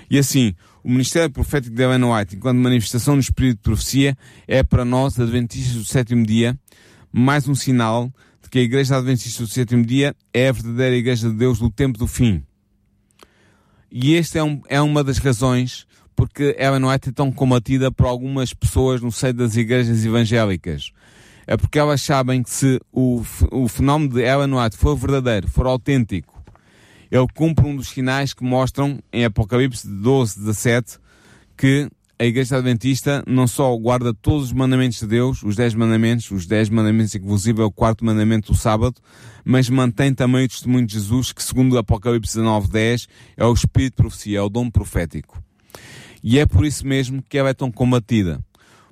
E 0.09 0.17
assim, 0.17 0.55
o 0.85 0.89
ministério 0.91 1.31
profético 1.31 1.75
de 1.75 1.81
Ellen 1.81 2.03
White, 2.03 2.35
enquanto 2.35 2.59
manifestação 2.59 3.15
do 3.15 3.19
espírito 3.19 3.55
de 3.55 3.63
profecia, 3.63 4.15
é 4.47 4.61
para 4.61 4.85
nós, 4.85 5.19
adventistas 5.19 5.73
do 5.73 5.83
sétimo 5.83 6.23
dia, 6.23 6.55
mais 7.11 7.47
um 7.47 7.55
sinal 7.55 8.13
de 8.39 8.51
que 8.51 8.59
a 8.59 8.61
igreja 8.61 8.95
adventista 8.95 9.41
do 9.41 9.49
sétimo 9.49 9.83
dia 9.83 10.15
é 10.31 10.47
a 10.47 10.51
verdadeira 10.51 10.95
igreja 10.95 11.27
de 11.27 11.35
Deus 11.35 11.57
do 11.57 11.71
tempo 11.71 11.97
do 11.97 12.05
fim. 12.05 12.43
E 13.91 14.15
esta 14.15 14.37
é, 14.37 14.43
um, 14.43 14.61
é 14.69 14.79
uma 14.79 15.03
das 15.03 15.17
razões 15.17 15.87
porque 16.15 16.55
ela 16.55 16.79
não 16.79 16.91
é 16.91 16.99
tão 16.99 17.31
combatida 17.31 17.91
por 17.91 18.05
algumas 18.05 18.53
pessoas 18.53 19.01
no 19.01 19.11
seio 19.11 19.33
das 19.33 19.55
igrejas 19.55 20.05
evangélicas. 20.05 20.91
É 21.47 21.57
porque 21.57 21.79
elas 21.79 22.03
sabem 22.03 22.43
que 22.43 22.51
se 22.51 22.79
o, 22.91 23.23
o 23.51 23.67
fenómeno 23.67 24.13
de 24.13 24.21
Ellen 24.21 24.53
White 24.53 24.77
for 24.77 24.95
verdadeiro, 24.95 25.47
for 25.47 25.65
autêntico, 25.65 26.34
ele 27.15 27.27
cumpre 27.33 27.65
um 27.65 27.75
dos 27.75 27.89
sinais 27.89 28.33
que 28.33 28.43
mostram 28.43 28.99
em 29.11 29.23
Apocalipse 29.23 29.87
12, 29.87 30.39
17, 30.39 30.99
que 31.57 31.89
a 32.19 32.25
Igreja 32.25 32.57
Adventista 32.57 33.23
não 33.25 33.47
só 33.47 33.75
guarda 33.77 34.13
todos 34.13 34.45
os 34.45 34.53
mandamentos 34.53 34.99
de 34.99 35.07
Deus, 35.07 35.41
os 35.41 35.55
10 35.55 35.75
mandamentos, 35.75 36.29
os 36.31 36.45
10 36.45 36.69
mandamentos, 36.69 37.15
inclusive 37.15 37.61
o 37.61 37.71
quarto 37.71 38.03
mandamento 38.03 38.51
do 38.51 38.57
sábado, 38.57 39.01
mas 39.45 39.69
mantém 39.69 40.13
também 40.13 40.45
o 40.45 40.47
testemunho 40.47 40.85
de 40.85 40.93
Jesus, 40.93 41.31
que 41.31 41.41
segundo 41.41 41.77
Apocalipse 41.77 42.35
19, 42.35 42.69
10, 42.69 43.07
é 43.37 43.45
o 43.45 43.53
Espírito 43.53 43.91
de 43.91 44.03
profecia, 44.03 44.39
é 44.39 44.41
o 44.41 44.49
dom 44.49 44.69
profético. 44.69 45.41
E 46.21 46.37
é 46.37 46.45
por 46.45 46.65
isso 46.65 46.85
mesmo 46.85 47.21
que 47.21 47.37
ela 47.37 47.49
é 47.49 47.53
tão 47.53 47.71
combatida. 47.71 48.39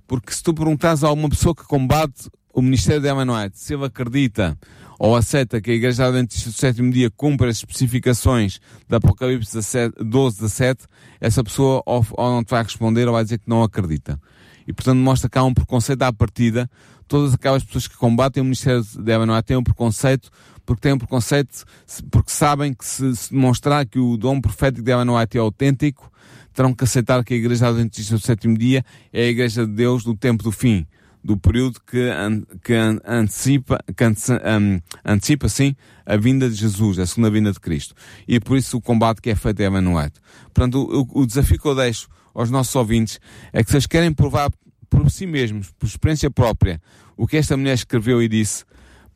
Porque 0.07 0.33
se 0.33 0.43
tu 0.43 0.53
perguntares 0.53 1.03
a 1.03 1.07
alguma 1.07 1.29
pessoa 1.29 1.55
que 1.55 1.63
combate 1.63 2.29
o 2.53 2.61
Ministério 2.61 3.01
de 3.01 3.11
White 3.11 3.57
se 3.57 3.73
ele 3.73 3.85
acredita 3.85 4.57
ou 4.99 5.15
aceita 5.15 5.59
que 5.61 5.71
a 5.71 5.73
Igreja 5.73 6.07
Adventista 6.07 6.49
do 6.49 6.55
sétimo 6.55 6.91
dia 6.91 7.09
cumpre 7.09 7.49
as 7.49 7.57
especificações 7.57 8.59
da 8.87 8.97
Apocalipse 8.97 9.57
12, 9.99 10.39
17, 10.39 10.85
essa 11.19 11.43
pessoa 11.43 11.81
ou, 11.85 12.05
não 12.17 12.43
te 12.43 12.51
vai 12.51 12.63
responder 12.63 13.07
ou 13.07 13.13
vai 13.13 13.23
dizer 13.23 13.39
que 13.39 13.49
não 13.49 13.63
acredita. 13.63 14.19
E 14.67 14.73
portanto 14.73 14.97
mostra 14.97 15.29
que 15.29 15.37
há 15.37 15.43
um 15.43 15.53
preconceito 15.53 16.01
à 16.03 16.13
partida. 16.13 16.69
Todas 17.07 17.33
aquelas 17.33 17.63
pessoas 17.63 17.87
que 17.87 17.97
combatem 17.97 18.41
o 18.41 18.45
Ministério 18.45 18.81
de 18.81 19.17
White 19.17 19.43
têm 19.43 19.57
um 19.57 19.63
preconceito 19.63 20.29
porque 20.65 20.81
têm 20.81 20.93
um 20.93 20.97
preconceito 20.97 21.65
porque 22.09 22.31
sabem 22.31 22.73
que 22.73 22.85
se, 22.85 23.15
se 23.15 23.31
demonstrar 23.31 23.85
que 23.85 23.99
o 23.99 24.15
dom 24.15 24.39
profético 24.39 24.83
de 24.83 24.93
White 24.93 25.37
é 25.37 25.41
autêntico, 25.41 26.09
terão 26.53 26.73
que 26.73 26.83
aceitar 26.83 27.23
que 27.23 27.33
a 27.33 27.37
Igreja 27.37 27.67
Adventista 27.67 28.15
do 28.15 28.21
sétimo 28.21 28.57
dia 28.57 28.85
é 29.11 29.23
a 29.23 29.27
Igreja 29.27 29.65
de 29.65 29.73
Deus 29.73 30.03
do 30.03 30.15
tempo 30.15 30.43
do 30.43 30.51
fim, 30.51 30.87
do 31.23 31.37
período 31.37 31.79
que, 31.79 32.09
an, 32.09 32.43
que 32.63 32.73
an, 32.73 32.99
antecipa, 33.05 33.79
que 33.95 34.03
an, 34.03 34.13
um, 34.59 34.81
antecipa, 35.05 35.47
sim, 35.47 35.75
a 36.05 36.17
vinda 36.17 36.49
de 36.49 36.55
Jesus, 36.55 36.99
a 36.99 37.05
segunda 37.05 37.29
vinda 37.29 37.51
de 37.51 37.59
Cristo. 37.59 37.95
E 38.27 38.39
por 38.39 38.57
isso 38.57 38.77
o 38.77 38.81
combate 38.81 39.21
que 39.21 39.29
é 39.29 39.35
feito 39.35 39.61
é 39.61 39.69
White. 39.69 40.19
Portanto, 40.53 41.07
o, 41.13 41.21
o 41.21 41.25
desafio 41.25 41.59
que 41.59 41.65
eu 41.65 41.75
deixo 41.75 42.09
aos 42.33 42.49
nossos 42.49 42.75
ouvintes 42.75 43.19
é 43.53 43.63
que 43.63 43.69
se 43.69 43.77
eles 43.77 43.87
querem 43.87 44.13
provar 44.13 44.51
por 44.89 45.09
si 45.09 45.25
mesmos, 45.25 45.71
por 45.71 45.85
experiência 45.85 46.29
própria, 46.29 46.81
o 47.15 47.25
que 47.25 47.37
esta 47.37 47.55
mulher 47.55 47.73
escreveu 47.73 48.21
e 48.21 48.27
disse, 48.27 48.65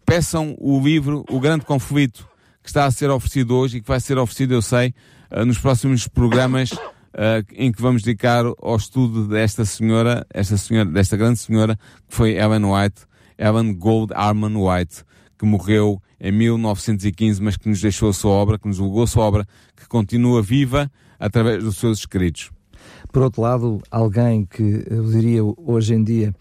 peçam 0.06 0.56
o 0.60 0.80
livro 0.82 1.26
O 1.30 1.40
Grande 1.40 1.66
Conflito, 1.66 2.28
que 2.64 2.70
está 2.70 2.86
a 2.86 2.92
ser 2.92 3.10
oferecido 3.10 3.56
hoje 3.56 3.78
e 3.78 3.82
que 3.82 3.88
vai 3.88 4.00
ser 4.00 4.18
oferecido, 4.18 4.54
eu 4.54 4.62
sei, 4.62 4.94
uh, 5.32 5.46
nos 5.46 5.58
próximos 5.58 6.08
programas 6.08 6.72
uh, 7.14 7.46
em 7.54 7.72
que 7.72 7.82
vamos 7.82 8.04
dedicar 8.04 8.46
ao 8.46 8.76
estudo 8.76 9.28
desta 9.28 9.66
senhora, 9.66 10.26
esta 10.34 10.58
senhora, 10.58 10.90
desta 10.90 11.18
grande 11.18 11.40
senhora, 11.40 11.76
que 12.08 12.16
foi 12.16 12.34
Ellen 12.36 12.66
White, 12.66 13.02
Ellen 13.38 13.74
Gold 13.74 14.14
Arman 14.14 14.56
White, 14.56 15.04
que 15.38 15.46
morreu 15.46 16.02
em 16.20 16.32
1915, 16.32 17.42
mas 17.42 17.58
que 17.58 17.70
nos 17.70 17.82
deixou 17.82 18.10
a 18.10 18.14
sua 18.14 18.32
obra, 18.32 18.58
que 18.58 18.68
nos 18.68 18.80
legou 18.80 19.04
a 19.04 19.08
sua 19.08 19.24
obra, 19.24 19.46
que 19.76 19.88
continua 19.88 20.42
viva 20.42 20.92
através 21.20 21.64
dos 21.64 21.78
seus 21.78 22.00
escritos. 22.00 22.52
Por 23.12 23.24
outro 23.24 23.42
lado, 23.42 23.82
alguém 23.90 24.46
que 24.46 24.84
eu 24.90 25.04
diria 25.06 25.42
hoje 25.44 25.94
em 25.94 26.04
dia, 26.04 26.34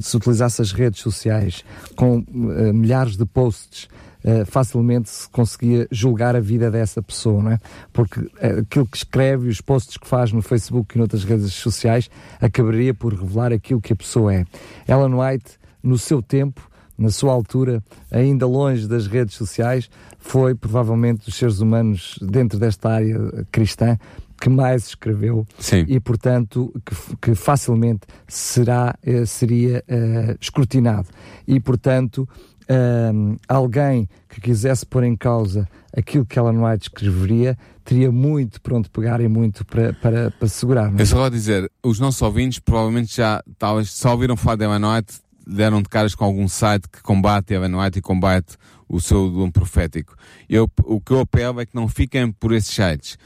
se 0.00 0.16
utilizasse 0.16 0.62
as 0.62 0.72
redes 0.72 1.00
sociais 1.00 1.64
com 1.96 2.24
milhares 2.72 3.16
de 3.16 3.24
posts 3.26 3.88
Uh, 4.24 4.44
facilmente 4.44 5.08
se 5.08 5.28
conseguia 5.30 5.88
julgar 5.90 6.36
a 6.36 6.40
vida 6.40 6.70
dessa 6.70 7.02
pessoa, 7.02 7.42
não 7.42 7.52
é? 7.52 7.58
Porque 7.92 8.20
uh, 8.20 8.60
aquilo 8.60 8.86
que 8.86 8.96
escreve, 8.96 9.48
os 9.48 9.60
posts 9.60 9.96
que 9.96 10.06
faz 10.06 10.32
no 10.32 10.42
Facebook 10.42 10.94
e 10.94 10.98
noutras 10.98 11.24
redes 11.24 11.52
sociais, 11.54 12.10
acabaria 12.40 12.92
por 12.92 13.14
revelar 13.14 13.52
aquilo 13.52 13.80
que 13.80 13.92
a 13.92 13.96
pessoa 13.96 14.34
é. 14.34 14.44
Ellen 14.86 15.14
White, 15.14 15.58
no 15.82 15.96
seu 15.96 16.20
tempo, 16.20 16.70
na 16.98 17.08
sua 17.10 17.32
altura, 17.32 17.82
ainda 18.10 18.46
longe 18.46 18.86
das 18.86 19.06
redes 19.06 19.34
sociais, 19.34 19.88
foi 20.18 20.54
provavelmente 20.54 21.24
dos 21.24 21.34
seres 21.34 21.60
humanos 21.60 22.18
dentro 22.20 22.58
desta 22.58 22.90
área 22.90 23.18
cristã 23.50 23.98
que 24.40 24.48
mais 24.48 24.88
escreveu 24.88 25.46
Sim. 25.58 25.84
e, 25.86 26.00
portanto, 26.00 26.72
que, 26.84 27.16
que 27.20 27.34
facilmente 27.34 28.00
será, 28.26 28.94
eh, 29.02 29.26
seria 29.26 29.84
uh, 29.86 30.36
escrutinado. 30.40 31.08
E, 31.46 31.60
portanto, 31.60 32.26
uh, 32.70 33.36
alguém 33.48 34.08
que 34.28 34.40
quisesse 34.40 34.86
pôr 34.86 35.04
em 35.04 35.16
causa 35.16 35.68
aquilo 35.96 36.24
que 36.24 36.38
Ellen 36.38 36.58
White 36.58 36.84
escreveria 36.84 37.58
teria 37.84 38.12
muito 38.12 38.60
pronto 38.60 38.90
pegar 38.90 39.20
e 39.20 39.28
muito 39.28 39.64
para, 39.64 39.92
para, 39.94 40.30
para 40.30 40.48
segurar. 40.48 40.92
É? 40.96 41.02
Eu 41.02 41.06
só 41.06 41.16
vou 41.16 41.30
dizer, 41.30 41.70
os 41.82 41.98
nossos 41.98 42.22
ouvintes 42.22 42.60
provavelmente 42.60 43.16
já 43.16 43.42
talvez 43.58 43.90
só 43.90 44.12
ouviram 44.12 44.36
falar 44.36 44.56
de 44.56 44.64
Ellen 44.64 44.84
White, 44.84 45.14
deram 45.46 45.82
de 45.82 45.88
caras 45.88 46.14
com 46.14 46.24
algum 46.24 46.46
site 46.46 46.88
que 46.88 47.02
combate 47.02 47.52
Ellen 47.52 47.74
White 47.74 47.98
e 47.98 48.02
combate 48.02 48.56
o 48.88 49.00
seu 49.00 49.28
dom 49.30 49.50
profético. 49.50 50.14
Eu, 50.48 50.70
o 50.84 51.00
que 51.00 51.12
eu 51.12 51.20
apelo 51.20 51.60
é 51.60 51.66
que 51.66 51.74
não 51.74 51.88
fiquem 51.88 52.30
por 52.30 52.52
esses 52.52 52.72
sites 52.72 53.18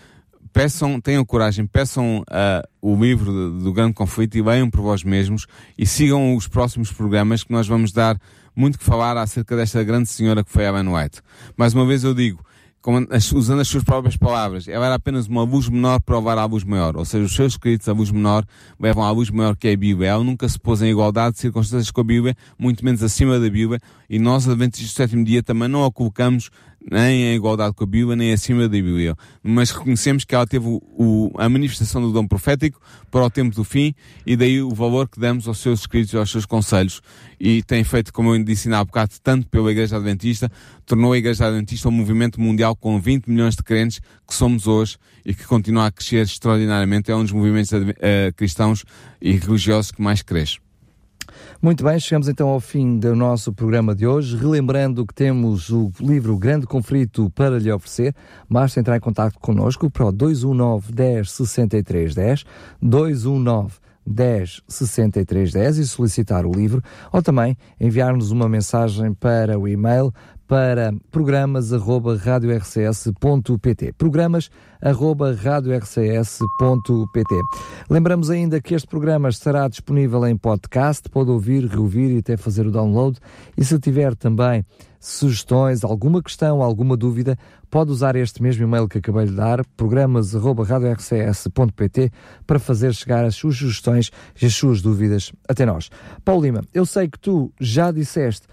peçam, 0.55 1.01
tenham 1.01 1.24
coragem, 1.24 1.66
peçam 1.66 2.20
uh, 2.20 2.68
o 2.80 2.95
livro 2.95 3.30
do, 3.30 3.64
do 3.64 3.72
Grande 3.72 3.92
Conflito 3.92 4.38
e 4.38 4.42
leiam 4.42 4.70
por 4.70 4.80
vós 4.80 5.03
mesmos 5.03 5.47
e 5.76 5.84
sigam 5.84 6.36
os 6.36 6.47
próximos 6.47 6.92
programas 6.92 7.42
que 7.42 7.53
nós 7.53 7.66
vamos 7.66 7.92
dar 7.92 8.16
muito 8.55 8.78
que 8.78 8.84
falar 8.84 9.16
acerca 9.16 9.57
desta 9.57 9.82
grande 9.82 10.09
senhora 10.09 10.44
que 10.44 10.50
foi 10.50 10.64
Ellen 10.64 10.88
White. 10.88 11.20
Mais 11.57 11.74
uma 11.74 11.84
vez 11.86 12.05
eu 12.05 12.14
digo, 12.14 12.44
usando 13.34 13.61
as 13.61 13.68
suas 13.68 13.82
próprias 13.82 14.16
palavras, 14.16 14.68
ela 14.68 14.86
era 14.86 14.94
apenas 14.96 15.26
uma 15.26 15.42
luz 15.42 15.68
menor 15.68 16.00
para 16.00 16.18
levar 16.18 16.36
à 16.36 16.44
luz 16.44 16.64
maior. 16.64 16.96
Ou 16.96 17.05
seja, 17.05 17.24
os 17.24 17.34
seus 17.34 17.55
escritos, 17.55 17.88
a 17.88 17.92
luz 17.92 18.11
menor, 18.11 18.44
levam 18.78 19.02
à 19.02 19.11
luz 19.11 19.30
maior 19.30 19.57
que 19.57 19.68
é 19.68 19.72
a 19.72 19.76
Bíblia. 19.76 20.11
Ela 20.11 20.24
nunca 20.24 20.46
se 20.48 20.59
pôs 20.59 20.82
em 20.82 20.90
igualdade 20.90 21.34
de 21.34 21.40
circunstâncias 21.40 21.90
com 21.90 22.02
a 22.02 22.05
Bíblia, 22.05 22.36
muito 22.59 22.84
menos 22.84 23.02
acima 23.02 23.40
da 23.40 23.48
Bíblia, 23.48 23.80
e 24.09 24.18
nós, 24.18 24.46
Adventistas 24.46 24.92
do 24.92 24.96
sétimo 24.96 25.24
dia, 25.24 25.42
também 25.42 25.68
não 25.68 25.84
a 25.84 25.90
colocamos 25.90 26.50
nem 26.91 27.24
em 27.24 27.35
igualdade 27.35 27.74
com 27.74 27.85
a 27.85 27.87
Bíblia, 27.87 28.14
nem 28.14 28.32
acima 28.32 28.62
da 28.62 28.68
Bíblia. 28.68 29.16
Mas 29.43 29.70
reconhecemos 29.70 30.24
que 30.24 30.35
ela 30.35 30.47
teve 30.47 30.66
o, 30.66 30.82
o, 30.97 31.32
a 31.39 31.49
manifestação 31.49 32.03
do 32.03 32.12
dom 32.12 32.26
profético 32.26 32.80
para 33.11 33.24
o 33.24 33.30
tempo 33.30 33.55
do 33.55 33.64
fim 33.64 33.95
e 34.26 34.37
daí 34.37 34.61
o 34.61 34.70
valor 34.70 35.09
que 35.09 35.18
damos 35.18 35.49
aos 35.49 35.59
seus 35.59 35.80
escritos 35.80 36.12
e 36.12 36.16
aos 36.16 36.30
seus 36.30 36.45
conselhos. 36.45 37.01
E 37.41 37.62
tem 37.62 37.82
feito, 37.85 38.12
como 38.12 38.35
eu 38.35 38.45
disse 38.45 38.72
há 38.72 38.85
bocado, 38.85 39.12
tanto 39.22 39.47
pela 39.49 39.70
Igreja 39.70 39.97
Adventista, 39.97 40.51
tornou 40.85 41.12
a 41.12 41.18
Igreja 41.18 41.47
Adventista 41.47 41.89
um 41.89 41.93
movimento 41.93 42.41
mundial 42.41 42.76
com 42.76 43.01
20 43.01 43.26
milhões 43.28 43.57
de 43.57 43.62
crentes 43.62 44.01
que 44.26 44.35
somos 44.35 44.66
hoje 44.66 44.97
e 45.24 45.35
que 45.35 45.45
continua 45.45 45.87
a 45.87 45.91
crescer 45.91 46.22
extraordinariamente. 46.22 47.11
É 47.11 47.16
um 47.16 47.22
dos 47.22 47.32
movimentos 47.32 47.72
uh, 47.72 47.85
cristãos 48.37 48.85
e 49.20 49.32
religiosos 49.32 49.91
que 49.91 50.03
mais 50.03 50.22
cresce. 50.22 50.64
Muito 51.65 51.83
bem, 51.83 51.99
chegamos 51.99 52.29
então 52.29 52.51
ao 52.51 52.61
fim 52.61 52.99
do 52.99 53.17
nosso 53.17 53.51
programa 53.51 53.95
de 53.95 54.07
hoje. 54.07 54.37
Relembrando 54.37 55.07
que 55.07 55.15
temos 55.15 55.71
o 55.71 55.91
livro 55.99 56.37
Grande 56.37 56.67
Conflito 56.67 57.31
para 57.31 57.59
lhe 57.59 57.73
oferecer. 57.73 58.15
Basta 58.47 58.79
entrar 58.79 58.99
em 58.99 59.01
contato 59.01 59.39
connosco 59.41 59.91
para 59.91 60.05
o 60.05 60.12
219 60.12 60.93
10 60.93 61.31
63 61.31 62.15
10, 62.15 62.45
219 62.83 63.77
10 64.07 64.62
63 64.68 65.52
10 65.52 65.78
e 65.78 65.86
solicitar 65.86 66.44
o 66.46 66.52
livro 66.52 66.80
ou 67.12 67.20
também 67.22 67.57
enviar-nos 67.80 68.30
uma 68.30 68.48
mensagem 68.48 69.12
para 69.14 69.59
o 69.59 69.66
e-mail 69.66 70.12
para 70.46 70.92
programas@radiorcs.pt. 71.11 73.94
Programas 73.94 74.50
radiorcs.pt. 75.42 77.34
Lembramos 77.88 78.28
ainda 78.30 78.61
que 78.61 78.74
este 78.74 78.86
programa 78.86 79.30
estará 79.30 79.66
disponível 79.68 80.26
em 80.26 80.36
podcast, 80.36 81.09
pode 81.09 81.30
ouvir, 81.30 81.64
reouvir 81.64 82.14
e 82.14 82.18
até 82.18 82.36
fazer 82.36 82.66
o 82.66 82.70
download. 82.70 83.18
E 83.57 83.64
se 83.64 83.78
tiver 83.78 84.14
também 84.14 84.62
sugestões, 85.07 85.84
alguma 85.84 86.22
questão, 86.22 86.62
alguma 86.62 86.96
dúvida, 86.96 87.36
pode 87.70 87.90
usar 87.90 88.16
este 88.16 88.42
mesmo 88.42 88.64
e-mail 88.64 88.88
que 88.88 88.96
acabei 88.98 89.26
de 89.26 89.32
dar, 89.32 89.62
programas.radiorcs.pt, 89.76 92.11
para 92.46 92.59
fazer 92.59 92.94
chegar 92.94 93.22
as 93.24 93.34
suas 93.34 93.57
sugestões 93.57 94.11
e 94.40 94.46
as 94.46 94.55
suas 94.55 94.80
dúvidas 94.80 95.32
até 95.48 95.66
nós. 95.66 95.90
Paulo 96.24 96.42
Lima, 96.42 96.62
eu 96.72 96.86
sei 96.86 97.09
que 97.09 97.18
tu 97.18 97.52
já 97.61 97.90
disseste 97.92 98.46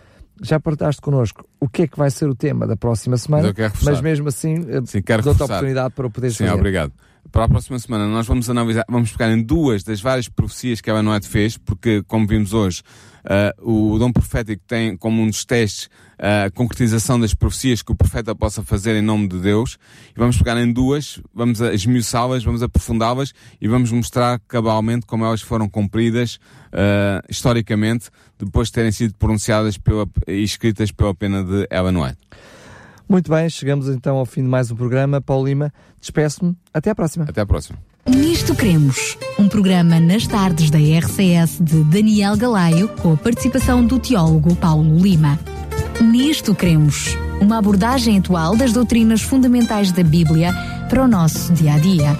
já 0.44 0.60
partaste 0.60 1.00
connosco 1.02 1.48
o 1.60 1.70
que 1.70 1.84
é 1.84 1.88
que 1.88 1.96
vai 1.98 2.10
ser 2.10 2.28
o 2.28 2.34
tema 2.34 2.66
da 2.66 2.76
próxima 2.76 3.16
semana, 3.16 3.54
mas 3.84 4.02
mesmo 4.02 4.28
assim 4.28 4.56
Sim, 4.86 5.04
dou-te 5.24 5.42
a 5.42 5.46
oportunidade 5.46 5.94
para 5.94 6.08
o 6.08 6.10
poderes 6.10 6.36
Sim, 6.36 6.46
fazer. 6.46 6.58
obrigado. 6.58 6.92
Para 7.32 7.46
a 7.46 7.48
próxima 7.48 7.78
semana 7.78 8.08
nós 8.08 8.26
vamos 8.26 8.50
analisar, 8.50 8.84
vamos 8.90 9.12
pegar 9.12 9.32
em 9.32 9.44
duas 9.44 9.84
das 9.84 10.02
várias 10.02 10.28
profecias 10.28 10.82
que 10.82 10.90
a 10.90 11.04
Noé 11.04 11.22
fez, 11.22 11.58
porque 11.58 12.02
como 12.08 12.26
vimos 12.26 12.54
hoje, 12.54 12.82
uh, 13.24 13.94
o 13.94 14.00
dom 14.00 14.12
profético 14.12 14.64
tem 14.68 14.98
como 14.98 15.22
um 15.22 15.28
dos 15.28 15.46
testes 15.46 15.88
a 16.22 16.52
concretização 16.52 17.20
das 17.20 17.34
profecias 17.34 17.82
que 17.82 17.92
o 17.92 17.96
profeta 17.96 18.36
possa 18.36 18.62
fazer 18.62 18.96
em 18.96 19.02
nome 19.02 19.28
de 19.28 19.40
Deus. 19.40 19.78
E 20.16 20.20
vamos 20.20 20.38
pegar 20.38 20.56
em 20.62 20.72
duas, 20.72 21.20
vamos 21.34 21.60
esmiuçá-las, 21.60 22.44
vamos 22.44 22.62
aprofundá-las 22.62 23.34
e 23.60 23.68
vamos 23.68 23.92
mostrar 23.92 24.40
cabalmente 24.48 25.08
como 25.08 25.26
elas 25.26 25.42
foram 25.42 25.68
cumpridas 25.68 26.36
uh, 26.36 27.26
historicamente, 27.28 28.10
depois 28.38 28.68
de 28.68 28.74
terem 28.74 28.92
sido 28.92 29.16
pronunciadas 29.16 29.80
pela, 29.80 30.08
e 30.28 30.44
escritas 30.44 30.92
pela 30.92 31.16
pena 31.16 31.44
de 31.44 31.68
Ellen 31.72 31.98
White. 31.98 32.20
Muito 33.10 33.30
bem, 33.30 33.50
chegamos 33.50 33.90
então 33.90 34.18
ao 34.18 34.26
fim 34.26 34.44
de 34.44 34.48
mais 34.48 34.72
um 34.72 34.76
programa. 34.76 35.20
Paulo 35.20 35.48
Lima, 35.48 35.74
despeço-me. 36.00 36.56
Até 36.74 36.92
à 36.92 36.96
próxima. 36.96 37.26
Até 37.28 37.42
à 37.42 37.46
próxima. 37.46 37.78
Nisto 38.08 38.56
Cremos, 38.56 39.18
um 39.38 39.48
programa 39.48 40.00
nas 40.00 40.26
tardes 40.26 40.70
da 40.72 40.78
RCS 40.78 41.60
de 41.62 41.84
Daniel 41.84 42.36
Galaio, 42.38 42.88
com 42.88 43.14
a 43.14 43.18
participação 43.18 43.86
do 43.86 44.00
teólogo 44.00 44.56
Paulo 44.56 44.98
Lima. 44.98 45.38
Nisto 46.02 46.56
Cremos, 46.56 47.16
uma 47.40 47.60
abordagem 47.60 48.18
atual 48.18 48.56
das 48.56 48.74
doutrinas 48.74 49.22
fundamentais 49.22 49.92
da 49.92 50.04
Bíblia 50.04 50.52
para 50.90 51.04
o 51.04 51.08
nosso 51.08 51.54
dia 51.54 51.76
a 51.76 51.78
dia. 51.78 52.18